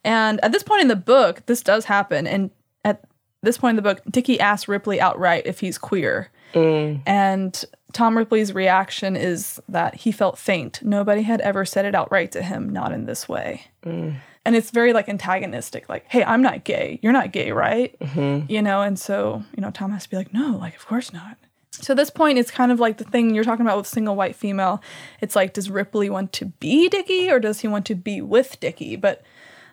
And 0.04 0.38
at 0.44 0.52
this 0.52 0.62
point 0.62 0.82
in 0.82 0.88
the 0.88 0.96
book, 0.96 1.44
this 1.46 1.62
does 1.62 1.86
happen. 1.86 2.26
And 2.26 2.50
at 2.84 3.02
this 3.44 3.58
point 3.58 3.78
in 3.78 3.82
the 3.82 3.82
book, 3.82 4.02
Dickie 4.10 4.40
asks 4.40 4.68
Ripley 4.68 5.00
outright 5.00 5.46
if 5.46 5.60
he's 5.60 5.78
queer. 5.78 6.30
Mm. 6.54 7.02
And 7.06 7.64
Tom 7.92 8.16
Ripley's 8.16 8.52
reaction 8.52 9.16
is 9.16 9.60
that 9.68 9.94
he 9.94 10.12
felt 10.12 10.38
faint. 10.38 10.80
Nobody 10.82 11.22
had 11.22 11.40
ever 11.40 11.64
said 11.64 11.84
it 11.84 11.94
outright 11.94 12.32
to 12.32 12.42
him, 12.42 12.68
not 12.68 12.92
in 12.92 13.06
this 13.06 13.28
way. 13.28 13.66
Mm. 13.84 14.16
And 14.44 14.56
it's 14.56 14.70
very 14.70 14.92
like 14.92 15.08
antagonistic, 15.08 15.88
like, 15.88 16.04
hey, 16.08 16.22
I'm 16.22 16.42
not 16.42 16.64
gay. 16.64 16.98
You're 17.02 17.12
not 17.12 17.32
gay, 17.32 17.50
right? 17.52 17.98
Mhm. 18.00 18.48
You 18.50 18.60
know, 18.60 18.82
and 18.82 18.98
so, 18.98 19.42
you 19.56 19.62
know, 19.62 19.70
Tom 19.70 19.90
has 19.92 20.04
to 20.04 20.10
be 20.10 20.16
like, 20.16 20.34
no, 20.34 20.58
like, 20.58 20.76
of 20.76 20.86
course 20.86 21.12
not. 21.12 21.38
So 21.70 21.92
at 21.92 21.96
this 21.96 22.10
point, 22.10 22.38
it's 22.38 22.50
kind 22.50 22.70
of 22.70 22.78
like 22.78 22.98
the 22.98 23.04
thing 23.04 23.34
you're 23.34 23.42
talking 23.42 23.64
about 23.64 23.78
with 23.78 23.86
single 23.86 24.14
white 24.14 24.36
female. 24.36 24.82
It's 25.20 25.34
like, 25.34 25.54
does 25.54 25.70
Ripley 25.70 26.08
want 26.10 26.32
to 26.34 26.46
be 26.46 26.88
Dickie 26.88 27.30
or 27.30 27.40
does 27.40 27.60
he 27.60 27.68
want 27.68 27.86
to 27.86 27.94
be 27.94 28.20
with 28.20 28.60
Dickie? 28.60 28.96
But 28.96 29.22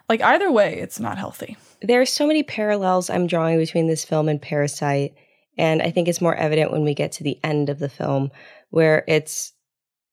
like 0.10 0.22
either 0.22 0.52
way, 0.52 0.80
it's 0.80 1.00
not 1.00 1.18
healthy. 1.18 1.58
There 1.82 2.02
are 2.02 2.06
so 2.06 2.28
many 2.28 2.44
parallels 2.44 3.10
I'm 3.10 3.28
drawing 3.28 3.58
between 3.58 3.88
this 3.88 4.06
film 4.06 4.30
and 4.30 4.42
Parasite. 4.42 5.14
And 5.58 5.82
I 5.82 5.92
think 5.92 6.08
it's 6.08 6.22
more 6.22 6.36
evident 6.36 6.72
when 6.72 6.84
we 6.84 6.94
get 6.94 7.12
to 7.14 7.24
the 7.24 7.40
end 7.44 7.70
of 7.70 7.80
the 7.80 7.90
film, 7.90 8.32
where 8.70 9.04
it's, 9.08 9.54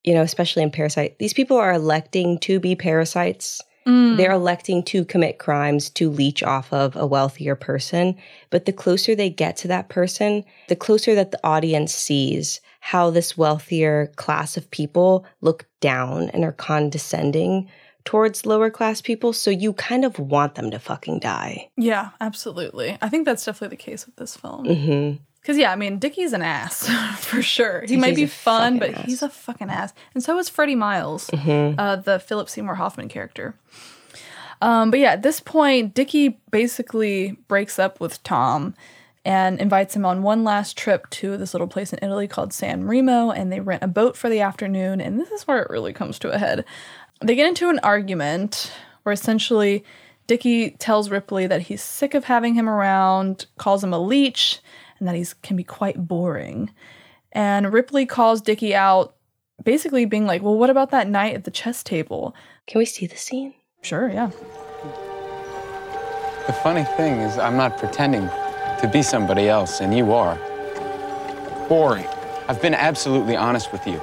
you 0.05 0.15
know, 0.15 0.23
especially 0.23 0.63
in 0.63 0.71
Parasite, 0.71 1.19
these 1.19 1.35
people 1.35 1.57
are 1.57 1.73
electing 1.73 2.39
to 2.41 2.59
be 2.59 2.75
parasites. 2.75 3.61
Mm. 3.87 4.17
They're 4.17 4.33
electing 4.33 4.83
to 4.85 5.05
commit 5.05 5.39
crimes 5.39 5.89
to 5.91 6.11
leech 6.11 6.43
off 6.43 6.73
of 6.73 6.97
a 6.97 7.07
wealthier 7.07 7.55
person. 7.55 8.17
But 8.51 8.67
the 8.67 8.73
closer 8.73 9.15
they 9.15 9.31
get 9.31 9.57
to 9.59 9.69
that 9.69 9.89
person, 9.89 10.45
the 10.69 10.77
closer 10.77 11.15
that 11.15 11.31
the 11.31 11.41
audience 11.47 11.95
sees 11.95 12.61
how 12.81 13.11
this 13.11 13.37
wealthier 13.37 14.13
class 14.17 14.57
of 14.57 14.71
people 14.71 15.25
look 15.41 15.67
down 15.81 16.29
and 16.31 16.45
are 16.45 16.53
condescending 16.53 17.69
towards 18.09 18.47
lower 18.47 18.71
class 18.71 19.03
people. 19.03 19.35
So 19.35 19.51
you 19.51 19.75
kind 19.75 20.03
of 20.03 20.19
want 20.19 20.55
them 20.55 20.71
to 20.71 20.79
fucking 20.79 21.19
die. 21.19 21.69
Yeah, 21.77 22.09
absolutely. 22.23 22.97
I 23.03 23.11
think 23.11 23.27
that's 23.27 23.45
definitely 23.45 23.77
the 23.77 23.83
case 23.83 24.07
with 24.07 24.17
this 24.17 24.35
film. 24.35 24.65
hmm 24.65 25.13
Because 25.43 25.59
yeah, 25.59 25.71
I 25.71 25.77
mean, 25.77 25.99
Dickie's 25.99 26.33
an 26.33 26.41
ass 26.41 26.89
for 27.19 27.43
sure. 27.43 27.85
He 27.87 27.99
might 27.99 28.17
be 28.17 28.25
fun, 28.27 28.79
but 28.79 28.93
fucking 28.93 29.05
he's 29.05 29.21
a 29.21 29.29
fucking 29.29 29.69
ass, 29.69 29.93
and 30.15 30.25
so 30.25 30.39
is 30.39 30.49
Freddie 30.49 30.75
Miles, 30.75 31.29
Mhm. 31.29 31.75
uh, 31.77 31.97
the 31.97 32.19
Philip 32.19 32.49
Seymour 32.49 32.77
Hoffman 32.77 33.09
character. 33.11 33.55
Um, 34.63 34.91
but 34.91 35.01
yeah, 35.01 35.13
at 35.13 35.23
this 35.23 35.39
point, 35.41 35.93
Dickie 35.95 36.41
basically 36.51 37.37
breaks 37.47 37.79
up 37.79 38.01
with 38.01 38.23
Tom 38.23 38.75
and 39.25 39.61
invites 39.61 39.95
him 39.95 40.07
on 40.07 40.23
one 40.23 40.43
last 40.45 40.77
trip 40.79 41.09
to 41.11 41.37
this 41.37 41.53
little 41.53 41.69
place 41.69 41.93
in 41.93 41.99
Italy 42.03 42.27
called 42.27 42.53
San 42.55 42.85
Remo, 42.89 43.31
and 43.31 43.53
they 43.53 43.61
rent 43.61 43.83
a 43.83 43.89
boat 43.89 44.17
for 44.17 44.31
the 44.31 44.41
afternoon. 44.41 45.01
And 45.01 45.21
this 45.21 45.31
is 45.31 45.47
where 45.47 45.61
it 45.63 45.69
really 45.71 45.93
comes 45.93 46.19
to 46.21 46.31
a 46.31 46.39
head. 46.39 46.65
They 47.21 47.35
get 47.35 47.49
into 47.49 47.69
an 47.69 47.81
argument 47.83 48.73
where 49.03 49.13
essentially 49.13 49.85
Dickie 50.29 50.73
tells 50.73 51.11
Ripley 51.11 51.47
that 51.47 51.63
he's 51.63 51.83
sick 51.83 52.15
of 52.15 52.25
having 52.25 52.55
him 52.55 52.69
around, 52.69 53.47
calls 53.57 53.83
him 53.83 53.93
a 53.93 53.99
leech, 53.99 54.61
and 54.99 55.09
that 55.09 55.15
he 55.15 55.27
can 55.43 55.57
be 55.57 55.65
quite 55.65 56.07
boring. 56.07 56.71
And 57.33 57.73
Ripley 57.73 58.07
calls 58.07 58.41
Dickie 58.41 58.75
out, 58.75 59.17
basically 59.65 60.05
being 60.05 60.27
like, 60.27 60.43
Well, 60.43 60.57
what 60.57 60.71
about 60.71 60.91
that 60.91 61.09
night 61.09 61.35
at 61.35 61.45
the 61.45 61.51
chess 61.51 61.83
table? 61.83 62.35
Can 62.67 62.79
we 62.79 62.85
see 62.85 63.07
the 63.07 63.17
scene? 63.17 63.55
Sure, 63.83 64.09
yeah. 64.09 64.31
The 66.47 66.53
funny 66.63 66.85
thing 66.97 67.21
is, 67.21 67.39
I'm 67.39 67.57
not 67.57 67.79
pretending 67.79 68.29
to 68.81 68.91
be 68.93 69.03
somebody 69.03 69.49
else, 69.49 69.81
and 69.81 69.97
you 69.97 70.13
are. 70.13 70.37
Boring. 71.69 72.07
I've 72.49 72.63
been 72.63 72.75
absolutely 72.75 73.37
honest 73.37 73.73
with 73.73 73.87
you 73.87 74.01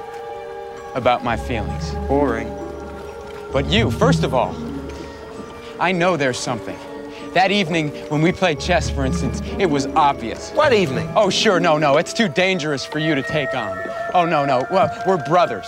about 0.94 1.24
my 1.24 1.36
feelings. 1.36 1.92
Boring. 2.08 2.65
But 3.52 3.66
you, 3.66 3.90
first 3.90 4.24
of 4.24 4.34
all, 4.34 4.54
I 5.78 5.92
know 5.92 6.16
there's 6.16 6.38
something. 6.38 6.76
That 7.32 7.50
evening 7.50 7.90
when 8.08 8.22
we 8.22 8.32
played 8.32 8.58
chess, 8.58 8.88
for 8.88 9.04
instance, 9.04 9.42
it 9.58 9.66
was 9.66 9.86
obvious. 9.88 10.50
What 10.52 10.72
evening? 10.72 11.08
Oh, 11.14 11.28
sure, 11.28 11.60
no, 11.60 11.76
no, 11.76 11.98
it's 11.98 12.12
too 12.12 12.28
dangerous 12.28 12.84
for 12.84 12.98
you 12.98 13.14
to 13.14 13.22
take 13.22 13.54
on. 13.54 13.78
Oh, 14.14 14.24
no, 14.24 14.46
no, 14.46 14.66
well, 14.70 14.90
we're 15.06 15.22
brothers. 15.24 15.66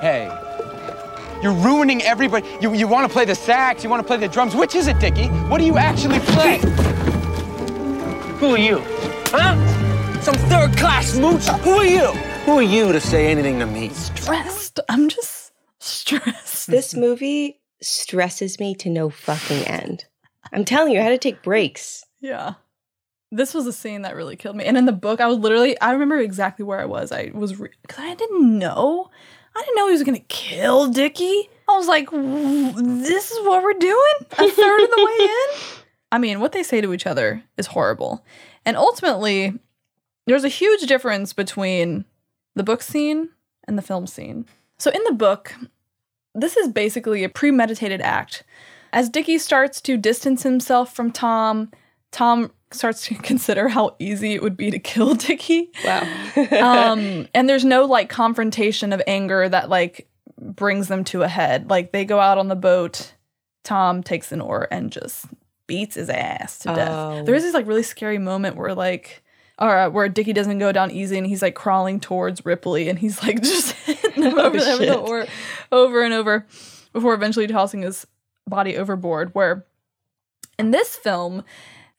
Hey, 0.00 0.30
you're 1.42 1.54
ruining 1.54 2.02
everybody. 2.02 2.46
You, 2.60 2.74
you 2.74 2.86
want 2.86 3.06
to 3.06 3.12
play 3.12 3.24
the 3.24 3.34
sax, 3.34 3.82
you 3.82 3.90
want 3.90 4.02
to 4.02 4.06
play 4.06 4.16
the 4.16 4.28
drums. 4.28 4.54
Which 4.54 4.74
is 4.74 4.86
it, 4.86 4.98
Dickie? 4.98 5.28
What 5.48 5.58
do 5.58 5.64
you 5.64 5.78
actually 5.78 6.18
play? 6.20 6.58
Who 8.38 8.54
are 8.54 8.58
you? 8.58 8.82
Huh? 9.30 10.20
Some 10.20 10.34
third 10.34 10.76
class 10.76 11.16
mooch? 11.16 11.46
Who 11.62 11.70
are 11.70 11.86
you? 11.86 12.06
Who 12.44 12.58
are 12.58 12.62
you 12.62 12.92
to 12.92 13.00
say 13.00 13.28
anything 13.28 13.58
to 13.60 13.66
me? 13.66 13.90
Stressed. 13.90 14.80
I'm 14.88 15.08
just 15.08 15.37
stressed. 15.80 16.66
This 16.68 16.94
movie 16.94 17.60
stresses 17.80 18.58
me 18.58 18.74
to 18.76 18.90
no 18.90 19.10
fucking 19.10 19.66
end. 19.66 20.04
I'm 20.52 20.64
telling 20.64 20.92
you, 20.92 21.00
I 21.00 21.02
had 21.02 21.10
to 21.10 21.18
take 21.18 21.42
breaks. 21.42 22.04
Yeah. 22.20 22.54
This 23.30 23.54
was 23.54 23.66
a 23.66 23.72
scene 23.72 24.02
that 24.02 24.16
really 24.16 24.36
killed 24.36 24.56
me. 24.56 24.64
And 24.64 24.76
in 24.76 24.86
the 24.86 24.92
book, 24.92 25.20
I 25.20 25.26
was 25.26 25.38
literally, 25.38 25.78
I 25.80 25.92
remember 25.92 26.18
exactly 26.18 26.64
where 26.64 26.80
I 26.80 26.86
was. 26.86 27.12
I 27.12 27.30
was, 27.34 27.52
because 27.52 27.98
I 27.98 28.14
didn't 28.14 28.58
know. 28.58 29.10
I 29.54 29.60
didn't 29.60 29.76
know 29.76 29.86
he 29.86 29.92
was 29.92 30.02
going 30.02 30.18
to 30.18 30.24
kill 30.28 30.88
Dickie. 30.90 31.48
I 31.68 31.76
was 31.76 31.86
like, 31.88 32.10
this 32.10 33.30
is 33.30 33.46
what 33.46 33.62
we're 33.62 33.74
doing? 33.74 34.14
A 34.32 34.50
third 34.50 34.80
of 34.82 34.90
the 34.90 35.04
way 35.04 35.24
in? 35.24 35.60
I 36.10 36.18
mean, 36.18 36.40
what 36.40 36.52
they 36.52 36.62
say 36.62 36.80
to 36.80 36.94
each 36.94 37.06
other 37.06 37.42
is 37.56 37.66
horrible. 37.66 38.24
And 38.64 38.76
ultimately, 38.76 39.58
there's 40.26 40.44
a 40.44 40.48
huge 40.48 40.86
difference 40.86 41.32
between 41.32 42.04
the 42.54 42.62
book 42.62 42.82
scene 42.82 43.30
and 43.66 43.76
the 43.76 43.82
film 43.82 44.06
scene. 44.06 44.46
So 44.78 44.90
in 44.90 45.02
the 45.04 45.12
book, 45.12 45.54
this 46.34 46.56
is 46.56 46.68
basically 46.68 47.24
a 47.24 47.28
premeditated 47.28 48.00
act. 48.00 48.44
As 48.92 49.10
Dickie 49.10 49.38
starts 49.38 49.80
to 49.82 49.96
distance 49.96 50.42
himself 50.42 50.94
from 50.94 51.10
Tom, 51.10 51.70
Tom 52.10 52.52
starts 52.70 53.04
to 53.06 53.14
consider 53.22 53.68
how 53.68 53.96
easy 53.98 54.34
it 54.34 54.42
would 54.42 54.56
be 54.56 54.70
to 54.70 54.78
kill 54.78 55.14
Dickie. 55.14 55.70
Wow. 55.84 56.02
um, 56.92 57.28
and 57.34 57.48
there's 57.48 57.64
no 57.64 57.84
like 57.84 58.08
confrontation 58.08 58.92
of 58.92 59.02
anger 59.06 59.48
that 59.48 59.68
like 59.68 60.08
brings 60.38 60.88
them 60.88 61.04
to 61.04 61.22
a 61.22 61.28
head. 61.28 61.68
Like 61.68 61.92
they 61.92 62.04
go 62.04 62.20
out 62.20 62.38
on 62.38 62.48
the 62.48 62.56
boat, 62.56 63.14
Tom 63.64 64.02
takes 64.02 64.32
an 64.32 64.40
oar 64.40 64.68
and 64.70 64.92
just 64.92 65.26
beats 65.66 65.96
his 65.96 66.08
ass 66.08 66.60
to 66.60 66.68
death. 66.74 66.90
Oh. 66.90 67.22
There 67.24 67.34
is 67.34 67.42
this 67.42 67.54
like 67.54 67.66
really 67.66 67.82
scary 67.82 68.18
moment 68.18 68.56
where 68.56 68.74
like 68.74 69.22
or 69.58 69.90
where 69.90 70.08
Dickie 70.08 70.32
doesn't 70.32 70.58
go 70.58 70.70
down 70.70 70.90
easy 70.90 71.18
and 71.18 71.26
he's 71.26 71.42
like 71.42 71.54
crawling 71.54 71.98
towards 71.98 72.46
Ripley 72.46 72.88
and 72.88 72.98
he's 72.98 73.22
like 73.22 73.42
just 73.42 73.74
Oh, 74.38 74.40
over, 74.40 74.58
the 74.58 74.78
shit. 75.26 75.30
over 75.72 76.02
and 76.02 76.14
over 76.14 76.46
before 76.92 77.14
eventually 77.14 77.46
tossing 77.46 77.82
his 77.82 78.06
body 78.46 78.76
overboard. 78.76 79.34
Where 79.34 79.64
in 80.58 80.70
this 80.70 80.96
film, 80.96 81.44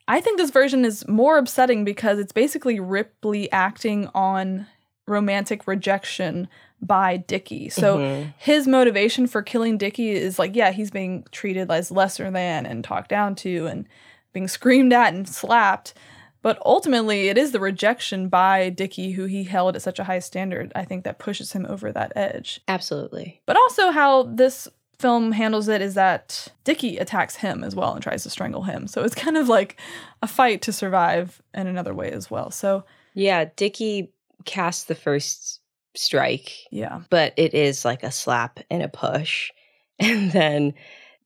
I 0.08 0.22
think 0.22 0.38
this 0.38 0.50
version 0.52 0.86
is 0.86 1.08
more 1.08 1.38
upsetting 1.38 1.84
because 1.86 2.20
it's 2.20 2.32
basically 2.32 2.80
Ripley 2.80 3.52
acting 3.52 4.10
on 4.16 4.68
romantic 5.08 5.68
rejection 5.68 6.48
by 6.82 7.18
Dickie. 7.18 7.70
So 7.70 7.98
Mhm. 7.98 8.34
his 8.38 8.68
motivation 8.68 9.28
for 9.28 9.42
killing 9.42 9.78
Dickie 9.78 10.12
is 10.12 10.40
like, 10.40 10.56
yeah, 10.56 10.72
he's 10.72 10.92
being 10.92 11.26
treated 11.32 11.70
as 11.70 11.92
lesser 11.92 12.30
than 12.32 12.66
and 12.66 12.84
talked 12.84 13.10
down 13.10 13.36
to 13.36 13.68
and 13.68 13.86
being 14.34 14.48
screamed 14.48 14.94
at 14.94 15.14
and 15.14 15.28
slapped. 15.28 15.94
But 16.42 16.58
ultimately, 16.66 17.28
it 17.28 17.38
is 17.38 17.52
the 17.52 17.60
rejection 17.60 18.30
by 18.30 18.70
Dickie, 18.70 19.12
who 19.12 19.26
he 19.26 19.44
held 19.44 19.76
at 19.76 19.82
such 19.82 20.00
a 20.00 20.06
high 20.06 20.20
standard, 20.20 20.72
I 20.74 20.86
think 20.86 21.04
that 21.04 21.20
pushes 21.20 21.52
him 21.52 21.66
over 21.68 21.92
that 21.92 22.14
edge. 22.16 22.62
Absolutely. 22.68 23.42
But 23.46 23.58
also, 23.58 23.92
how 23.92 24.24
this 24.24 24.68
film 25.00 25.32
handles 25.32 25.68
it 25.68 25.82
is 25.82 25.94
that 25.96 26.48
Dickie 26.66 26.98
attacks 26.98 27.36
him 27.38 27.64
as 27.64 27.76
well 27.76 27.94
and 27.94 28.04
tries 28.04 28.24
to 28.24 28.30
strangle 28.30 28.64
him. 28.64 28.86
So 28.88 29.04
it's 29.04 29.16
kind 29.16 29.38
of 29.38 29.48
like 29.48 29.80
a 30.22 30.28
fight 30.28 30.62
to 30.64 30.74
survive 30.74 31.42
in 31.54 31.68
another 31.68 31.94
way 31.94 32.12
as 32.12 32.30
well. 32.30 32.52
So, 32.52 32.84
Yeah, 33.14 33.46
Dickie 33.56 34.12
casts 34.46 34.86
the 34.86 34.96
first 34.96 35.62
strike, 35.96 36.52
yeah. 36.72 37.02
but 37.10 37.34
it 37.38 37.54
is 37.54 37.84
like 37.86 38.04
a 38.04 38.12
slap 38.12 38.60
and 38.70 38.84
a 38.84 38.88
push. 38.90 39.52
And 40.02 40.32
then 40.32 40.76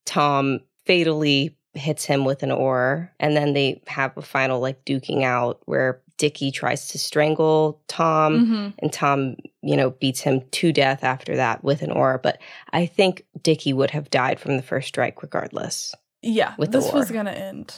Tom 0.05 0.61
fatally 0.87 1.55
hits 1.73 2.05
him 2.05 2.25
with 2.25 2.43
an 2.43 2.51
oar. 2.51 3.11
And 3.19 3.35
then 3.35 3.53
they 3.53 3.81
have 3.87 4.15
a 4.17 4.21
final 4.21 4.59
like 4.59 4.83
duking 4.85 5.23
out 5.23 5.61
where 5.65 5.99
Dickie 6.17 6.51
tries 6.51 6.87
to 6.89 6.99
strangle 6.99 7.81
Tom. 7.87 8.45
Mhm. 8.45 8.73
And 8.79 8.93
Tom, 8.93 9.35
you 9.61 9.75
know, 9.75 9.89
beats 9.91 10.21
him 10.21 10.41
to 10.51 10.71
death 10.71 11.03
after 11.03 11.35
that 11.35 11.63
with 11.63 11.81
an 11.81 11.91
oar. 11.91 12.19
But 12.21 12.39
I 12.71 12.85
think 12.85 13.25
Dickie 13.41 13.73
would 13.73 13.91
have 13.91 14.09
died 14.11 14.39
from 14.39 14.55
the 14.57 14.63
first 14.63 14.87
strike 14.89 15.21
regardless. 15.23 15.95
Yeah, 16.21 16.53
with 16.57 16.71
this 16.71 16.91
was 16.93 17.09
gonna 17.11 17.31
end 17.31 17.75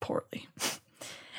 poorly. 0.00 0.46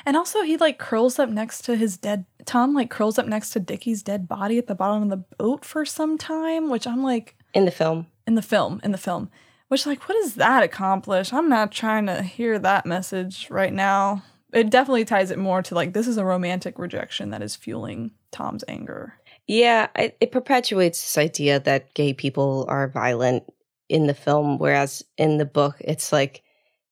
And 0.06 0.16
also, 0.16 0.40
he 0.40 0.56
like 0.56 0.78
curls 0.78 1.18
up 1.18 1.28
next 1.28 1.62
to 1.66 1.76
his 1.76 1.98
dead. 1.98 2.24
Tom 2.46 2.72
like 2.72 2.88
curls 2.88 3.18
up 3.18 3.26
next 3.26 3.50
to 3.50 3.60
Dickie's 3.60 4.02
dead 4.02 4.26
body 4.26 4.56
at 4.56 4.66
the 4.66 4.74
bottom 4.74 5.02
of 5.02 5.08
the 5.10 5.18
boat 5.36 5.66
for 5.66 5.84
some 5.84 6.16
time, 6.16 6.70
which 6.70 6.86
I'm 6.86 7.02
like 7.02 7.36
In 7.52 7.66
the 7.66 7.70
film. 7.70 8.06
in 8.26 8.34
the 8.34 8.40
film, 8.40 8.80
in 8.82 8.92
the 8.92 8.96
film, 8.98 9.30
which 9.68 9.86
like 9.86 10.08
what 10.08 10.14
does 10.20 10.34
that 10.34 10.62
accomplish? 10.62 11.32
I'm 11.32 11.48
not 11.48 11.72
trying 11.72 12.06
to 12.06 12.22
hear 12.22 12.58
that 12.58 12.86
message 12.86 13.48
right 13.50 13.72
now. 13.72 14.22
It 14.52 14.70
definitely 14.70 15.04
ties 15.04 15.30
it 15.30 15.38
more 15.38 15.62
to 15.62 15.74
like 15.74 15.92
this 15.92 16.08
is 16.08 16.16
a 16.16 16.24
romantic 16.24 16.78
rejection 16.78 17.30
that 17.30 17.42
is 17.42 17.54
fueling 17.56 18.12
Tom's 18.30 18.64
anger. 18.66 19.14
Yeah, 19.46 19.88
it, 19.96 20.16
it 20.20 20.32
perpetuates 20.32 21.00
this 21.00 21.18
idea 21.18 21.60
that 21.60 21.94
gay 21.94 22.12
people 22.12 22.66
are 22.68 22.88
violent 22.88 23.44
in 23.88 24.06
the 24.06 24.14
film, 24.14 24.58
whereas 24.58 25.02
in 25.16 25.38
the 25.38 25.46
book, 25.46 25.76
it's 25.80 26.12
like 26.12 26.42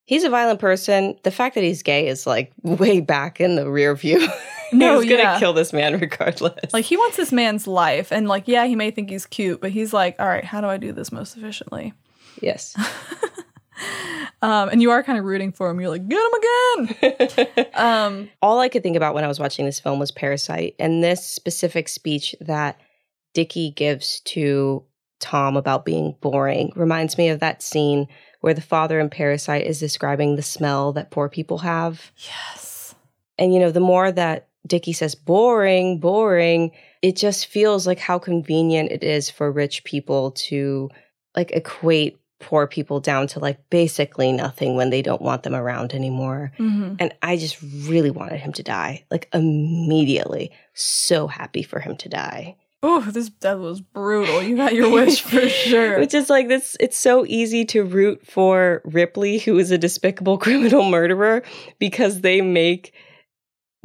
he's 0.05 0.24
a 0.24 0.31
violent 0.31 0.59
person. 0.61 1.18
The 1.22 1.31
fact 1.31 1.55
that 1.55 1.64
he's 1.64 1.83
gay 1.83 2.09
is 2.09 2.27
like 2.27 2.53
way 2.62 3.01
back 3.01 3.41
in 3.41 3.57
the 3.57 3.70
rear 3.70 3.95
view. 3.95 4.27
No, 4.72 4.99
He's 4.99 5.09
gonna 5.09 5.22
yeah. 5.22 5.39
kill 5.39 5.53
this 5.53 5.72
man 5.72 5.97
regardless. 6.01 6.72
Like 6.72 6.85
he 6.85 6.97
wants 6.97 7.16
this 7.16 7.31
man's 7.31 7.68
life, 7.68 8.11
and 8.11 8.27
like, 8.27 8.49
yeah, 8.49 8.66
he 8.66 8.74
may 8.74 8.91
think 8.91 9.11
he's 9.11 9.24
cute, 9.24 9.61
but 9.61 9.70
he's 9.70 9.93
like, 9.93 10.16
all 10.18 10.27
right, 10.27 10.45
how 10.45 10.61
do 10.61 10.66
I 10.66 10.77
do 10.77 10.91
this 10.91 11.12
most 11.12 11.37
efficiently? 11.37 11.95
Yes. 12.41 12.76
Um, 14.43 14.68
and 14.68 14.82
you 14.82 14.91
are 14.91 15.03
kind 15.03 15.18
of 15.18 15.24
rooting 15.24 15.51
for 15.51 15.70
him. 15.70 15.80
You're 15.80 15.91
like, 15.91 16.07
get 16.09 16.20
him 16.20 17.16
again. 17.24 17.66
um, 17.74 18.30
All 18.43 18.61
I 18.61 18.68
could 18.68 18.82
think 18.82 18.97
about 18.97 19.14
when 19.14 19.24
I 19.24 19.28
was 19.28 19.41
watching 19.41 19.64
this 19.64 19.80
film 19.80 19.99
was 19.99 20.11
Parasite, 20.11 20.74
and 20.78 21.03
this 21.03 21.24
specific 21.26 21.89
speech 21.89 22.34
that 22.41 22.78
Dickie 23.34 23.70
gives 23.70 24.20
to 24.20 24.84
Tom 25.20 25.57
about 25.57 25.84
being 25.84 26.14
boring 26.20 26.70
reminds 26.76 27.16
me 27.16 27.30
of 27.30 27.41
that 27.41 27.62
scene 27.62 28.07
where 28.41 28.55
the 28.55 28.61
father 28.61 29.01
in 29.01 29.09
Parasite 29.09 29.66
is 29.66 29.80
describing 29.80 30.37
the 30.37 30.43
smell 30.43 30.93
that 30.93 31.11
poor 31.11 31.28
people 31.28 31.59
have. 31.59 32.12
yes. 32.16 32.95
And 33.39 33.53
you 33.53 33.61
know, 33.61 33.70
the 33.70 33.80
more 33.80 34.12
that 34.12 34.49
Dickie 34.66 34.93
says 34.93 35.14
boring, 35.14 35.99
boring, 35.99 36.72
it 37.03 37.16
just 37.16 37.47
feels 37.47 37.87
like 37.87 37.99
how 37.99 38.18
convenient 38.18 38.93
it 38.93 39.03
is 39.03 39.30
for 39.30 39.51
rich 39.51 39.84
people 39.84 40.32
to 40.32 40.91
like 41.34 41.51
equate 41.53 42.18
poor 42.39 42.66
people 42.66 43.01
down 43.01 43.26
to 43.28 43.39
like 43.41 43.59
basically 43.70 44.30
nothing 44.32 44.76
when 44.76 44.91
they 44.91 45.01
don't 45.03 45.22
want 45.22 45.43
them 45.43 45.55
around 45.55 45.95
anymore. 45.95 46.53
Mhm. 46.59 46.97
And 46.99 47.14
I 47.22 47.37
just 47.37 47.57
really 47.62 48.11
wanted 48.11 48.41
him 48.41 48.53
to 48.55 48.62
die, 48.62 49.05
like 49.11 49.28
immediately. 49.32 50.53
So 50.74 51.26
happy 51.26 51.62
for 51.62 51.80
him 51.80 51.97
to 51.97 52.09
die. 52.09 52.57
Oh, 52.82 53.01
this 53.01 53.30
death 53.30 53.59
was 53.59 53.80
brutal. 53.80 54.43
You 54.43 54.55
got 54.57 54.74
your 54.74 54.91
wish 54.91 55.22
for 55.22 55.49
sure. 55.49 55.99
Which 55.99 56.12
is 56.14 56.28
like 56.28 56.49
this 56.49 56.76
it's 56.78 56.97
so 56.97 57.24
easy 57.26 57.64
to 57.66 57.82
root 57.84 58.24
for 58.26 58.82
Ripley, 58.84 59.39
who 59.39 59.59
is 59.59 59.70
a 59.70 59.78
despicable 59.78 60.37
criminal 60.47 60.84
murderer, 60.89 61.43
because 61.78 62.20
they 62.20 62.43
make 62.43 62.93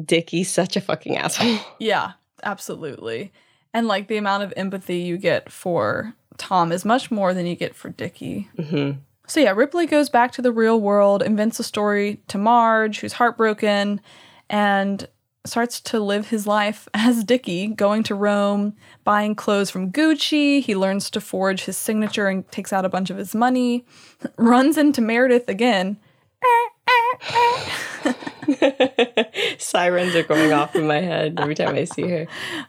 Dickie 0.03 0.43
such 0.43 0.75
a 0.75 0.81
fucking 0.81 1.15
asshole. 1.17 1.57
Yeah, 1.79 2.11
absolutely. 2.43 3.31
And 3.73 3.87
like 3.87 4.07
the 4.09 4.17
amount 4.17 4.43
of 4.43 4.53
empathy 4.57 4.97
you 4.99 5.17
get 5.17 5.49
for 5.49 6.13
Tom 6.41 6.71
is 6.71 6.83
much 6.83 7.11
more 7.11 7.35
than 7.35 7.45
you 7.45 7.55
get 7.55 7.75
for 7.75 7.89
Dickie. 7.89 8.49
hmm 8.59 8.93
So 9.27 9.39
yeah, 9.39 9.51
Ripley 9.51 9.85
goes 9.85 10.09
back 10.09 10.31
to 10.33 10.41
the 10.41 10.51
real 10.51 10.81
world, 10.81 11.21
invents 11.21 11.59
a 11.59 11.63
story 11.63 12.19
to 12.29 12.39
Marge, 12.39 12.99
who's 12.99 13.13
heartbroken, 13.13 14.01
and 14.49 15.07
starts 15.45 15.79
to 15.81 15.99
live 15.99 16.29
his 16.29 16.47
life 16.47 16.87
as 16.95 17.23
Dickie, 17.23 17.67
going 17.67 18.01
to 18.03 18.15
Rome, 18.15 18.73
buying 19.03 19.35
clothes 19.35 19.69
from 19.69 19.91
Gucci. 19.91 20.61
He 20.63 20.75
learns 20.75 21.11
to 21.11 21.21
forge 21.21 21.65
his 21.65 21.77
signature 21.77 22.27
and 22.27 22.49
takes 22.51 22.73
out 22.73 22.85
a 22.85 22.89
bunch 22.89 23.11
of 23.11 23.17
his 23.17 23.35
money. 23.35 23.85
Runs 24.37 24.77
into 24.77 25.01
Meredith 25.01 25.47
again. 25.47 25.97
Sirens 29.57 30.15
are 30.15 30.23
going 30.23 30.53
off 30.53 30.75
in 30.75 30.87
my 30.87 30.99
head 30.99 31.39
every 31.39 31.55
time 31.55 31.75
I 31.75 31.85
see 31.85 32.07
her. 32.09 32.27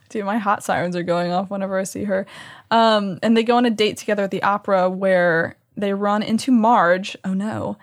Dude, 0.09 0.25
my 0.25 0.37
hot 0.37 0.63
sirens 0.63 0.95
are 0.95 1.03
going 1.03 1.31
off 1.31 1.49
whenever 1.49 1.77
I 1.79 1.83
see 1.83 2.03
her. 2.03 2.25
Um, 2.71 3.19
and 3.21 3.35
they 3.35 3.43
go 3.43 3.57
on 3.57 3.65
a 3.65 3.69
date 3.69 3.97
together 3.97 4.23
at 4.23 4.31
the 4.31 4.43
opera 4.43 4.89
where 4.89 5.57
they 5.75 5.93
run 5.93 6.23
into 6.23 6.51
Marge. 6.51 7.17
Oh 7.23 7.33
no. 7.33 7.77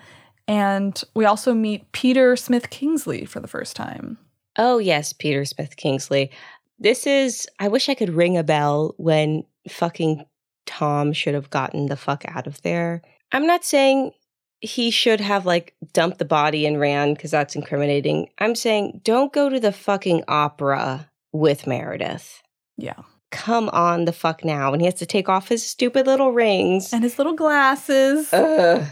And 0.46 1.00
we 1.14 1.24
also 1.24 1.54
meet 1.54 1.92
Peter 1.92 2.34
Smith 2.34 2.70
Kingsley 2.70 3.24
for 3.24 3.38
the 3.38 3.48
first 3.48 3.76
time. 3.76 4.18
Oh, 4.56 4.78
yes, 4.78 5.12
Peter 5.12 5.44
Smith 5.44 5.76
Kingsley. 5.76 6.32
This 6.78 7.06
is, 7.06 7.48
I 7.60 7.68
wish 7.68 7.88
I 7.88 7.94
could 7.94 8.10
ring 8.10 8.36
a 8.36 8.42
bell 8.42 8.94
when 8.96 9.44
fucking 9.68 10.24
Tom 10.66 11.12
should 11.12 11.34
have 11.34 11.50
gotten 11.50 11.86
the 11.86 11.96
fuck 11.96 12.24
out 12.26 12.46
of 12.46 12.60
there. 12.62 13.00
I'm 13.32 13.46
not 13.46 13.64
saying 13.64 14.12
he 14.60 14.90
should 14.90 15.20
have 15.20 15.46
like 15.46 15.74
dumped 15.92 16.18
the 16.18 16.24
body 16.24 16.66
and 16.66 16.78
ran 16.80 17.14
because 17.14 17.30
that's 17.30 17.56
incriminating. 17.56 18.28
I'm 18.38 18.54
saying 18.54 19.00
don't 19.04 19.32
go 19.32 19.48
to 19.48 19.58
the 19.60 19.72
fucking 19.72 20.24
opera 20.28 21.08
with 21.32 21.66
Meredith. 21.66 22.42
Yeah. 22.76 22.96
Come 23.30 23.68
on 23.70 24.04
the 24.06 24.12
fuck 24.12 24.44
now. 24.44 24.72
And 24.72 24.82
he 24.82 24.86
has 24.86 24.94
to 24.96 25.06
take 25.06 25.28
off 25.28 25.48
his 25.48 25.64
stupid 25.64 26.06
little 26.06 26.32
rings. 26.32 26.92
And 26.92 27.02
his 27.04 27.16
little 27.16 27.34
glasses. 27.34 28.32
Ugh. 28.32 28.84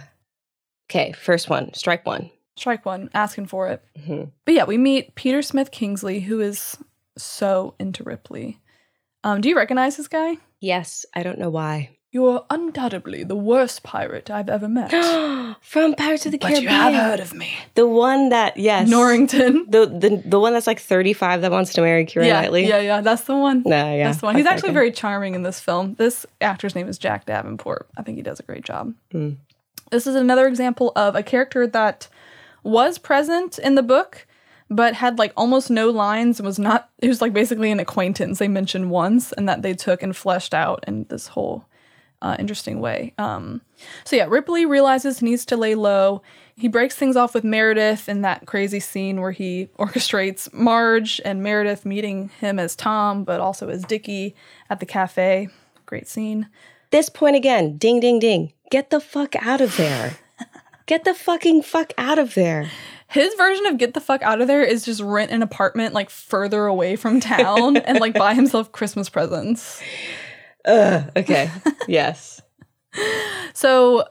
Okay, 0.91 1.13
first 1.13 1.51
one, 1.51 1.75
strike 1.75 2.07
one. 2.07 2.31
Strike 2.57 2.87
one, 2.87 3.11
asking 3.15 3.47
for 3.47 3.69
it. 3.69 3.83
Mhm. 3.99 4.31
But 4.45 4.55
yeah, 4.55 4.65
we 4.65 4.79
meet 4.79 5.15
Peter 5.17 5.43
Smith 5.43 5.71
Kingsley, 5.71 6.21
who 6.21 6.41
is 6.41 6.77
so 7.19 7.75
into 7.79 8.03
Ripley. 8.05 8.59
Um, 9.23 9.41
do 9.41 9.49
you 9.49 9.57
recognize 9.57 9.97
this 9.97 10.09
guy? 10.09 10.39
Yes, 10.61 11.05
I 11.15 11.23
don't 11.23 11.39
know 11.39 11.51
why. 11.51 11.91
You're 12.11 12.47
undoubtedly 12.49 13.23
the 13.23 13.37
worst 13.37 13.83
pirate 13.83 14.31
I've 14.31 14.49
ever 14.49 14.67
met. 14.67 14.91
From 15.61 15.95
Pirates 15.95 16.25
of 16.25 16.33
the 16.33 16.39
Caribbean. 16.39 16.65
but 16.65 16.71
you 16.71 16.77
have 16.95 16.95
heard 16.95 17.21
of 17.21 17.35
me. 17.35 17.51
The 17.75 17.87
one 17.87 18.31
that 18.31 18.57
yes, 18.57 18.89
Norrington. 18.89 19.67
The 19.69 19.85
the 19.87 20.23
the 20.25 20.41
one 20.41 20.55
that's 20.55 20.67
like 20.67 20.81
thirty 20.81 21.13
five 21.13 21.43
that 21.43 21.51
wants 21.51 21.75
to 21.75 21.83
marry 21.83 22.07
Keira 22.07 22.27
yeah, 22.27 22.41
Knightley. 22.41 22.67
yeah, 22.67 22.79
yeah. 22.81 23.01
That's 23.03 23.23
the 23.25 23.37
one. 23.37 23.63
Nah, 23.67 23.93
yeah. 23.93 24.07
That's 24.07 24.21
the 24.21 24.27
one. 24.27 24.37
He's 24.37 24.47
Okay, 24.47 24.55
actually 24.55 24.71
okay. 24.71 24.75
very 24.75 24.93
charming 24.93 25.35
in 25.35 25.43
this 25.43 25.61
film. 25.61 25.95
This 25.97 26.25
actor's 26.41 26.75
name 26.75 26.89
is 26.89 26.97
Jack 26.97 27.27
Davenport. 27.27 27.89
I 27.99 28.03
think 28.03 28.17
he 28.17 28.23
does 28.23 28.41
a 28.41 28.43
great 28.43 28.65
job. 28.65 28.95
Mm. 29.13 29.37
This 29.91 30.07
is 30.07 30.15
another 30.15 30.47
example 30.47 30.93
of 30.97 31.15
a 31.15 31.23
character 31.23 31.67
that 31.67 32.09
was 32.63 32.97
present 32.99 33.59
in 33.59 33.75
the 33.75 33.83
book, 33.83 34.27
but 34.71 34.95
had 34.95 35.19
like 35.19 35.33
almost 35.37 35.71
no 35.71 35.91
lines 35.91 36.39
and 36.41 36.47
was 36.47 36.59
not, 36.59 36.89
it 36.99 37.09
was 37.09 37.21
like 37.21 37.33
basically 37.33 37.71
an 37.71 37.81
acquaintance 37.81 38.39
they 38.39 38.49
mentioned 38.49 38.91
once 38.91 39.33
and 39.33 39.49
that 39.49 39.63
they 39.63 39.73
took 39.75 40.03
and 40.03 40.15
fleshed 40.17 40.53
out 40.55 40.85
in 40.87 41.05
this 41.09 41.29
whole 41.29 41.65
uh, 42.23 42.37
interesting 42.39 42.81
way. 42.81 43.13
Um, 43.19 43.61
so 44.05 44.17
yeah, 44.17 44.27
Ripley 44.29 44.67
realizes 44.67 45.21
he 45.21 45.27
needs 45.27 45.45
to 45.47 45.57
lay 45.57 45.75
low. 45.75 46.23
He 46.57 46.69
breaks 46.69 46.97
things 46.97 47.17
off 47.17 47.35
with 47.35 47.45
Meredith 47.45 48.09
in 48.09 48.23
that 48.23 48.47
crazy 48.47 48.81
scene 48.81 49.21
where 49.21 49.31
he 49.31 49.69
orchestrates 49.79 50.53
Marge 50.53 51.21
and 51.25 51.43
Meredith 51.43 51.85
meeting 51.85 52.31
him 52.41 52.59
as 52.59 52.75
Tom, 52.75 53.25
but 53.25 53.41
also 53.41 53.69
as 53.69 53.85
Dickie 53.85 54.35
at 54.69 54.81
the 54.81 54.87
cafe. 54.87 55.49
Great 55.87 56.09
scene. 56.09 56.49
This 56.91 57.09
point 57.09 57.37
again, 57.37 57.77
ding 57.77 58.01
ding 58.01 58.19
ding. 58.19 58.53
Get 58.71 58.91
the 58.91 59.01
fuck 59.01 59.35
out 59.37 59.61
of 59.61 59.77
there. 59.77 60.17
Get 60.87 61.05
the 61.05 61.15
fucking 61.15 61.63
fuck 61.63 61.93
out 61.99 62.19
of 62.19 62.35
there. 62.35 62.71
His 63.09 63.33
version 63.35 63.67
of 63.67 63.79
get 63.79 63.95
the 63.95 64.01
fuck 64.01 64.23
out 64.23 64.41
of 64.41 64.49
there 64.49 64.63
is 64.63 64.85
just 64.85 65.03
rent 65.03 65.31
an 65.31 65.43
apartment 65.43 65.95
like 65.95 66.11
further 66.11 66.67
away 66.67 66.97
from 66.97 67.21
town 67.21 67.77
and 67.77 68.01
like 68.01 68.15
buy 68.15 68.35
himself 68.35 68.73
Christmas 68.73 69.09
presents. 69.09 69.83
Ugh. 70.69 71.11
Okay. 71.17 71.51
yes. 71.89 72.41
So 73.55 74.05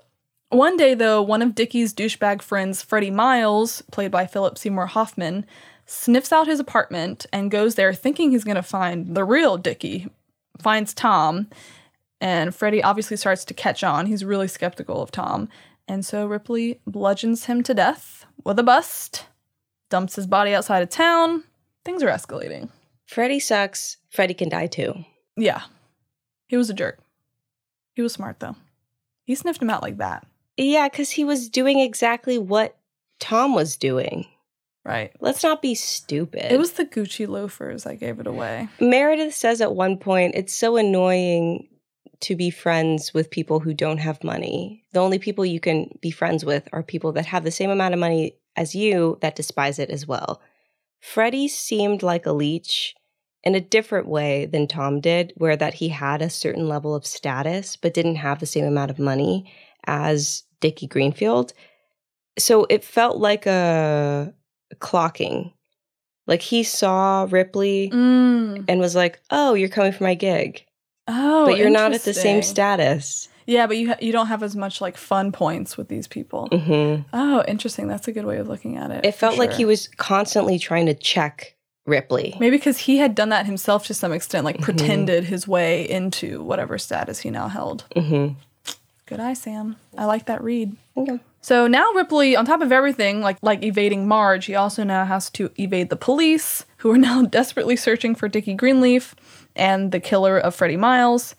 one 0.49 0.77
day 0.77 0.93
though, 0.93 1.21
one 1.21 1.41
of 1.41 1.55
Dickie's 1.55 1.93
douchebag 1.93 2.41
friends, 2.41 2.81
Freddie 2.81 3.11
Miles, 3.11 3.81
played 3.91 4.11
by 4.11 4.25
Philip 4.25 4.57
Seymour 4.57 4.87
Hoffman, 4.87 5.45
sniffs 5.85 6.31
out 6.33 6.47
his 6.47 6.59
apartment 6.59 7.25
and 7.31 7.51
goes 7.51 7.75
there 7.75 7.93
thinking 7.93 8.31
he's 8.31 8.43
gonna 8.43 8.63
find 8.63 9.15
the 9.15 9.23
real 9.23 9.57
Dickie. 9.57 10.07
Finds 10.59 10.93
Tom, 10.93 11.47
and 12.19 12.53
Freddie 12.55 12.81
obviously 12.81 13.15
starts 13.15 13.45
to 13.45 13.53
catch 13.53 13.83
on. 13.83 14.07
He's 14.07 14.25
really 14.25 14.47
skeptical 14.47 15.01
of 15.01 15.11
Tom. 15.11 15.49
And 15.87 16.05
so 16.05 16.25
Ripley 16.25 16.81
bludgeons 16.87 17.45
him 17.45 17.61
to 17.63 17.73
death 17.73 18.25
with 18.43 18.57
a 18.59 18.63
bust, 18.63 19.25
dumps 19.89 20.15
his 20.15 20.27
body 20.27 20.53
outside 20.53 20.81
of 20.81 20.89
town. 20.89 21.43
Things 21.85 22.03
are 22.03 22.09
escalating. 22.09 22.69
Freddie 23.05 23.39
sucks. 23.39 23.97
Freddie 24.09 24.33
can 24.33 24.49
die 24.49 24.67
too. 24.67 25.05
Yeah. 25.37 25.61
He 26.47 26.57
was 26.57 26.69
a 26.69 26.73
jerk. 26.73 26.99
He 27.93 28.01
was 28.01 28.13
smart 28.13 28.39
though. 28.39 28.55
He 29.23 29.35
sniffed 29.35 29.61
him 29.61 29.69
out 29.69 29.83
like 29.83 29.97
that. 29.97 30.25
Yeah, 30.55 30.87
because 30.89 31.11
he 31.11 31.23
was 31.23 31.49
doing 31.49 31.79
exactly 31.79 32.37
what 32.37 32.77
Tom 33.19 33.53
was 33.53 33.77
doing. 33.77 34.25
Right. 34.85 35.11
Let's 35.19 35.43
not 35.43 35.61
be 35.61 35.75
stupid. 35.75 36.49
It 36.51 36.57
was 36.57 36.73
the 36.73 36.85
Gucci 36.85 37.27
loafers 37.27 37.85
I 37.85 37.95
gave 37.95 38.19
it 38.19 38.27
away. 38.27 38.69
Meredith 38.79 39.35
says 39.35 39.59
at 39.59 39.75
one 39.75 39.97
point, 39.97 40.35
it's 40.35 40.53
so 40.53 40.77
annoying 40.77 41.67
to 42.21 42.35
be 42.35 42.49
friends 42.49 43.13
with 43.13 43.29
people 43.29 43.59
who 43.59 43.73
don't 43.73 43.97
have 43.97 44.23
money. 44.23 44.85
The 44.93 45.01
only 45.01 45.19
people 45.19 45.45
you 45.45 45.59
can 45.59 45.89
be 46.01 46.09
friends 46.09 46.45
with 46.45 46.67
are 46.71 46.83
people 46.83 47.11
that 47.13 47.25
have 47.25 47.43
the 47.43 47.51
same 47.51 47.69
amount 47.69 47.93
of 47.93 47.99
money 47.99 48.37
as 48.55 48.73
you 48.73 49.17
that 49.21 49.35
despise 49.35 49.77
it 49.77 49.89
as 49.89 50.07
well. 50.07 50.41
Freddie 50.99 51.47
seemed 51.47 52.01
like 52.01 52.25
a 52.25 52.31
leech 52.31 52.95
in 53.47 53.55
a 53.55 53.61
different 53.61 54.07
way 54.07 54.45
than 54.45 54.67
Tom 54.67 54.99
did, 54.99 55.33
where 55.37 55.55
that 55.55 55.73
he 55.73 55.87
had 55.89 56.21
a 56.21 56.29
certain 56.29 56.67
level 56.67 56.93
of 56.93 57.05
status 57.05 57.75
but 57.77 57.93
didn't 57.93 58.17
have 58.17 58.39
the 58.39 58.45
same 58.45 58.65
amount 58.65 58.91
of 58.91 58.99
money 58.99 59.51
as 59.85 60.43
Dickie 60.59 60.87
Greenfield. 60.87 61.53
So 62.37 62.65
it 62.69 62.83
felt 62.83 63.17
like 63.17 63.45
a 63.47 64.33
clocking. 64.75 65.53
Like 66.27 66.41
he 66.41 66.63
saw 66.63 67.25
Ripley 67.29 67.89
Mm. 67.91 68.65
and 68.67 68.79
was 68.81 68.95
like, 68.95 69.19
"Oh, 69.31 69.53
you're 69.53 69.69
coming 69.69 69.93
for 69.93 70.03
my 70.03 70.13
gig." 70.13 70.65
Oh, 71.07 71.45
but 71.45 71.57
you're 71.57 71.69
not 71.69 71.93
at 71.93 72.03
the 72.03 72.13
same 72.13 72.41
status. 72.41 73.29
Yeah, 73.45 73.65
but 73.65 73.77
you 73.77 73.87
ha- 73.87 73.97
you 74.01 74.11
don't 74.11 74.27
have 74.27 74.43
as 74.43 74.57
much 74.57 74.81
like 74.81 74.97
fun 74.97 75.31
points 75.31 75.77
with 75.77 75.87
these 75.87 76.05
people. 76.05 76.49
hmm 76.51 77.03
Oh, 77.13 77.45
interesting. 77.47 77.87
That's 77.87 78.09
a 78.09 78.11
good 78.11 78.25
way 78.25 78.39
of 78.39 78.49
looking 78.49 78.75
at 78.75 78.91
it. 78.91 79.05
It 79.05 79.15
felt 79.15 79.37
like 79.37 79.53
he 79.53 79.63
was 79.63 79.87
constantly 79.87 80.59
trying 80.59 80.87
to 80.87 80.93
check 80.93 81.55
Ripley. 81.87 82.35
maybe 82.39 82.57
because 82.57 82.77
he 82.79 82.97
had 82.97 83.15
done 83.15 83.29
that 83.29 83.45
himself 83.47 83.85
to 83.87 83.93
some 83.95 84.11
extent, 84.13 84.45
like 84.45 84.57
Mhm. 84.57 84.61
pretended 84.63 85.23
his 85.23 85.47
way 85.47 85.89
into 85.89 86.43
whatever 86.43 86.77
status 86.77 87.19
he 87.21 87.29
now 87.31 87.47
held. 87.47 87.85
hmm 87.95 88.27
Good 89.07 89.21
eye, 89.21 89.33
Sam. 89.33 89.77
I 89.97 90.03
like 90.03 90.25
that 90.25 90.43
read. 90.43 90.75
Okay. 90.97 91.17
So 91.41 91.65
now 91.65 91.89
Ripley, 91.95 92.35
on 92.35 92.45
top 92.45 92.61
of 92.61 92.73
everything, 92.73 93.21
like 93.21 93.37
like 93.41 93.63
evading 93.63 94.05
Marge, 94.07 94.45
he 94.47 94.55
also 94.55 94.83
now 94.83 95.05
has 95.05 95.29
to 95.31 95.49
evade 95.57 95.89
the 95.89 95.95
police, 95.95 96.65
who 96.77 96.91
are 96.91 96.97
now 96.97 97.21
desperately 97.39 97.77
searching 97.77 98.15
for 98.15 98.27
Dickie 98.27 98.53
Greenleaf 98.53 99.15
and 99.55 99.93
the 99.93 100.01
killer 100.01 100.37
of 100.37 100.53
Freddie 100.55 100.75
Miles. 100.77 101.35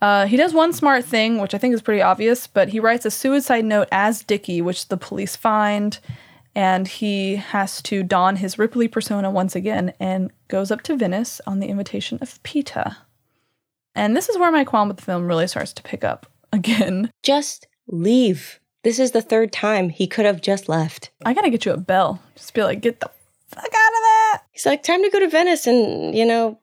Uh, 0.00 0.26
he 0.26 0.36
does 0.38 0.52
one 0.54 0.72
smart 0.72 1.04
thing, 1.04 1.38
which 1.40 1.54
I 1.54 1.58
think 1.58 1.74
is 1.74 1.82
pretty 1.82 2.00
obvious, 2.02 2.46
but 2.46 2.70
he 2.70 2.80
writes 2.80 3.04
a 3.04 3.10
suicide 3.10 3.64
note 3.66 3.88
as 3.92 4.22
Dickie, 4.22 4.60
which 4.62 4.88
the 4.88 4.96
police 4.96 5.36
find, 5.36 5.98
and 6.54 6.86
he 6.86 7.36
has 7.36 7.82
to 7.82 8.02
don 8.02 8.36
his 8.36 8.58
Ripley 8.58 8.88
persona 8.88 9.30
once 9.30 9.56
again 9.56 9.92
and 9.98 10.30
goes 10.48 10.70
up 10.70 10.82
to 10.82 10.96
Venice 10.96 11.40
on 11.46 11.60
the 11.60 11.68
invitation 11.68 12.18
of 12.20 12.42
Peter. 12.42 12.96
And 13.94 14.16
this 14.16 14.28
is 14.28 14.38
where 14.38 14.52
my 14.52 14.64
qualm 14.64 14.88
with 14.88 14.98
the 14.98 15.02
film 15.02 15.26
really 15.26 15.46
starts 15.46 15.72
to 15.74 15.82
pick 15.82 16.04
up 16.04 16.26
again. 16.52 17.10
Just 17.22 17.66
leave. 17.88 18.60
This 18.82 18.98
is 18.98 19.12
the 19.12 19.22
third 19.22 19.52
time 19.52 19.88
he 19.88 20.06
could 20.06 20.26
have 20.26 20.42
just 20.42 20.68
left. 20.68 21.10
I 21.24 21.32
gotta 21.32 21.50
get 21.50 21.64
you 21.64 21.72
a 21.72 21.76
bell. 21.76 22.22
Just 22.36 22.52
be 22.54 22.62
like, 22.62 22.80
get 22.80 23.00
the 23.00 23.10
fuck 23.48 23.64
out 23.64 23.68
of 23.68 23.72
that. 23.72 24.42
He's 24.52 24.66
like, 24.66 24.82
time 24.82 25.02
to 25.02 25.10
go 25.10 25.20
to 25.20 25.28
Venice 25.28 25.66
and, 25.66 26.14
you 26.14 26.26
know, 26.26 26.58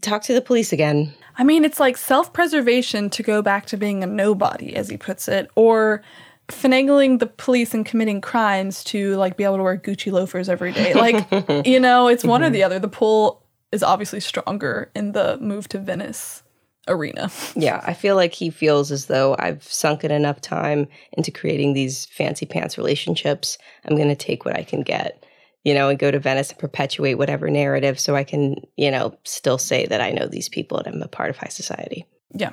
talk 0.00 0.22
to 0.22 0.34
the 0.34 0.40
police 0.40 0.72
again. 0.72 1.12
I 1.38 1.44
mean, 1.44 1.64
it's 1.64 1.80
like 1.80 1.96
self 1.96 2.32
preservation 2.32 3.10
to 3.10 3.22
go 3.22 3.42
back 3.42 3.66
to 3.66 3.76
being 3.76 4.02
a 4.02 4.06
nobody, 4.06 4.74
as 4.74 4.88
he 4.88 4.96
puts 4.96 5.28
it, 5.28 5.50
or 5.54 6.02
finagling 6.48 7.18
the 7.18 7.26
police 7.26 7.74
and 7.74 7.84
committing 7.84 8.20
crimes 8.20 8.84
to 8.84 9.16
like 9.16 9.36
be 9.36 9.44
able 9.44 9.56
to 9.56 9.62
wear 9.62 9.76
Gucci 9.76 10.12
loafers 10.12 10.48
every 10.48 10.72
day. 10.72 10.94
Like, 10.94 11.66
you 11.66 11.80
know, 11.80 12.08
it's 12.08 12.24
one 12.24 12.42
or 12.42 12.50
the 12.50 12.60
mm-hmm. 12.60 12.66
other. 12.66 12.78
The 12.78 12.88
pull 12.88 13.42
is 13.72 13.82
obviously 13.82 14.20
stronger 14.20 14.90
in 14.94 15.12
the 15.12 15.38
move 15.38 15.68
to 15.68 15.78
Venice 15.78 16.42
arena. 16.88 17.30
Yeah, 17.54 17.82
I 17.84 17.94
feel 17.94 18.14
like 18.16 18.32
he 18.32 18.50
feels 18.50 18.92
as 18.92 19.06
though 19.06 19.36
I've 19.38 19.64
sunken 19.64 20.10
enough 20.10 20.40
time 20.40 20.88
into 21.12 21.30
creating 21.30 21.72
these 21.72 22.06
fancy 22.06 22.46
pants 22.46 22.78
relationships. 22.78 23.58
I'm 23.84 23.96
going 23.96 24.08
to 24.08 24.16
take 24.16 24.44
what 24.44 24.56
I 24.56 24.62
can 24.62 24.82
get, 24.82 25.24
you 25.64 25.74
know, 25.74 25.88
and 25.88 25.98
go 25.98 26.10
to 26.10 26.18
Venice 26.18 26.50
and 26.50 26.58
perpetuate 26.58 27.14
whatever 27.14 27.50
narrative 27.50 27.98
so 27.98 28.14
I 28.14 28.24
can, 28.24 28.56
you 28.76 28.90
know, 28.90 29.16
still 29.24 29.58
say 29.58 29.86
that 29.86 30.00
I 30.00 30.10
know 30.10 30.26
these 30.26 30.48
people 30.48 30.78
and 30.78 30.86
I'm 30.86 31.02
a 31.02 31.08
part 31.08 31.30
of 31.30 31.36
high 31.36 31.48
society. 31.48 32.06
Yeah. 32.32 32.52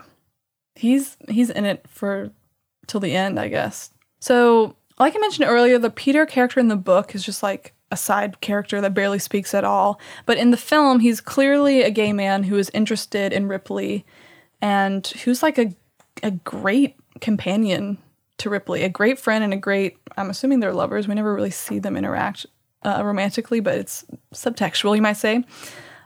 He's 0.75 1.17
he's 1.29 1.51
in 1.51 1.65
it 1.65 1.85
for 1.87 2.31
till 2.87 2.99
the 2.99 3.15
end, 3.15 3.39
I 3.39 3.47
guess. 3.47 3.91
So, 4.19 4.75
like 4.99 5.15
I 5.15 5.19
mentioned 5.19 5.47
earlier, 5.47 5.79
the 5.79 5.89
Peter 5.89 6.25
character 6.25 6.59
in 6.59 6.67
the 6.67 6.75
book 6.75 7.15
is 7.15 7.23
just 7.23 7.43
like 7.43 7.73
a 7.91 7.97
side 7.97 8.41
character 8.41 8.81
that 8.81 8.93
barely 8.93 9.19
speaks 9.19 9.53
at 9.53 9.63
all. 9.63 9.99
But 10.25 10.37
in 10.37 10.51
the 10.51 10.57
film, 10.57 10.99
he's 10.99 11.21
clearly 11.21 11.83
a 11.83 11.91
gay 11.91 12.13
man 12.13 12.43
who 12.43 12.57
is 12.57 12.71
interested 12.73 13.33
in 13.33 13.47
Ripley 13.47 14.05
and 14.61 15.05
who's 15.23 15.43
like 15.43 15.57
a 15.57 15.73
a 16.21 16.31
great 16.31 16.95
companion 17.21 17.97
to 18.37 18.49
Ripley, 18.49 18.83
a 18.83 18.89
great 18.89 19.19
friend 19.19 19.43
and 19.43 19.53
a 19.53 19.57
great 19.57 19.97
I'm 20.17 20.29
assuming 20.29 20.59
they're 20.59 20.73
lovers. 20.73 21.07
We 21.07 21.15
never 21.15 21.33
really 21.33 21.51
see 21.51 21.79
them 21.79 21.97
interact 21.97 22.45
uh, 22.83 23.01
romantically, 23.03 23.59
but 23.59 23.77
it's 23.77 24.05
subtextual, 24.33 24.95
you 24.95 25.01
might 25.01 25.17
say. 25.17 25.43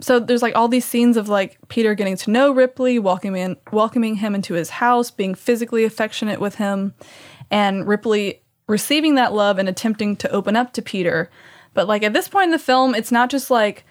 So 0.02 0.20
there's 0.20 0.42
like 0.42 0.56
all 0.56 0.68
these 0.68 0.86
scenes 0.86 1.18
of 1.18 1.30
like 1.30 1.58
Peter 1.70 1.96
getting 1.96 2.18
to 2.18 2.32
know 2.32 2.52
Ripley, 2.52 3.00
welcoming 3.00 3.58
welcoming 3.72 4.16
him 4.16 4.36
into 4.36 4.54
his 4.54 4.70
house, 4.70 5.12
being 5.12 5.36
physically 5.36 5.84
affectionate 5.84 6.40
with 6.40 6.56
him, 6.56 6.94
and 7.50 7.88
Ripley 7.88 8.42
receiving 8.68 9.16
that 9.16 9.34
love 9.34 9.58
and 9.58 9.70
attempting 9.70 10.16
to 10.18 10.32
open 10.32 10.56
up 10.56 10.74
to 10.74 10.82
Peter. 10.82 11.30
But 11.74 11.88
like 11.88 12.04
at 12.04 12.14
this 12.14 12.28
point 12.28 12.46
in 12.46 12.52
the 12.52 12.60
film, 12.60 12.96
it's 12.96 13.12
not 13.12 13.30
just 13.30 13.50
like 13.50 13.86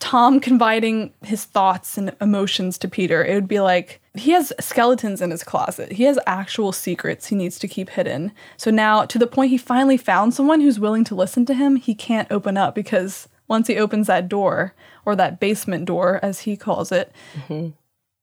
Tom 0.00 0.40
confiding 0.48 1.12
his 1.22 1.44
thoughts 1.44 1.96
and 1.96 2.14
emotions 2.20 2.78
to 2.78 2.88
Peter. 2.88 3.24
It 3.24 3.34
would 3.34 3.48
be 3.48 3.60
like 3.60 4.00
he 4.14 4.30
has 4.30 4.52
skeletons 4.60 5.20
in 5.20 5.30
his 5.30 5.42
closet. 5.42 5.92
He 5.92 6.04
has 6.04 6.18
actual 6.26 6.72
secrets 6.72 7.26
he 7.26 7.36
needs 7.36 7.58
to 7.58 7.68
keep 7.68 7.90
hidden. 7.90 8.32
So 8.56 8.70
now, 8.70 9.04
to 9.06 9.18
the 9.18 9.26
point 9.26 9.50
he 9.50 9.58
finally 9.58 9.96
found 9.96 10.34
someone 10.34 10.60
who's 10.60 10.78
willing 10.78 11.04
to 11.04 11.14
listen 11.14 11.44
to 11.46 11.54
him, 11.54 11.76
he 11.76 11.94
can't 11.94 12.30
open 12.30 12.56
up 12.56 12.74
because 12.74 13.28
once 13.48 13.66
he 13.68 13.76
opens 13.78 14.06
that 14.06 14.28
door, 14.28 14.74
or 15.04 15.14
that 15.16 15.38
basement 15.40 15.84
door, 15.84 16.18
as 16.22 16.40
he 16.40 16.56
calls 16.56 16.90
it, 16.92 17.12
Mm-hmm. 17.36 17.68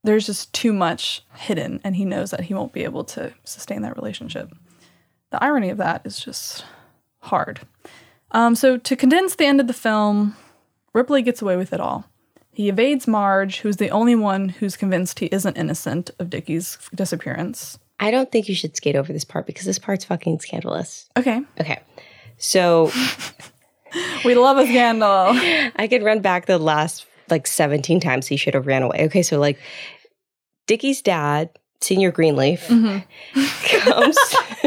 there's 0.04 0.26
just 0.26 0.52
too 0.54 0.74
much 0.74 1.24
hidden, 1.36 1.80
and 1.84 1.96
he 1.96 2.06
knows 2.06 2.32
that 2.32 2.42
he 2.46 2.54
won't 2.54 2.74
be 2.74 2.84
able 2.84 3.04
to 3.06 3.34
sustain 3.44 3.82
that 3.84 3.96
relationship. 3.96 4.52
The 5.32 5.44
irony 5.44 5.70
of 5.70 5.78
that 5.78 6.02
is 6.06 6.20
just 6.20 6.66
hard. 7.20 7.62
Um, 8.32 8.56
so, 8.56 8.78
to 8.78 8.96
condense 8.96 9.36
the 9.36 9.46
end 9.46 9.60
of 9.62 9.68
the 9.68 9.74
film, 9.74 10.36
Ripley 10.94 11.22
gets 11.22 11.42
away 11.42 11.56
with 11.58 11.72
it 11.74 11.80
all. 11.80 12.06
He 12.54 12.68
evades 12.68 13.08
Marge, 13.08 13.60
who's 13.60 13.78
the 13.78 13.90
only 13.92 14.16
one 14.16 14.50
who's 14.50 14.76
convinced 14.76 15.20
he 15.20 15.28
isn't 15.28 15.56
innocent 15.58 16.12
of 16.20 16.30
Dickie's 16.30 16.78
disappearance. 16.94 17.78
I 18.00 18.12
don't 18.12 18.32
think 18.32 18.50
you 18.50 18.56
should 18.56 18.76
skate 18.76 18.96
over 18.96 19.14
this 19.14 19.24
part 19.24 19.46
because 19.46 19.66
this 19.66 19.80
part's 19.80 20.04
fucking 20.06 20.40
scandalous. 20.40 21.08
Okay. 21.16 21.42
Okay. 21.60 21.80
So 22.38 22.92
we 24.26 24.36
love 24.36 24.58
a 24.58 24.66
scandal. 24.66 25.30
I 25.76 25.88
could 25.90 26.04
run 26.04 26.22
back 26.22 26.46
the 26.46 26.58
last 26.58 27.06
like 27.30 27.48
17 27.48 28.00
times 28.00 28.28
he 28.28 28.38
should 28.38 28.54
have 28.54 28.68
ran 28.68 28.84
away. 28.84 29.06
Okay, 29.06 29.24
so 29.24 29.40
like 29.40 29.58
Dickie's 30.68 31.02
dad, 31.02 31.50
Senior 31.82 32.12
Greenleaf, 32.12 32.68
comes 33.84 34.18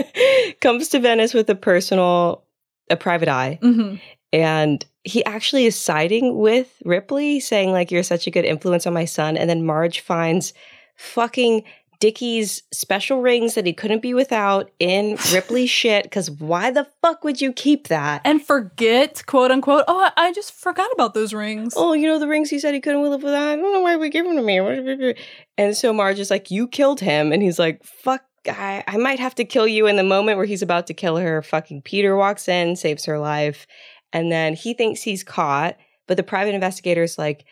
comes 0.61 0.89
to 0.89 0.99
Venice 1.01 1.35
with 1.35 1.49
a 1.51 1.55
personal 1.55 2.43
a 2.91 2.97
private 2.97 3.29
eye. 3.29 3.59
Mhm. 3.63 4.01
And 4.33 4.85
he 5.05 5.25
actually 5.25 5.67
is 5.67 5.79
siding 5.79 6.39
with 6.39 6.75
Ripley, 6.85 7.39
saying, 7.39 7.71
like, 7.71 7.91
you're 7.93 8.03
such 8.03 8.27
a 8.27 8.31
good 8.31 8.45
influence 8.45 8.85
on 8.87 8.93
my 8.93 9.05
son. 9.05 9.37
And 9.37 9.49
then 9.49 9.65
Marge 9.65 10.01
finds 10.01 10.53
fucking 10.97 11.63
Dickie's 12.01 12.63
special 12.73 13.21
rings 13.21 13.55
that 13.55 13.67
he 13.67 13.73
couldn't 13.73 14.03
be 14.03 14.15
without 14.15 14.71
in 14.79 15.17
Ripley's 15.33 15.71
shit. 15.71 16.05
Because 16.05 16.31
why 16.31 16.71
the 16.71 16.87
fuck 17.03 17.25
would 17.25 17.41
you 17.41 17.53
keep 17.53 17.89
that? 17.89 18.23
And 18.25 18.45
forget, 18.45 19.25
quote 19.27 19.51
unquote, 19.51 19.85
oh, 19.89 20.11
I 20.17 20.29
I 20.29 20.33
just 20.33 20.53
forgot 20.55 20.91
about 20.93 21.15
those 21.15 21.35
rings. 21.35 21.75
Oh, 21.77 21.93
you 21.93 22.07
know 22.07 22.19
the 22.19 22.29
rings 22.29 22.51
he 22.51 22.59
said 22.59 22.75
he 22.75 22.81
couldn't 22.81 23.03
live 23.03 23.23
without? 23.23 23.49
I 23.49 23.57
don't 23.57 23.73
know 23.73 23.81
why 23.81 23.97
we 23.97 24.11
give 24.11 24.25
them 24.25 24.37
to 24.37 24.43
me. 24.43 25.15
And 25.57 25.77
so 25.77 25.93
Marge 25.93 26.19
is 26.19 26.31
like, 26.31 26.51
You 26.51 26.67
killed 26.67 27.01
him. 27.01 27.33
And 27.33 27.43
he's 27.43 27.59
like, 27.59 27.85
Fuck. 27.85 28.23
I, 28.47 28.85
I 28.87 28.99
might 28.99 29.21
have 29.21 29.35
to 29.37 29.45
kill 29.45 29.67
you 29.67 29.87
in 29.87 29.97
the 29.97 30.05
moment 30.05 30.37
where 30.37 30.47
he's 30.47 30.61
about 30.61 30.87
to 30.89 30.95
kill 30.95 31.17
her. 31.17 31.41
Fucking 31.41 31.81
Peter 31.81 32.15
walks 32.15 32.47
in, 32.47 32.77
saves 32.77 33.07
her 33.07 33.19
life. 33.19 33.67
And 34.13 34.31
then 34.31 34.55
he 34.55 34.75
thinks 34.75 35.03
he's 35.03 35.25
caught, 35.25 35.77
but 36.07 36.17
the 36.17 36.23
private 36.23 36.55
investigator's 36.55 37.19
like, 37.19 37.45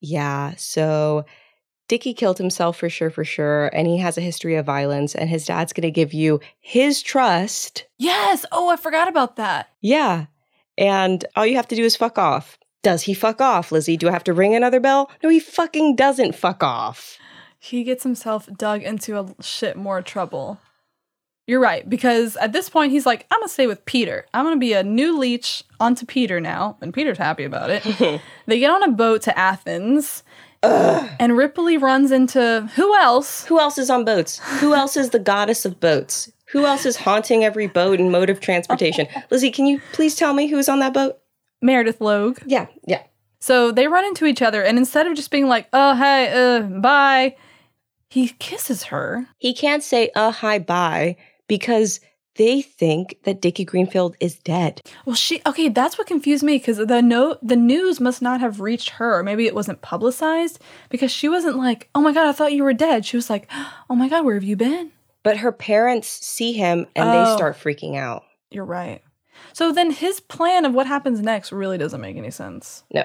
yeah, 0.00 0.54
so 0.56 1.24
Dickie 1.90 2.14
killed 2.14 2.38
himself 2.38 2.76
for 2.76 2.88
sure, 2.88 3.10
for 3.10 3.24
sure. 3.24 3.66
And 3.72 3.88
he 3.88 3.98
has 3.98 4.16
a 4.16 4.20
history 4.20 4.54
of 4.54 4.64
violence, 4.64 5.12
and 5.16 5.28
his 5.28 5.44
dad's 5.44 5.72
going 5.72 5.82
to 5.82 5.90
give 5.90 6.14
you 6.14 6.38
his 6.60 7.02
trust. 7.02 7.84
Yes. 7.98 8.46
Oh, 8.52 8.68
I 8.68 8.76
forgot 8.76 9.08
about 9.08 9.34
that. 9.36 9.70
Yeah. 9.80 10.26
And 10.78 11.24
all 11.34 11.44
you 11.44 11.56
have 11.56 11.66
to 11.66 11.74
do 11.74 11.82
is 11.82 11.96
fuck 11.96 12.16
off. 12.16 12.60
Does 12.84 13.02
he 13.02 13.12
fuck 13.12 13.40
off, 13.40 13.72
Lizzie? 13.72 13.96
Do 13.96 14.08
I 14.08 14.12
have 14.12 14.22
to 14.24 14.32
ring 14.32 14.54
another 14.54 14.78
bell? 14.78 15.10
No, 15.20 15.30
he 15.30 15.40
fucking 15.40 15.96
doesn't 15.96 16.36
fuck 16.36 16.62
off. 16.62 17.18
He 17.58 17.82
gets 17.82 18.04
himself 18.04 18.48
dug 18.56 18.84
into 18.84 19.18
a 19.18 19.34
shit 19.42 19.76
more 19.76 20.00
trouble. 20.00 20.60
You're 21.48 21.58
right, 21.58 21.90
because 21.90 22.36
at 22.36 22.52
this 22.52 22.68
point 22.68 22.92
he's 22.92 23.04
like, 23.04 23.26
I'm 23.32 23.40
gonna 23.40 23.48
stay 23.48 23.66
with 23.66 23.84
Peter. 23.84 24.26
I'm 24.32 24.44
gonna 24.44 24.58
be 24.58 24.74
a 24.74 24.84
new 24.84 25.18
leech 25.18 25.64
onto 25.80 26.06
Peter 26.06 26.40
now, 26.40 26.78
and 26.80 26.94
Peter's 26.94 27.18
happy 27.18 27.42
about 27.42 27.70
it. 27.70 28.20
they 28.46 28.60
get 28.60 28.70
on 28.70 28.84
a 28.84 28.92
boat 28.92 29.22
to 29.22 29.36
Athens, 29.36 30.22
and 31.20 31.36
Ripley 31.36 31.76
runs 31.76 32.10
into 32.12 32.68
who 32.74 32.96
else? 32.96 33.44
Who 33.46 33.58
else 33.58 33.78
is 33.78 33.90
on 33.90 34.04
boats? 34.04 34.38
Who 34.60 34.74
else 34.74 34.96
is 34.96 35.10
the 35.10 35.18
goddess 35.18 35.64
of 35.64 35.80
boats? 35.80 36.30
Who 36.52 36.66
else 36.66 36.84
is 36.84 36.96
haunting 36.96 37.44
every 37.44 37.66
boat 37.66 38.00
and 38.00 38.10
mode 38.10 38.28
of 38.28 38.40
transportation? 38.40 39.06
Lizzie, 39.30 39.50
can 39.50 39.66
you 39.66 39.80
please 39.92 40.16
tell 40.16 40.34
me 40.34 40.48
who's 40.48 40.68
on 40.68 40.80
that 40.80 40.92
boat? 40.92 41.18
Meredith 41.62 42.00
Logue. 42.00 42.40
Yeah, 42.44 42.66
yeah. 42.86 43.02
So 43.38 43.70
they 43.70 43.88
run 43.88 44.04
into 44.04 44.26
each 44.26 44.42
other, 44.42 44.62
and 44.62 44.76
instead 44.76 45.06
of 45.06 45.14
just 45.14 45.30
being 45.30 45.46
like, 45.48 45.68
"Oh 45.72 45.94
hey, 45.94 46.30
uh, 46.30 46.60
bye," 46.60 47.36
he 48.10 48.28
kisses 48.38 48.84
her. 48.84 49.26
He 49.38 49.54
can't 49.54 49.82
say, 49.82 50.10
uh, 50.14 50.32
hi, 50.32 50.58
bye, 50.58 51.16
because 51.46 52.00
they 52.36 52.62
think 52.62 53.16
that 53.24 53.40
Dickie 53.42 53.64
Greenfield 53.64 54.16
is 54.20 54.38
dead. 54.38 54.80
Well, 55.04 55.16
she 55.16 55.42
okay. 55.46 55.68
That's 55.68 55.98
what 55.98 56.06
confused 56.06 56.42
me 56.42 56.56
because 56.56 56.78
the 56.78 57.02
note, 57.02 57.38
the 57.42 57.56
news 57.56 58.00
must 58.00 58.22
not 58.22 58.40
have 58.40 58.60
reached 58.60 58.90
her. 58.90 59.18
Or 59.18 59.22
maybe 59.22 59.46
it 59.46 59.54
wasn't 59.54 59.82
publicized 59.82 60.60
because 60.88 61.10
she 61.10 61.28
wasn't 61.28 61.56
like, 61.56 61.88
"Oh 61.94 62.00
my 62.00 62.12
god, 62.12 62.28
I 62.28 62.32
thought 62.32 62.52
you 62.52 62.62
were 62.64 62.72
dead." 62.72 63.04
She 63.04 63.16
was 63.16 63.28
like, 63.30 63.50
"Oh 63.90 63.94
my 63.96 64.08
god, 64.08 64.24
where 64.24 64.34
have 64.34 64.44
you 64.44 64.56
been?" 64.56 64.92
But 65.22 65.38
her 65.38 65.52
parents 65.52 66.08
see 66.08 66.52
him 66.52 66.86
and 66.96 67.08
Oh. 67.08 67.24
they 67.24 67.36
start 67.36 67.56
freaking 67.58 67.96
out. 67.96 68.22
You're 68.50 68.64
right. 68.64 69.02
So 69.52 69.72
then 69.72 69.90
his 69.90 70.20
plan 70.20 70.64
of 70.64 70.72
what 70.74 70.86
happens 70.86 71.20
next 71.20 71.50
really 71.52 71.78
doesn't 71.78 72.00
make 72.00 72.16
any 72.16 72.30
sense. 72.30 72.84
No. 72.92 73.04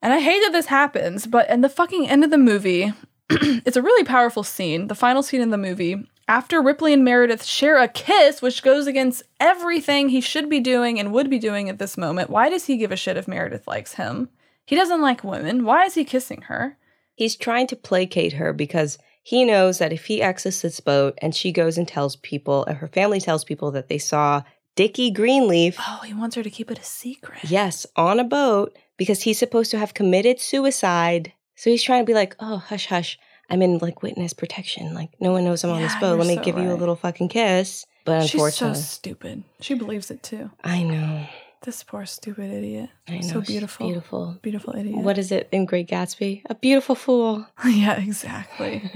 And 0.00 0.12
I 0.12 0.20
hate 0.20 0.40
that 0.44 0.52
this 0.52 0.66
happens, 0.66 1.26
but 1.26 1.50
in 1.50 1.60
the 1.60 1.68
fucking 1.68 2.08
end 2.08 2.24
of 2.24 2.30
the 2.30 2.38
movie, 2.38 2.92
it's 3.30 3.76
a 3.76 3.82
really 3.82 4.04
powerful 4.04 4.42
scene. 4.44 4.86
The 4.88 4.94
final 4.94 5.22
scene 5.22 5.40
in 5.40 5.50
the 5.50 5.58
movie, 5.58 6.08
after 6.28 6.60
Ripley 6.62 6.92
and 6.92 7.04
Meredith 7.04 7.42
share 7.44 7.78
a 7.82 7.88
kiss, 7.88 8.40
which 8.42 8.62
goes 8.62 8.86
against 8.86 9.22
everything 9.40 10.08
he 10.10 10.20
should 10.20 10.48
be 10.48 10.60
doing 10.60 11.00
and 11.00 11.12
would 11.12 11.28
be 11.30 11.38
doing 11.38 11.68
at 11.68 11.78
this 11.78 11.96
moment. 11.96 12.30
Why 12.30 12.48
does 12.50 12.66
he 12.66 12.76
give 12.76 12.92
a 12.92 12.96
shit 12.96 13.16
if 13.16 13.26
Meredith 13.26 13.66
likes 13.66 13.94
him? 13.94 14.28
He 14.66 14.76
doesn't 14.76 15.00
like 15.00 15.24
women. 15.24 15.64
Why 15.64 15.84
is 15.86 15.94
he 15.94 16.04
kissing 16.04 16.42
her? 16.42 16.76
He's 17.14 17.34
trying 17.34 17.66
to 17.68 17.76
placate 17.76 18.34
her 18.34 18.52
because 18.52 18.98
he 19.22 19.44
knows 19.44 19.78
that 19.78 19.92
if 19.92 20.04
he 20.06 20.22
exits 20.22 20.60
this 20.62 20.78
boat 20.80 21.18
and 21.22 21.34
she 21.34 21.50
goes 21.50 21.76
and 21.78 21.88
tells 21.88 22.16
people, 22.16 22.64
or 22.68 22.74
her 22.74 22.88
family 22.88 23.20
tells 23.20 23.44
people 23.44 23.70
that 23.72 23.88
they 23.88 23.98
saw 23.98 24.42
Dickie 24.76 25.10
Greenleaf, 25.10 25.76
Oh, 25.80 26.02
he 26.04 26.14
wants 26.14 26.36
her 26.36 26.42
to 26.42 26.50
keep 26.50 26.70
it 26.70 26.78
a 26.78 26.84
secret. 26.84 27.40
yes, 27.44 27.86
on 27.96 28.20
a 28.20 28.24
boat, 28.24 28.76
because 28.96 29.22
he's 29.22 29.38
supposed 29.38 29.70
to 29.72 29.78
have 29.78 29.94
committed 29.94 30.38
suicide. 30.40 31.32
So 31.56 31.70
he's 31.70 31.82
trying 31.82 32.02
to 32.02 32.06
be 32.06 32.14
like, 32.14 32.36
oh, 32.38 32.58
hush, 32.58 32.86
hush. 32.86 33.18
I'm 33.50 33.62
in 33.62 33.78
like 33.78 34.02
witness 34.02 34.32
protection. 34.32 34.94
Like, 34.94 35.10
no 35.20 35.32
one 35.32 35.44
knows 35.44 35.64
I'm 35.64 35.70
on 35.70 35.80
this 35.80 35.94
boat. 35.96 36.18
Let 36.18 36.26
me 36.26 36.36
so 36.36 36.42
give 36.42 36.58
you 36.58 36.72
a 36.72 36.74
little 36.74 36.96
fucking 36.96 37.28
kiss. 37.28 37.86
But 38.04 38.26
She's 38.26 38.54
so 38.54 38.72
stupid. 38.74 39.44
She 39.60 39.74
believes 39.74 40.10
it 40.10 40.22
too. 40.22 40.50
I 40.64 40.82
know. 40.82 41.26
This 41.62 41.82
poor 41.82 42.06
stupid 42.06 42.50
idiot. 42.50 42.90
I 43.08 43.18
know. 43.18 43.20
So 43.20 43.40
she's 43.40 43.48
beautiful. 43.48 43.86
Beautiful. 43.86 44.38
Beautiful 44.42 44.76
idiot. 44.76 44.98
What 44.98 45.18
is 45.18 45.32
it 45.32 45.48
in 45.50 45.64
Great 45.64 45.88
Gatsby? 45.88 46.42
A 46.46 46.54
beautiful 46.54 46.94
fool. 46.94 47.46
yeah, 47.66 47.98
exactly. 48.00 48.90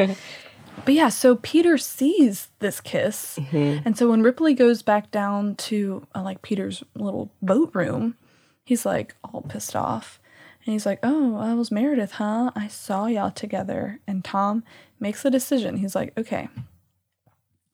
but 0.84 0.94
yeah, 0.94 1.08
so 1.08 1.36
Peter 1.36 1.76
sees 1.76 2.48
this 2.60 2.80
kiss. 2.80 3.38
Mm-hmm. 3.38 3.86
And 3.86 3.98
so 3.98 4.08
when 4.08 4.22
Ripley 4.22 4.54
goes 4.54 4.82
back 4.82 5.10
down 5.10 5.56
to 5.56 6.06
uh, 6.14 6.22
like 6.22 6.42
Peter's 6.42 6.84
little 6.94 7.32
boat 7.42 7.70
room, 7.74 8.16
he's 8.64 8.86
like 8.86 9.14
all 9.24 9.42
pissed 9.42 9.74
off. 9.74 10.20
And 10.64 10.72
he's 10.72 10.86
like, 10.86 11.00
Oh, 11.02 11.36
I 11.36 11.54
was 11.54 11.70
Meredith, 11.70 12.12
huh? 12.12 12.50
I 12.54 12.68
saw 12.68 13.06
y'all 13.06 13.30
together. 13.30 14.00
And 14.06 14.24
Tom 14.24 14.64
makes 15.00 15.22
the 15.22 15.30
decision. 15.30 15.76
He's 15.78 15.94
like, 15.94 16.16
Okay, 16.18 16.48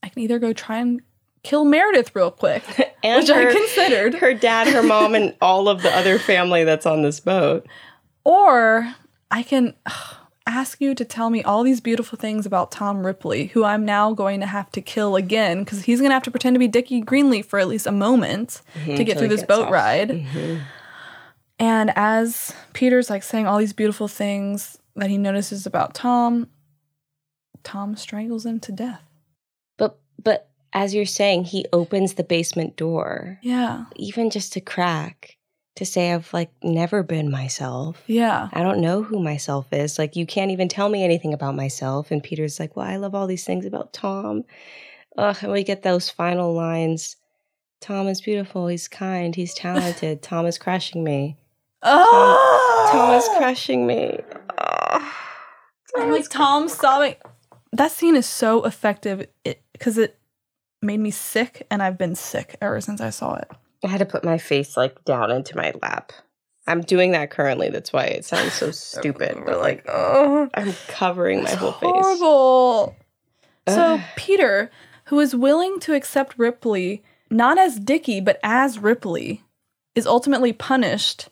I 0.03 0.09
can 0.09 0.23
either 0.23 0.39
go 0.39 0.53
try 0.53 0.79
and 0.79 1.03
kill 1.43 1.65
Meredith 1.65 2.15
real 2.15 2.31
quick, 2.31 2.63
And 3.03 3.23
which 3.23 3.31
I 3.31 3.53
considered, 3.53 4.15
Her 4.15 4.35
dad, 4.35 4.69
her 4.69 4.83
mom, 4.83 5.15
and 5.15 5.35
all 5.41 5.69
of 5.69 5.83
the 5.83 5.95
other 5.97 6.19
family 6.19 6.65
that's 6.65 6.87
on 6.87 7.03
this 7.03 7.21
boat. 7.21 7.67
or 8.25 8.95
I 9.31 9.43
can 9.43 9.75
ugh, 9.87 10.17
ask 10.47 10.81
you 10.81 10.95
to 10.95 11.05
tell 11.05 11.29
me 11.29 11.43
all 11.43 11.63
these 11.63 11.81
beautiful 11.81 12.19
things 12.19 12.47
about 12.47 12.73
Tom 12.73 13.05
Ripley, 13.05 13.49
who 13.49 13.65
I'm 13.65 13.85
now 13.85 14.15
going 14.15 14.41
to 14.41 14.47
have 14.47 14.71
to 14.73 14.81
kill 14.81 15.15
again 15.15 15.61
because 15.63 15.83
he's 15.83 16.01
going 16.01 16.11
to 16.11 16.15
have 16.15 16.23
to 16.23 16.31
pretend 16.31 16.55
to 16.55 16.59
be 16.59 16.69
Dickie 16.69 17.03
Greenleaf 17.03 17.47
for 17.47 17.59
at 17.59 17.69
least 17.69 17.87
a 17.87 17.93
moment 17.93 18.63
mm-hmm, 18.75 18.97
to 18.97 19.05
get 19.05 19.19
through 19.19 19.29
this 19.29 19.45
boat 19.45 19.67
off. 19.67 19.73
ride. 19.73 20.09
Mm-hmm. 20.09 20.63
And 21.59 21.93
as 21.97 22.55
Peter's 22.73 23.11
like 23.11 23.23
saying 23.23 23.47
all 23.47 23.59
these 23.59 23.73
beautiful 23.73 24.09
things 24.09 24.79
that 24.97 25.11
he 25.11 25.19
notices 25.19 25.67
about 25.67 25.95
Tom, 25.95 26.49
Tom 27.65 27.97
strangles 27.97 28.47
him 28.47 28.61
to 28.61 28.73
death. 28.73 29.03
But 29.77 29.99
but 30.23 30.49
as 30.73 30.95
you're 30.95 31.07
saying, 31.07 31.45
he 31.45 31.67
opens 31.73 32.15
the 32.15 32.25
basement 32.25 32.77
door, 32.77 33.39
Yeah. 33.43 33.87
even 33.97 34.31
just 34.31 34.55
a 34.57 34.61
crack, 34.61 35.37
to 35.77 35.85
say 35.87 36.13
I've 36.13 36.33
like 36.33 36.51
never 36.63 37.03
been 37.03 37.31
myself. 37.31 38.03
Yeah. 38.07 38.49
I 38.53 38.63
don't 38.63 38.81
know 38.81 39.03
who 39.03 39.21
myself 39.23 39.67
is. 39.73 39.99
Like 39.99 40.15
you 40.15 40.27
can't 40.27 40.51
even 40.51 40.69
tell 40.69 40.89
me 40.89 41.03
anything 41.05 41.33
about 41.35 41.57
myself. 41.57 42.11
And 42.11 42.23
Peter's 42.23 42.61
like, 42.61 42.77
Well, 42.77 42.87
I 42.87 42.97
love 42.97 43.15
all 43.15 43.27
these 43.27 43.45
things 43.45 43.65
about 43.67 43.93
Tom. 43.93 44.45
Ugh, 45.17 45.37
and 45.43 45.53
we 45.53 45.65
get 45.65 45.83
those 45.83 46.09
final 46.11 46.53
lines. 46.55 47.17
Tom 47.81 48.07
is 48.09 48.21
beautiful, 48.21 48.67
he's 48.69 48.89
kind, 48.89 49.35
he's 49.35 49.55
talented. 49.55 50.23
Tom 50.23 50.47
is 50.47 50.59
crushing 50.59 51.03
me. 51.03 51.37
Oh! 51.83 52.89
Tom 52.93 53.15
is 53.15 53.29
crushing 53.37 53.87
me. 53.87 54.19
Ugh. 54.59 55.03
I'm 55.97 56.13
like 56.13 56.29
Tom 56.29 56.69
sobbing. 56.69 57.17
That 57.73 57.91
scene 57.91 58.17
is 58.17 58.27
so 58.27 58.65
effective 58.65 59.27
because 59.73 59.99
it, 59.99 60.19
made 60.83 61.01
me 61.01 61.11
sick, 61.11 61.67
and 61.71 61.83
I've 61.83 61.99
been 61.99 62.15
sick 62.15 62.57
ever 62.61 62.81
since 62.81 63.01
I 63.01 63.11
saw 63.11 63.35
it. 63.35 63.51
I 63.85 63.89
had 63.89 63.99
to 63.99 64.07
put 64.07 64.25
my 64.25 64.39
face 64.39 64.77
like 64.77 65.05
down 65.05 65.31
into 65.31 65.57
my 65.57 65.73
lap. 65.83 66.13
I'm 66.67 66.83
doing 66.83 67.13
that 67.13 67.31
currently. 67.31 67.71
That's 67.71 67.93
why 67.93 68.05
it 68.05 68.25
sounds 68.25 68.53
so 68.53 68.71
stupid. 68.73 69.43
But 69.45 69.59
like, 69.59 69.85
oh, 69.89 70.49
I'm 70.55 70.75
covering 70.89 71.43
my 71.43 71.51
whole 71.51 71.73
face. 71.73 71.91
horrible. 71.91 72.97
So 73.69 74.01
Peter, 74.17 74.71
who 75.07 75.21
is 75.21 75.35
willing 75.35 75.79
to 75.81 75.95
accept 75.95 76.39
Ripley 76.39 77.03
not 77.31 77.59
as 77.59 77.79
Dickie 77.79 78.21
but 78.21 78.39
as 78.43 78.79
Ripley, 78.79 79.43
is 79.95 80.07
ultimately 80.07 80.53
punished 80.53 81.29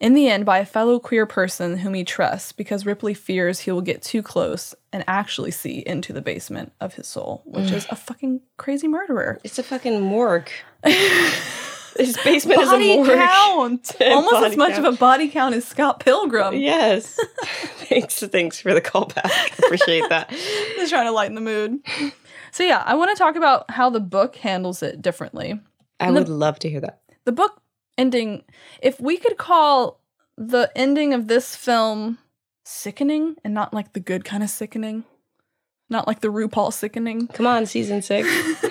in 0.00 0.14
the 0.14 0.28
end 0.28 0.46
by 0.46 0.58
a 0.58 0.64
fellow 0.64 0.98
queer 0.98 1.26
person 1.26 1.78
whom 1.78 1.94
he 1.94 2.04
trusts 2.04 2.52
because 2.52 2.86
Ripley 2.86 3.14
fears 3.14 3.60
he 3.60 3.72
will 3.72 3.80
get 3.80 4.02
too 4.02 4.22
close 4.22 4.74
and 4.92 5.04
actually 5.06 5.50
see 5.50 5.78
into 5.78 6.12
the 6.12 6.22
basement 6.22 6.72
of 6.80 6.94
his 6.94 7.06
soul, 7.06 7.42
which 7.46 7.70
is 7.70 7.84
a 7.86 7.94
mm. 7.94 7.98
fucking 7.98 8.40
crazy 8.56 8.88
murderer. 8.88 9.40
It's 9.42 9.58
a 9.58 9.62
fucking 9.62 10.00
morgue. 10.00 10.50
His 11.98 12.16
basement 12.18 12.60
body 12.60 12.92
is 12.92 12.94
a 12.94 12.96
morgue. 12.96 13.18
count, 13.18 13.96
almost 14.00 14.46
as 14.46 14.56
much 14.56 14.74
count. 14.74 14.86
of 14.86 14.94
a 14.94 14.96
body 14.96 15.28
count 15.28 15.56
as 15.56 15.66
Scott 15.66 15.98
Pilgrim. 15.98 16.54
Yes. 16.54 17.18
thanks. 17.88 18.20
Thanks 18.20 18.60
for 18.60 18.72
the 18.72 18.80
callback. 18.80 19.58
Appreciate 19.58 20.08
that. 20.08 20.30
Just 20.30 20.90
trying 20.90 21.06
to 21.06 21.12
lighten 21.12 21.34
the 21.34 21.40
mood. 21.40 21.80
So 22.52 22.62
yeah, 22.62 22.84
I 22.86 22.94
want 22.94 23.10
to 23.10 23.16
talk 23.16 23.34
about 23.34 23.70
how 23.72 23.90
the 23.90 23.98
book 23.98 24.36
handles 24.36 24.80
it 24.82 25.02
differently. 25.02 25.60
I 25.98 26.06
the- 26.06 26.12
would 26.12 26.28
love 26.28 26.60
to 26.60 26.70
hear 26.70 26.80
that. 26.82 27.00
the 27.24 27.32
book 27.32 27.60
ending 27.98 28.44
if 28.80 28.98
we 29.00 29.16
could 29.18 29.36
call 29.36 30.00
the 30.36 30.70
ending 30.76 31.12
of 31.12 31.28
this 31.28 31.54
film 31.56 32.18
sickening 32.64 33.34
and 33.44 33.52
not 33.52 33.74
like 33.74 33.92
the 33.92 34.00
good 34.00 34.24
kind 34.24 34.42
of 34.42 34.48
sickening 34.50 35.04
not 35.90 36.06
like 36.06 36.20
the 36.20 36.28
RuPaul 36.28 36.72
sickening 36.72 37.26
Come 37.28 37.46
on, 37.46 37.64
season 37.66 38.02
six. 38.02 38.28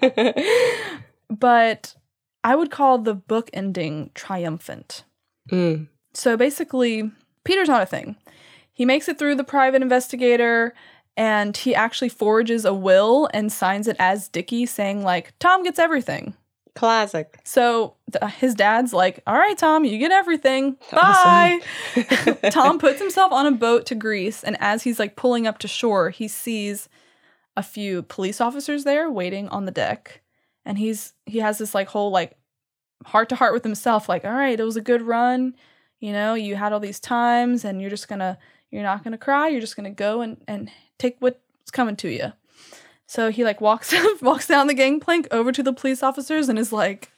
but 1.30 1.94
I 2.44 2.54
would 2.54 2.70
call 2.70 2.98
the 2.98 3.14
book 3.14 3.50
ending 3.52 4.10
triumphant 4.14 5.04
Mm. 5.50 5.88
so 6.12 6.36
basically 6.36 7.10
Peter's 7.44 7.68
not 7.68 7.80
a 7.82 7.86
thing 7.86 8.16
he 8.70 8.84
makes 8.84 9.08
it 9.08 9.18
through 9.18 9.34
the 9.36 9.44
private 9.44 9.80
investigator 9.80 10.74
and 11.16 11.56
he 11.56 11.74
actually 11.74 12.10
forges 12.10 12.66
a 12.66 12.74
will 12.74 13.30
and 13.32 13.50
signs 13.50 13.88
it 13.88 13.96
as 13.98 14.28
Dickie 14.28 14.66
saying 14.66 15.02
like 15.02 15.32
Tom 15.38 15.62
gets 15.62 15.78
everything 15.78 16.34
Classic. 16.78 17.40
So 17.42 17.96
his 18.38 18.54
dad's 18.54 18.92
like, 18.92 19.20
"All 19.26 19.36
right, 19.36 19.58
Tom, 19.58 19.84
you 19.84 19.98
get 19.98 20.12
everything. 20.12 20.76
Bye." 20.92 21.58
Tom 22.52 22.78
puts 22.78 23.00
himself 23.00 23.32
on 23.32 23.46
a 23.46 23.50
boat 23.50 23.84
to 23.86 23.96
Greece, 23.96 24.44
and 24.44 24.56
as 24.60 24.84
he's 24.84 25.00
like 25.00 25.16
pulling 25.16 25.48
up 25.48 25.58
to 25.58 25.66
shore, 25.66 26.10
he 26.10 26.28
sees 26.28 26.88
a 27.56 27.64
few 27.64 28.02
police 28.02 28.40
officers 28.40 28.84
there 28.84 29.10
waiting 29.10 29.48
on 29.48 29.64
the 29.64 29.72
deck, 29.72 30.20
and 30.64 30.78
he's 30.78 31.14
he 31.26 31.38
has 31.38 31.58
this 31.58 31.74
like 31.74 31.88
whole 31.88 32.12
like 32.12 32.36
heart 33.06 33.28
to 33.30 33.34
heart 33.34 33.54
with 33.54 33.64
himself, 33.64 34.08
like, 34.08 34.24
"All 34.24 34.30
right, 34.30 34.58
it 34.58 34.62
was 34.62 34.76
a 34.76 34.80
good 34.80 35.02
run. 35.02 35.56
You 35.98 36.12
know, 36.12 36.34
you 36.34 36.54
had 36.54 36.72
all 36.72 36.78
these 36.78 37.00
times, 37.00 37.64
and 37.64 37.80
you're 37.80 37.90
just 37.90 38.06
gonna 38.06 38.38
you're 38.70 38.84
not 38.84 39.02
gonna 39.02 39.18
cry. 39.18 39.48
You're 39.48 39.60
just 39.60 39.74
gonna 39.74 39.90
go 39.90 40.20
and 40.20 40.36
and 40.46 40.70
take 40.96 41.16
what's 41.18 41.72
coming 41.72 41.96
to 41.96 42.08
you." 42.08 42.32
So 43.10 43.30
he 43.30 43.42
like 43.42 43.60
walks 43.60 43.92
walks 44.22 44.46
down 44.46 44.66
the 44.66 44.74
gangplank 44.74 45.26
over 45.30 45.50
to 45.50 45.62
the 45.62 45.72
police 45.72 46.02
officers 46.02 46.48
and 46.48 46.58
is 46.58 46.72
like 46.72 47.10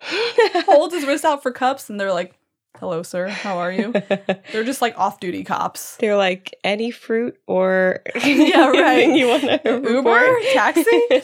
holds 0.00 0.94
his 0.94 1.06
wrist 1.06 1.24
out 1.24 1.42
for 1.42 1.52
cups 1.52 1.88
and 1.90 2.00
they're 2.00 2.12
like, 2.14 2.34
"Hello, 2.78 3.02
sir. 3.02 3.28
How 3.28 3.58
are 3.58 3.70
you?" 3.70 3.92
they're 4.52 4.64
just 4.64 4.80
like 4.82 4.98
off-duty 4.98 5.44
cops. 5.44 5.96
They're 5.98 6.16
like 6.16 6.54
any 6.64 6.90
fruit 6.90 7.38
or 7.46 8.00
Yeah, 8.24 8.68
right. 8.70 9.08
you 9.14 9.28
want 9.28 9.42
to 9.42 9.60
Uber, 9.92 10.34
taxi, 10.54 11.22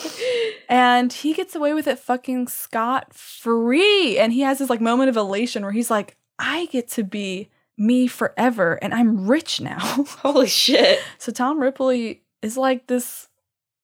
and 0.68 1.11
he 1.12 1.33
gets 1.33 1.55
away 1.55 1.73
with 1.73 1.87
it 1.87 1.99
fucking 1.99 2.49
scot 2.49 3.14
free. 3.14 4.18
And 4.18 4.33
he 4.35 4.41
has 4.43 4.59
this 4.59 4.68
like 4.71 4.81
moment 4.83 5.09
of 5.09 5.16
elation 5.16 5.62
where 5.62 5.73
he's 5.73 5.91
like, 5.91 6.16
"I 6.39 6.66
get 6.66 6.89
to 6.91 7.05
be 7.05 7.49
me 7.79 8.07
forever, 8.07 8.79
and 8.83 8.93
I'm 8.93 9.27
rich 9.27 9.62
now." 9.62 9.79
Holy 9.79 10.47
shit. 10.47 11.01
so 11.16 11.33
Tom 11.33 11.59
Ripley 11.59 12.23
is 12.43 12.59
like 12.59 12.87
this 12.87 13.29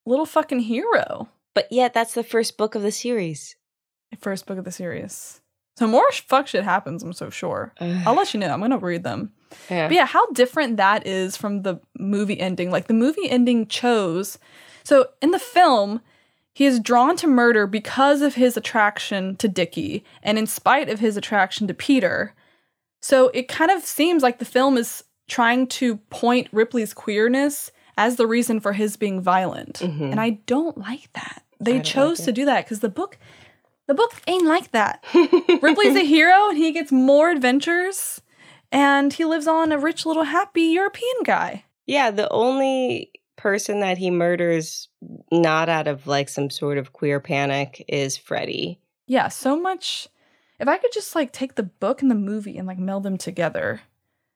little 0.07 0.25
fucking 0.25 0.61
hero. 0.61 1.29
But 1.53 1.71
yet, 1.71 1.93
that's 1.93 2.13
the 2.13 2.23
first 2.23 2.57
book 2.57 2.75
of 2.75 2.81
the 2.81 2.91
series. 2.91 3.55
First 4.19 4.45
book 4.45 4.57
of 4.57 4.65
the 4.65 4.71
series. 4.71 5.41
So 5.77 5.85
more 5.85 6.11
fuck 6.11 6.47
shit 6.47 6.63
happens, 6.63 7.03
I'm 7.03 7.13
so 7.13 7.29
sure. 7.29 7.73
I'll 7.79 8.15
let 8.15 8.33
you 8.33 8.39
know. 8.39 8.47
I'm 8.47 8.61
gonna 8.61 8.79
read 8.79 9.03
them. 9.03 9.31
Yeah. 9.69 9.87
But 9.87 9.95
yeah, 9.95 10.05
how 10.05 10.25
different 10.31 10.77
that 10.77 11.05
is 11.05 11.37
from 11.37 11.61
the 11.61 11.79
movie 11.99 12.39
ending. 12.39 12.71
Like 12.71 12.87
the 12.87 12.93
movie 12.95 13.29
ending 13.29 13.67
chose. 13.67 14.39
So 14.83 15.09
in 15.21 15.31
the 15.31 15.39
film, 15.39 16.01
he 16.53 16.65
is 16.65 16.79
drawn 16.79 17.15
to 17.17 17.27
murder 17.27 17.67
because 17.67 18.23
of 18.23 18.33
his 18.33 18.57
attraction 18.57 19.35
to 19.35 19.47
Dickie 19.47 20.03
and 20.23 20.39
in 20.39 20.47
spite 20.47 20.89
of 20.89 20.99
his 20.99 21.15
attraction 21.15 21.67
to 21.67 21.73
Peter. 21.75 22.33
So 23.01 23.27
it 23.35 23.47
kind 23.47 23.69
of 23.69 23.83
seems 23.83 24.23
like 24.23 24.39
the 24.39 24.45
film 24.45 24.77
is 24.77 25.03
trying 25.27 25.67
to 25.67 25.97
point 26.09 26.47
Ripley's 26.51 26.95
queerness 26.95 27.71
as 27.97 28.15
the 28.15 28.27
reason 28.27 28.59
for 28.59 28.73
his 28.73 28.95
being 28.95 29.19
violent. 29.21 29.79
Mhm. 29.79 30.11
And 30.11 30.19
I 30.21 30.31
don't 30.45 30.77
like 30.77 31.11
that. 31.13 31.43
They 31.59 31.79
chose 31.81 32.19
like 32.19 32.25
to 32.27 32.31
do 32.31 32.45
that 32.45 32.65
because 32.65 32.79
the 32.79 32.89
book 32.89 33.17
the 33.87 33.93
book 33.93 34.13
ain't 34.27 34.45
like 34.45 34.71
that. 34.71 35.03
Ripley's 35.61 35.95
a 35.95 36.05
hero 36.05 36.49
and 36.49 36.57
he 36.57 36.71
gets 36.71 36.91
more 36.91 37.29
adventures 37.31 38.21
and 38.71 39.13
he 39.13 39.23
lives 39.25 39.47
on 39.47 39.71
a 39.71 39.77
rich 39.77 40.05
little 40.05 40.23
happy 40.23 40.63
European 40.63 41.23
guy. 41.23 41.63
Yeah, 41.85 42.11
the 42.11 42.29
only 42.29 43.11
person 43.37 43.79
that 43.79 43.97
he 43.97 44.11
murders 44.11 44.89
not 45.31 45.69
out 45.69 45.87
of 45.87 46.05
like 46.05 46.27
some 46.27 46.49
sort 46.49 46.77
of 46.77 46.91
queer 46.91 47.19
panic 47.21 47.83
is 47.87 48.17
Freddie. 48.17 48.79
Yeah, 49.07 49.29
so 49.29 49.57
much 49.57 50.09
if 50.59 50.67
I 50.67 50.77
could 50.77 50.91
just 50.91 51.15
like 51.15 51.31
take 51.31 51.55
the 51.55 51.63
book 51.63 52.01
and 52.01 52.11
the 52.11 52.15
movie 52.15 52.57
and 52.57 52.67
like 52.67 52.79
meld 52.79 53.03
them 53.03 53.17
together, 53.17 53.81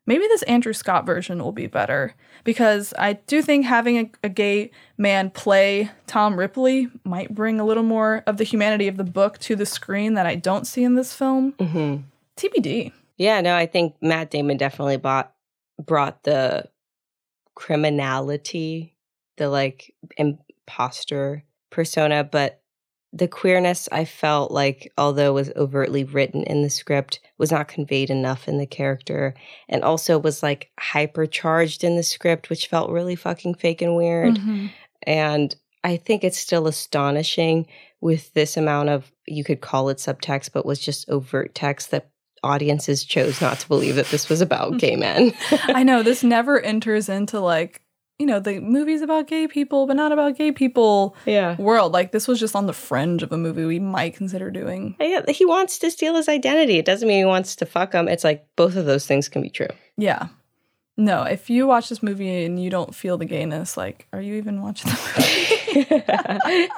Maybe 0.08 0.26
this 0.28 0.42
Andrew 0.44 0.74
Scott 0.74 1.06
version 1.06 1.44
will 1.44 1.52
be 1.52 1.68
better 1.68 2.16
because 2.44 2.94
I 2.98 3.14
do 3.14 3.42
think 3.42 3.66
having 3.66 3.98
a, 3.98 4.12
a 4.24 4.30
gay 4.30 4.72
man 4.98 5.30
play 5.30 5.92
Tom 6.08 6.38
Ripley 6.38 6.90
might 7.04 7.34
bring 7.34 7.60
a 7.60 7.66
little 7.66 7.84
more 7.84 8.24
of 8.26 8.38
the 8.38 8.44
humanity 8.44 8.88
of 8.88 8.98
the 8.98 9.04
book 9.04 9.38
to 9.40 9.56
the 9.56 9.66
screen 9.66 10.16
that 10.16 10.26
I 10.26 10.36
don't 10.36 10.66
see 10.66 10.84
in 10.84 10.96
this 10.96 11.14
film. 11.14 11.54
Mm-hmm. 11.54 11.98
TBD. 12.36 12.92
Yeah, 13.18 13.42
no, 13.42 13.56
I 13.56 13.68
think 13.68 13.96
Matt 14.02 14.32
Damon 14.32 14.58
definitely 14.58 14.98
bought 14.98 15.34
brought 15.80 16.24
the 16.24 16.66
criminality, 17.56 18.96
the 19.38 19.50
like 19.50 19.94
imposter 20.18 21.44
persona, 21.70 22.24
but 22.24 22.61
the 23.14 23.28
queerness 23.28 23.90
I 23.92 24.06
felt 24.06 24.52
like, 24.52 24.92
although 24.98 25.34
was 25.34 25.52
overtly 25.56 26.04
written 26.04 26.44
in 26.44 26.62
the 26.62 26.70
script, 26.70 27.20
was 27.38 27.52
not 27.52 27.68
conveyed 27.68 28.10
enough 28.10 28.48
in 28.48 28.58
the 28.58 28.66
character, 28.66 29.34
and 29.68 29.84
also 29.84 30.18
was 30.18 30.42
like 30.42 30.72
hypercharged 30.80 31.84
in 31.84 31.98
the 31.98 32.04
script, 32.04 32.50
which 32.50 32.68
felt 32.68 32.90
really 32.90 33.16
fucking 33.16 33.56
fake 33.56 33.82
and 33.82 33.96
weird. 33.98 34.36
Mm-hmm. 34.36 34.68
And 35.04 35.56
I 35.84 35.98
think 35.98 36.24
it's 36.24 36.38
still 36.38 36.68
astonishing 36.68 37.68
with 38.00 38.34
this 38.34 38.56
amount 38.56 38.90
of 38.90 39.12
you 39.28 39.44
could 39.44 39.62
call 39.62 39.90
it 39.90 39.98
subtext, 39.98 40.52
but 40.54 40.66
was 40.66 40.80
just 40.80 41.10
overt 41.10 41.54
text 41.54 41.92
that 41.92 42.10
audiences 42.44 43.04
chose 43.04 43.42
not 43.42 43.60
to 43.60 43.68
believe 43.68 43.96
that 43.96 44.08
this 44.08 44.30
was 44.30 44.42
about 44.42 44.78
gay 44.78 44.96
men. 44.96 45.34
I 45.52 45.84
know 45.84 46.02
this 46.02 46.24
never 46.24 46.60
enters 46.60 47.10
into 47.10 47.40
like 47.40 47.82
you 48.22 48.28
know 48.28 48.40
the 48.40 48.60
movies 48.60 49.02
about 49.02 49.26
gay 49.26 49.48
people 49.48 49.88
but 49.88 49.96
not 49.96 50.12
about 50.12 50.38
gay 50.38 50.52
people 50.52 51.16
yeah. 51.26 51.56
world. 51.60 51.92
Like 51.92 52.12
this 52.12 52.28
was 52.28 52.40
just 52.40 52.56
on 52.56 52.68
the 52.68 52.74
fringe 52.74 53.24
of 53.24 53.32
a 53.32 53.38
movie 53.38 53.66
we 53.66 53.80
might 53.80 54.16
consider 54.16 54.52
doing. 54.52 54.96
Uh, 55.02 55.06
yeah 55.06 55.22
he 55.28 55.44
wants 55.44 55.80
to 55.80 55.90
steal 55.90 56.16
his 56.16 56.30
identity. 56.30 56.78
It 56.78 56.86
doesn't 56.86 57.08
mean 57.08 57.18
he 57.18 57.26
wants 57.26 57.56
to 57.58 57.66
fuck 57.66 57.94
him. 57.94 58.08
It's 58.08 58.24
like 58.24 58.46
both 58.56 58.76
of 58.76 58.86
those 58.86 59.08
things 59.08 59.28
can 59.28 59.42
be 59.42 59.50
true. 59.50 59.74
Yeah. 59.98 60.28
No 60.98 61.24
if 61.24 61.50
you 61.50 61.66
watch 61.66 61.90
this 61.90 62.04
movie 62.04 62.46
and 62.46 62.62
you 62.62 62.70
don't 62.70 62.94
feel 62.94 63.18
the 63.18 63.26
gayness 63.26 63.76
like 63.76 64.08
are 64.14 64.22
you 64.22 64.36
even 64.36 64.62
watching 64.62 64.92
the 64.92 65.88
movie? 66.48 66.70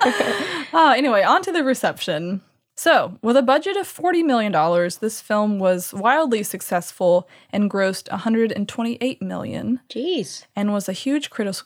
Oh 0.71 0.91
anyway 0.97 1.23
on 1.23 1.41
to 1.41 1.51
the 1.51 1.65
reception 1.65 2.41
so, 2.75 3.19
with 3.21 3.37
a 3.37 3.43
budget 3.43 3.77
of 3.77 3.87
$40 3.87 4.25
million, 4.25 4.51
this 4.99 5.21
film 5.21 5.59
was 5.59 5.93
wildly 5.93 6.41
successful 6.41 7.29
and 7.51 7.69
grossed 7.69 8.09
128 8.09 9.21
million. 9.21 9.79
Jeez. 9.89 10.45
And 10.55 10.73
was 10.73 10.89
a 10.89 10.93
huge, 10.93 11.29
criti- 11.29 11.63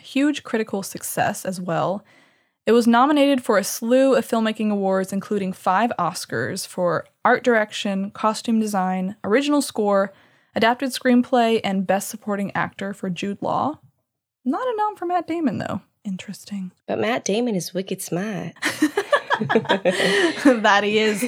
huge 0.00 0.42
critical 0.42 0.82
success 0.82 1.46
as 1.46 1.60
well. 1.60 2.04
It 2.66 2.72
was 2.72 2.86
nominated 2.86 3.42
for 3.42 3.56
a 3.56 3.64
slew 3.64 4.14
of 4.14 4.28
filmmaking 4.28 4.70
awards, 4.70 5.14
including 5.14 5.54
five 5.54 5.92
Oscars 5.98 6.66
for 6.66 7.06
art 7.24 7.42
direction, 7.42 8.10
costume 8.10 8.60
design, 8.60 9.16
original 9.24 9.62
score, 9.62 10.12
adapted 10.54 10.90
screenplay, 10.90 11.60
and 11.64 11.86
best 11.86 12.10
supporting 12.10 12.54
actor 12.54 12.92
for 12.92 13.08
Jude 13.08 13.40
Law. 13.40 13.78
Not 14.44 14.66
a 14.66 14.76
nom 14.76 14.94
for 14.94 15.06
Matt 15.06 15.26
Damon, 15.26 15.56
though. 15.56 15.80
Interesting. 16.04 16.72
But 16.86 16.98
Matt 16.98 17.24
Damon 17.24 17.54
is 17.54 17.72
wicked 17.72 18.02
smart. 18.02 18.52
that 20.62 20.80
he 20.84 20.98
is. 20.98 21.24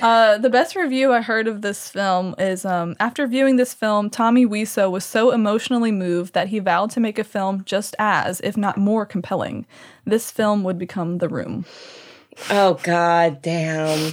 Uh, 0.00 0.38
the 0.38 0.50
best 0.50 0.76
review 0.76 1.12
I 1.12 1.20
heard 1.20 1.46
of 1.46 1.62
this 1.62 1.88
film 1.88 2.34
is 2.38 2.64
um, 2.64 2.96
after 3.00 3.26
viewing 3.26 3.56
this 3.56 3.74
film, 3.74 4.10
Tommy 4.10 4.46
Wiseau 4.46 4.90
was 4.90 5.04
so 5.04 5.30
emotionally 5.30 5.92
moved 5.92 6.34
that 6.34 6.48
he 6.48 6.58
vowed 6.58 6.90
to 6.92 7.00
make 7.00 7.18
a 7.18 7.24
film 7.24 7.64
just 7.64 7.94
as, 7.98 8.40
if 8.40 8.56
not 8.56 8.76
more, 8.76 9.06
compelling. 9.06 9.66
This 10.04 10.30
film 10.30 10.64
would 10.64 10.78
become 10.78 11.18
The 11.18 11.28
Room. 11.28 11.64
Oh, 12.50 12.74
god 12.82 13.42
damn. 13.42 14.12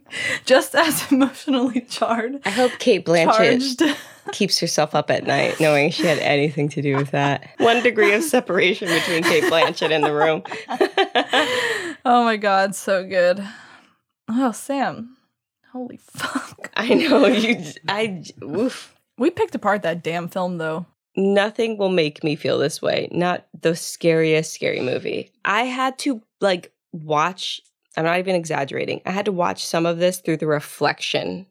just 0.44 0.74
as 0.74 1.10
emotionally 1.10 1.82
charred. 1.82 2.40
I 2.44 2.50
hope 2.50 2.72
Cate 2.78 3.04
Blanchett 3.04 3.36
charged. 3.36 3.82
keeps 4.32 4.58
herself 4.60 4.94
up 4.94 5.10
at 5.10 5.26
night 5.26 5.58
knowing 5.58 5.90
she 5.90 6.06
had 6.06 6.18
anything 6.18 6.68
to 6.68 6.82
do 6.82 6.96
with 6.96 7.10
that. 7.10 7.48
One 7.58 7.82
degree 7.82 8.12
of 8.14 8.22
separation 8.22 8.88
between 8.88 9.24
Cate 9.24 9.44
Blanchett 9.44 9.90
and 9.90 10.04
the 10.04 10.14
room. 10.14 10.42
oh 12.04 12.24
my 12.24 12.36
god, 12.36 12.74
so 12.74 13.04
good. 13.04 13.44
Oh, 14.28 14.52
Sam. 14.52 15.16
Holy 15.72 15.96
fuck. 15.96 16.70
I 16.76 16.94
know 16.94 17.26
you 17.26 17.64
I 17.88 18.22
oof. 18.42 18.94
We 19.18 19.30
picked 19.30 19.54
apart 19.54 19.82
that 19.82 20.02
damn 20.02 20.28
film 20.28 20.58
though. 20.58 20.86
Nothing 21.16 21.76
will 21.76 21.90
make 21.90 22.22
me 22.24 22.36
feel 22.36 22.58
this 22.58 22.80
way. 22.80 23.08
Not 23.10 23.46
the 23.60 23.74
scariest 23.74 24.52
scary 24.52 24.80
movie. 24.80 25.30
I 25.44 25.62
had 25.64 25.98
to 26.00 26.22
like 26.40 26.72
watch 26.92 27.60
I'm 27.96 28.04
not 28.04 28.18
even 28.18 28.34
exaggerating. 28.34 29.02
I 29.04 29.10
had 29.10 29.26
to 29.26 29.32
watch 29.32 29.64
some 29.66 29.86
of 29.86 29.98
this 29.98 30.18
through 30.18 30.38
the 30.38 30.46
reflection 30.46 31.46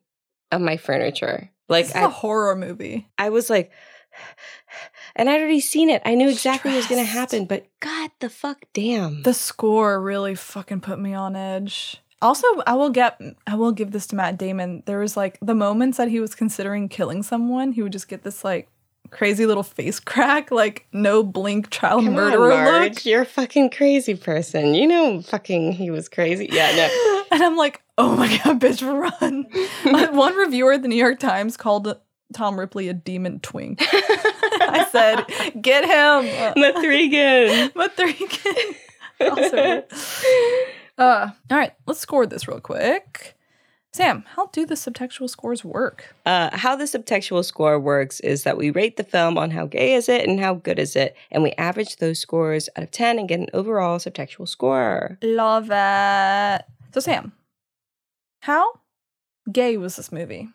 of 0.52 0.62
my 0.62 0.78
furniture. 0.78 1.50
Like 1.70 1.86
it's 1.86 1.96
a 1.96 2.10
horror 2.10 2.56
movie. 2.56 3.08
I 3.18 3.30
was 3.30 3.50
like, 3.50 3.72
and 5.16 5.30
I'd 5.30 5.40
already 5.40 5.60
seen 5.60 5.90
it. 5.90 6.02
I 6.06 6.16
knew 6.16 6.30
exactly 6.30 6.72
Stressed. 6.72 6.74
what 6.74 6.78
was 6.78 6.88
going 6.88 7.06
to 7.06 7.12
happen, 7.12 7.46
but 7.46 7.68
God, 7.80 8.12
the 8.20 8.30
fuck, 8.30 8.66
damn. 8.74 9.24
The 9.24 9.34
score 9.34 10.02
really 10.02 10.36
fucking 10.36 10.82
put 10.82 11.00
me 11.00 11.14
on 11.14 11.36
edge. 11.36 12.02
Also, 12.22 12.46
I 12.68 12.76
will 12.76 12.92
get, 12.92 13.20
I 13.48 13.56
will 13.56 13.72
give 13.72 13.92
this 13.92 14.08
to 14.08 14.16
Matt 14.16 14.38
Damon. 14.38 14.84
There 14.86 15.00
was 15.00 15.18
like 15.18 15.40
the 15.42 15.56
moments 15.56 15.98
that 15.98 16.10
he 16.10 16.20
was 16.20 16.36
considering 16.36 16.88
killing 16.88 17.24
someone, 17.24 17.72
he 17.72 17.82
would 17.82 17.92
just 17.92 18.08
get 18.08 18.24
this 18.24 18.44
like 18.44 18.70
crazy 19.12 19.46
little 19.46 19.64
face 19.64 20.00
crack, 20.00 20.52
like 20.52 20.88
no 20.92 21.24
blink 21.24 21.70
child 21.70 22.06
Come 22.06 22.14
murderer 22.16 22.52
on, 22.52 22.64
Marge, 22.64 22.94
look. 22.96 23.06
You're 23.06 23.22
a 23.22 23.26
fucking 23.26 23.70
crazy 23.70 24.16
person. 24.16 24.74
You 24.74 24.88
know, 24.88 25.22
fucking 25.22 25.74
he 25.74 25.92
was 25.92 26.10
crazy. 26.10 26.50
Yeah, 26.52 26.76
no. 26.76 27.24
and 27.32 27.44
I'm 27.44 27.56
like, 27.56 27.82
oh 27.98 28.16
my 28.16 28.28
god, 28.38 28.60
bitch, 28.60 28.82
run! 28.82 29.46
One 30.16 30.36
reviewer 30.36 30.74
at 30.74 30.82
the 30.82 30.88
New 30.88 30.96
York 30.96 31.20
Times 31.20 31.58
called 31.58 31.96
Tom 32.34 32.60
Ripley 32.60 32.88
a 32.88 32.94
demon 32.94 33.40
twink. 33.42 33.80
I 33.84 34.88
said, 34.92 35.62
get 35.62 35.84
him, 35.84 36.56
Mathregan, 36.62 37.74
Mathregan. 37.74 38.76
also, 39.30 39.84
uh, 40.98 41.30
all 41.50 41.58
right, 41.58 41.74
let's 41.86 42.00
score 42.00 42.26
this 42.26 42.48
real 42.48 42.60
quick. 42.60 43.36
Sam, 43.94 44.24
how 44.36 44.46
do 44.48 44.66
the 44.66 44.76
subtextual 44.76 45.30
scores 45.30 45.66
work? 45.66 46.16
Uh, 46.26 46.56
how 46.56 46.78
the 46.78 46.86
subtextual 46.86 47.44
score 47.44 47.78
works 47.78 48.22
is 48.22 48.44
that 48.44 48.56
we 48.58 48.70
rate 48.72 48.96
the 48.96 49.04
film 49.04 49.38
on 49.38 49.52
how 49.52 49.66
gay 49.66 49.96
is 49.96 50.08
it 50.08 50.26
and 50.28 50.40
how 50.40 50.54
good 50.54 50.80
is 50.80 50.96
it, 50.96 51.16
and 51.30 51.44
we 51.44 51.52
average 51.54 51.98
those 51.98 52.18
scores 52.18 52.70
out 52.78 52.84
of 52.84 52.92
10 52.92 53.20
and 53.20 53.28
get 53.28 53.40
an 53.42 53.50
overall 53.54 54.00
subtextual 54.00 54.48
score. 54.48 55.18
Love 55.22 55.66
it. 55.72 56.62
So, 56.94 57.02
Sam, 57.02 57.34
how 58.40 58.80
gay 59.52 59.76
was 59.76 59.98
this 59.98 60.12
movie? 60.12 60.48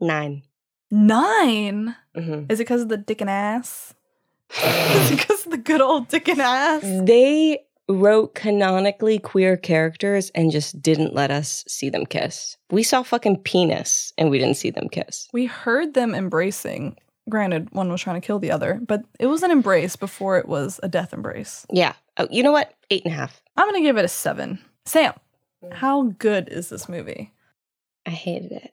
Nine. 0.00 0.42
9 0.90 1.94
Mhm. 2.16 2.50
Is 2.50 2.58
it 2.58 2.64
because 2.64 2.82
of 2.82 2.88
the 2.88 2.96
dick 2.96 3.20
and 3.20 3.30
ass? 3.30 3.94
is 4.50 5.10
it 5.12 5.16
because 5.18 5.46
of 5.46 5.52
the 5.52 5.56
good 5.56 5.80
old 5.80 6.08
dick 6.08 6.26
and 6.28 6.40
ass? 6.42 6.82
They 6.82 7.64
wrote 7.88 8.34
canonically 8.34 9.18
queer 9.18 9.56
characters 9.56 10.30
and 10.34 10.50
just 10.50 10.80
didn't 10.80 11.14
let 11.14 11.30
us 11.30 11.64
see 11.66 11.90
them 11.90 12.06
kiss. 12.06 12.56
We 12.70 12.82
saw 12.82 13.02
fucking 13.02 13.38
penis 13.38 14.12
and 14.16 14.30
we 14.30 14.38
didn't 14.38 14.56
see 14.56 14.70
them 14.70 14.88
kiss. 14.88 15.28
We 15.32 15.46
heard 15.46 15.94
them 15.94 16.14
embracing. 16.14 16.96
Granted, 17.28 17.70
one 17.72 17.90
was 17.90 18.00
trying 18.00 18.20
to 18.20 18.26
kill 18.26 18.38
the 18.38 18.50
other, 18.50 18.80
but 18.86 19.02
it 19.20 19.26
was 19.26 19.42
an 19.42 19.50
embrace 19.50 19.96
before 19.96 20.38
it 20.38 20.48
was 20.48 20.80
a 20.82 20.88
death 20.88 21.12
embrace. 21.12 21.66
Yeah. 21.70 21.94
Oh, 22.16 22.28
you 22.30 22.42
know 22.42 22.52
what? 22.52 22.74
Eight 22.90 23.04
and 23.04 23.12
a 23.12 23.16
half. 23.16 23.40
I'm 23.56 23.68
going 23.68 23.80
to 23.80 23.86
give 23.86 23.96
it 23.96 24.04
a 24.04 24.08
seven. 24.08 24.58
Sam, 24.84 25.12
how 25.70 26.02
good 26.18 26.48
is 26.48 26.68
this 26.68 26.88
movie? 26.88 27.32
I 28.06 28.10
hated 28.10 28.52
it. 28.52 28.72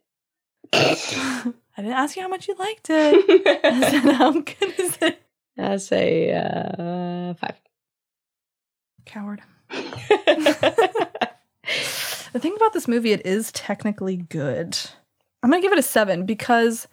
I 0.74 1.54
didn't 1.78 1.94
ask 1.94 2.16
you 2.16 2.22
how 2.22 2.28
much 2.28 2.48
you 2.48 2.56
liked 2.58 2.90
it. 2.90 3.62
I 3.64 3.90
said, 3.90 4.14
how 4.14 4.32
good 4.32 4.80
is 4.80 4.98
it? 5.02 5.22
I 5.58 5.78
say 5.78 6.34
uh, 6.34 7.34
five. 7.36 7.60
Coward. 9.10 9.42
the 9.70 10.70
thing 12.38 12.56
about 12.56 12.74
this 12.74 12.88
movie, 12.88 13.12
it 13.12 13.26
is 13.26 13.52
technically 13.52 14.18
good. 14.18 14.78
I'm 15.42 15.50
gonna 15.50 15.62
give 15.62 15.74
it 15.74 15.80
a 15.80 15.84
seven 15.84 16.26
because 16.26 16.88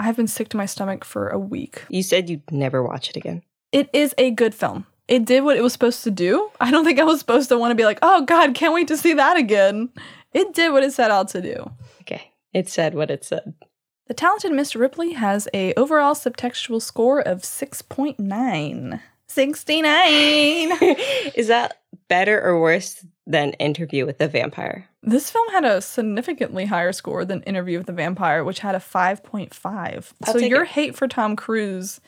I've 0.00 0.16
been 0.16 0.26
sick 0.26 0.48
to 0.50 0.56
my 0.56 0.66
stomach 0.66 1.04
for 1.04 1.28
a 1.28 1.38
week. 1.38 1.84
You 1.88 2.02
said 2.02 2.28
you'd 2.28 2.50
never 2.50 2.82
watch 2.82 3.10
it 3.10 3.16
again. 3.16 3.42
It 3.70 3.88
is 3.92 4.14
a 4.18 4.32
good 4.32 4.54
film. 4.54 4.86
It 5.06 5.24
did 5.24 5.44
what 5.44 5.56
it 5.56 5.62
was 5.62 5.72
supposed 5.72 6.02
to 6.04 6.10
do. 6.10 6.50
I 6.60 6.70
don't 6.70 6.84
think 6.84 6.98
I 6.98 7.04
was 7.04 7.20
supposed 7.20 7.48
to 7.50 7.58
want 7.58 7.70
to 7.70 7.76
be 7.76 7.84
like, 7.84 7.98
oh 8.02 8.24
God, 8.24 8.54
can't 8.54 8.74
wait 8.74 8.88
to 8.88 8.96
see 8.96 9.14
that 9.14 9.36
again. 9.36 9.90
It 10.32 10.52
did 10.54 10.72
what 10.72 10.82
it 10.82 10.92
set 10.92 11.10
out 11.10 11.28
to 11.28 11.40
do. 11.40 11.70
Okay. 12.00 12.32
It 12.52 12.68
said 12.68 12.94
what 12.94 13.10
it 13.10 13.24
said. 13.24 13.54
The 14.08 14.14
talented 14.14 14.50
Mr. 14.50 14.80
Ripley 14.80 15.12
has 15.12 15.48
a 15.54 15.72
overall 15.74 16.14
subtextual 16.14 16.82
score 16.82 17.20
of 17.20 17.42
6.9. 17.42 19.00
69. 19.30 20.72
Is 21.34 21.48
that 21.48 21.80
better 22.08 22.40
or 22.42 22.60
worse 22.60 23.04
than 23.26 23.52
Interview 23.54 24.04
with 24.06 24.18
the 24.18 24.28
Vampire? 24.28 24.86
This 25.02 25.30
film 25.30 25.48
had 25.50 25.64
a 25.64 25.80
significantly 25.80 26.66
higher 26.66 26.92
score 26.92 27.24
than 27.24 27.42
Interview 27.44 27.78
with 27.78 27.86
the 27.86 27.92
Vampire, 27.92 28.44
which 28.44 28.58
had 28.60 28.74
a 28.74 28.78
5.5. 28.78 30.12
I'll 30.26 30.32
so 30.32 30.38
your 30.38 30.62
it. 30.62 30.68
hate 30.68 30.94
for 30.96 31.08
Tom 31.08 31.36
Cruise 31.36 32.00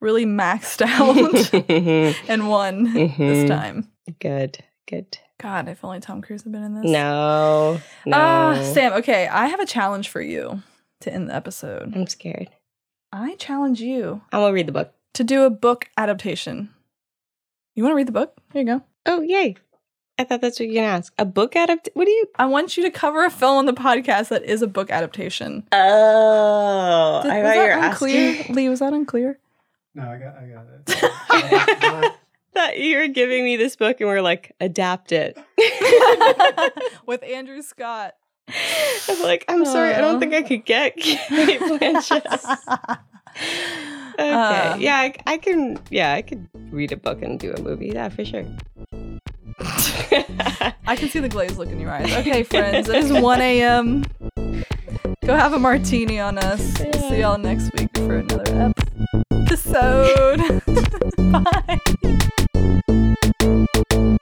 really 0.00 0.24
maxed 0.26 0.80
out 0.82 1.54
and 2.28 2.48
won 2.48 2.84
this 2.94 3.12
Mhm. 3.12 3.48
time. 3.48 3.88
Good. 4.18 4.58
Good. 4.88 5.18
God, 5.38 5.68
if 5.68 5.84
only 5.84 6.00
Tom 6.00 6.20
Cruise 6.22 6.42
had 6.42 6.52
been 6.52 6.62
in 6.64 6.74
this. 6.74 6.90
No. 6.90 7.80
No. 8.04 8.16
Ah, 8.16 8.60
Sam, 8.74 8.92
okay, 8.94 9.28
I 9.28 9.46
have 9.46 9.60
a 9.60 9.66
challenge 9.66 10.08
for 10.08 10.20
you. 10.20 10.62
to 11.02 11.10
end 11.12 11.30
the 11.30 11.34
episode. 11.34 11.92
I'm 11.96 12.06
scared. 12.06 12.50
I 13.12 13.34
challenge 13.36 13.80
you 13.80 14.20
I'm 14.32 14.40
gonna 14.40 14.52
read 14.52 14.66
the 14.66 14.72
book. 14.72 14.92
To 15.14 15.24
do 15.24 15.42
a 15.42 15.50
book 15.50 15.88
adaptation. 15.96 16.70
You 17.74 17.82
want 17.82 17.92
to 17.92 17.96
read 17.96 18.08
the 18.08 18.12
book? 18.12 18.36
Here 18.52 18.62
you 18.62 18.66
go. 18.66 18.82
Oh, 19.06 19.20
yay. 19.22 19.56
I 20.18 20.24
thought 20.24 20.40
that's 20.42 20.60
what 20.60 20.66
you're 20.68 20.74
gonna 20.82 20.94
ask. 20.98 21.12
A 21.18 21.24
book 21.24 21.56
adaptation? 21.56 21.92
what 21.94 22.04
do 22.04 22.10
you 22.10 22.26
I 22.38 22.44
want 22.46 22.76
you 22.76 22.82
to 22.84 22.90
cover 22.90 23.24
a 23.24 23.30
film 23.30 23.56
on 23.56 23.64
the 23.66 23.72
podcast 23.72 24.28
that 24.28 24.44
is 24.44 24.60
a 24.60 24.66
book 24.66 24.90
adaptation. 24.90 25.66
Oh 25.72 27.20
Did- 27.22 27.32
I 27.32 27.42
was 27.42 27.46
thought 27.48 27.54
you 27.54 27.60
were 27.62 27.66
that 27.68 27.90
unclear? 27.90 28.36
asking 28.38 28.54
Lee, 28.54 28.68
was 28.68 28.80
that 28.80 28.92
unclear? 28.92 29.38
No, 29.94 30.02
I 30.02 30.18
got, 30.18 30.36
I 30.36 30.46
got 30.46 30.66
it. 32.06 32.12
that 32.52 32.78
you 32.78 32.98
were 32.98 33.08
giving 33.08 33.44
me 33.44 33.56
this 33.56 33.76
book 33.76 34.00
and 34.00 34.08
we're 34.10 34.20
like, 34.20 34.54
adapt 34.60 35.10
it. 35.12 35.38
With 37.06 37.22
Andrew 37.24 37.62
Scott. 37.62 38.14
I'm 39.08 39.22
like, 39.22 39.44
I'm 39.48 39.64
sorry, 39.64 39.94
I 39.94 40.00
don't 40.02 40.20
think 40.20 40.34
I 40.34 40.42
could 40.42 40.64
get 40.66 40.96
Cate 40.96 41.18
Blanchett. 41.60 42.98
Okay. 44.14 44.30
Uh. 44.30 44.76
yeah, 44.76 44.96
I, 44.96 45.14
I 45.26 45.38
can 45.38 45.78
yeah, 45.90 46.14
I 46.14 46.22
could 46.22 46.46
read 46.70 46.92
a 46.92 46.96
book 46.96 47.22
and 47.22 47.38
do 47.38 47.52
a 47.52 47.60
movie, 47.60 47.88
yeah, 47.94 48.08
for 48.08 48.24
sure. 48.24 48.44
I 49.62 50.96
can 50.96 51.08
see 51.08 51.20
the 51.20 51.28
glaze 51.28 51.56
look 51.58 51.68
in 51.68 51.80
your 51.80 51.90
eyes. 51.90 52.10
Okay, 52.20 52.42
friends, 52.42 52.88
it 52.88 52.96
is 52.96 53.12
1 53.12 53.40
a.m. 53.40 54.04
Go 55.24 55.36
have 55.36 55.52
a 55.52 55.58
martini 55.58 56.18
on 56.18 56.38
us. 56.38 56.60
See 57.08 57.20
y'all 57.20 57.38
next 57.38 57.70
week 57.78 57.90
for 57.96 58.16
another 58.16 58.72
episode. 59.30 60.62
Bye. 61.32 61.80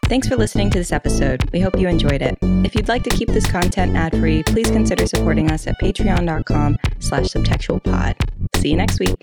Thanks 0.05 0.29
for 0.29 0.37
listening 0.37 0.71
to 0.71 0.79
this 0.79 0.93
episode. 0.93 1.51
We 1.53 1.61
hope 1.61 1.79
you 1.79 1.89
enjoyed 1.89 2.23
it. 2.23 2.39
If 2.43 2.75
you'd 2.75 2.89
like 2.89 3.03
to 3.05 3.11
keep 3.11 3.29
this 3.29 3.51
content 3.51 3.97
ad-free, 3.97 4.45
please 4.45 4.71
consider 4.71 5.07
supporting 5.07 5.51
us 5.51 5.67
at 5.67 5.79
patreon.com 5.81 6.79
slash 6.99 7.25
subtextualpod. 7.27 8.15
See 8.57 8.71
you 8.71 8.77
next 8.77 9.01
week. 9.01 9.17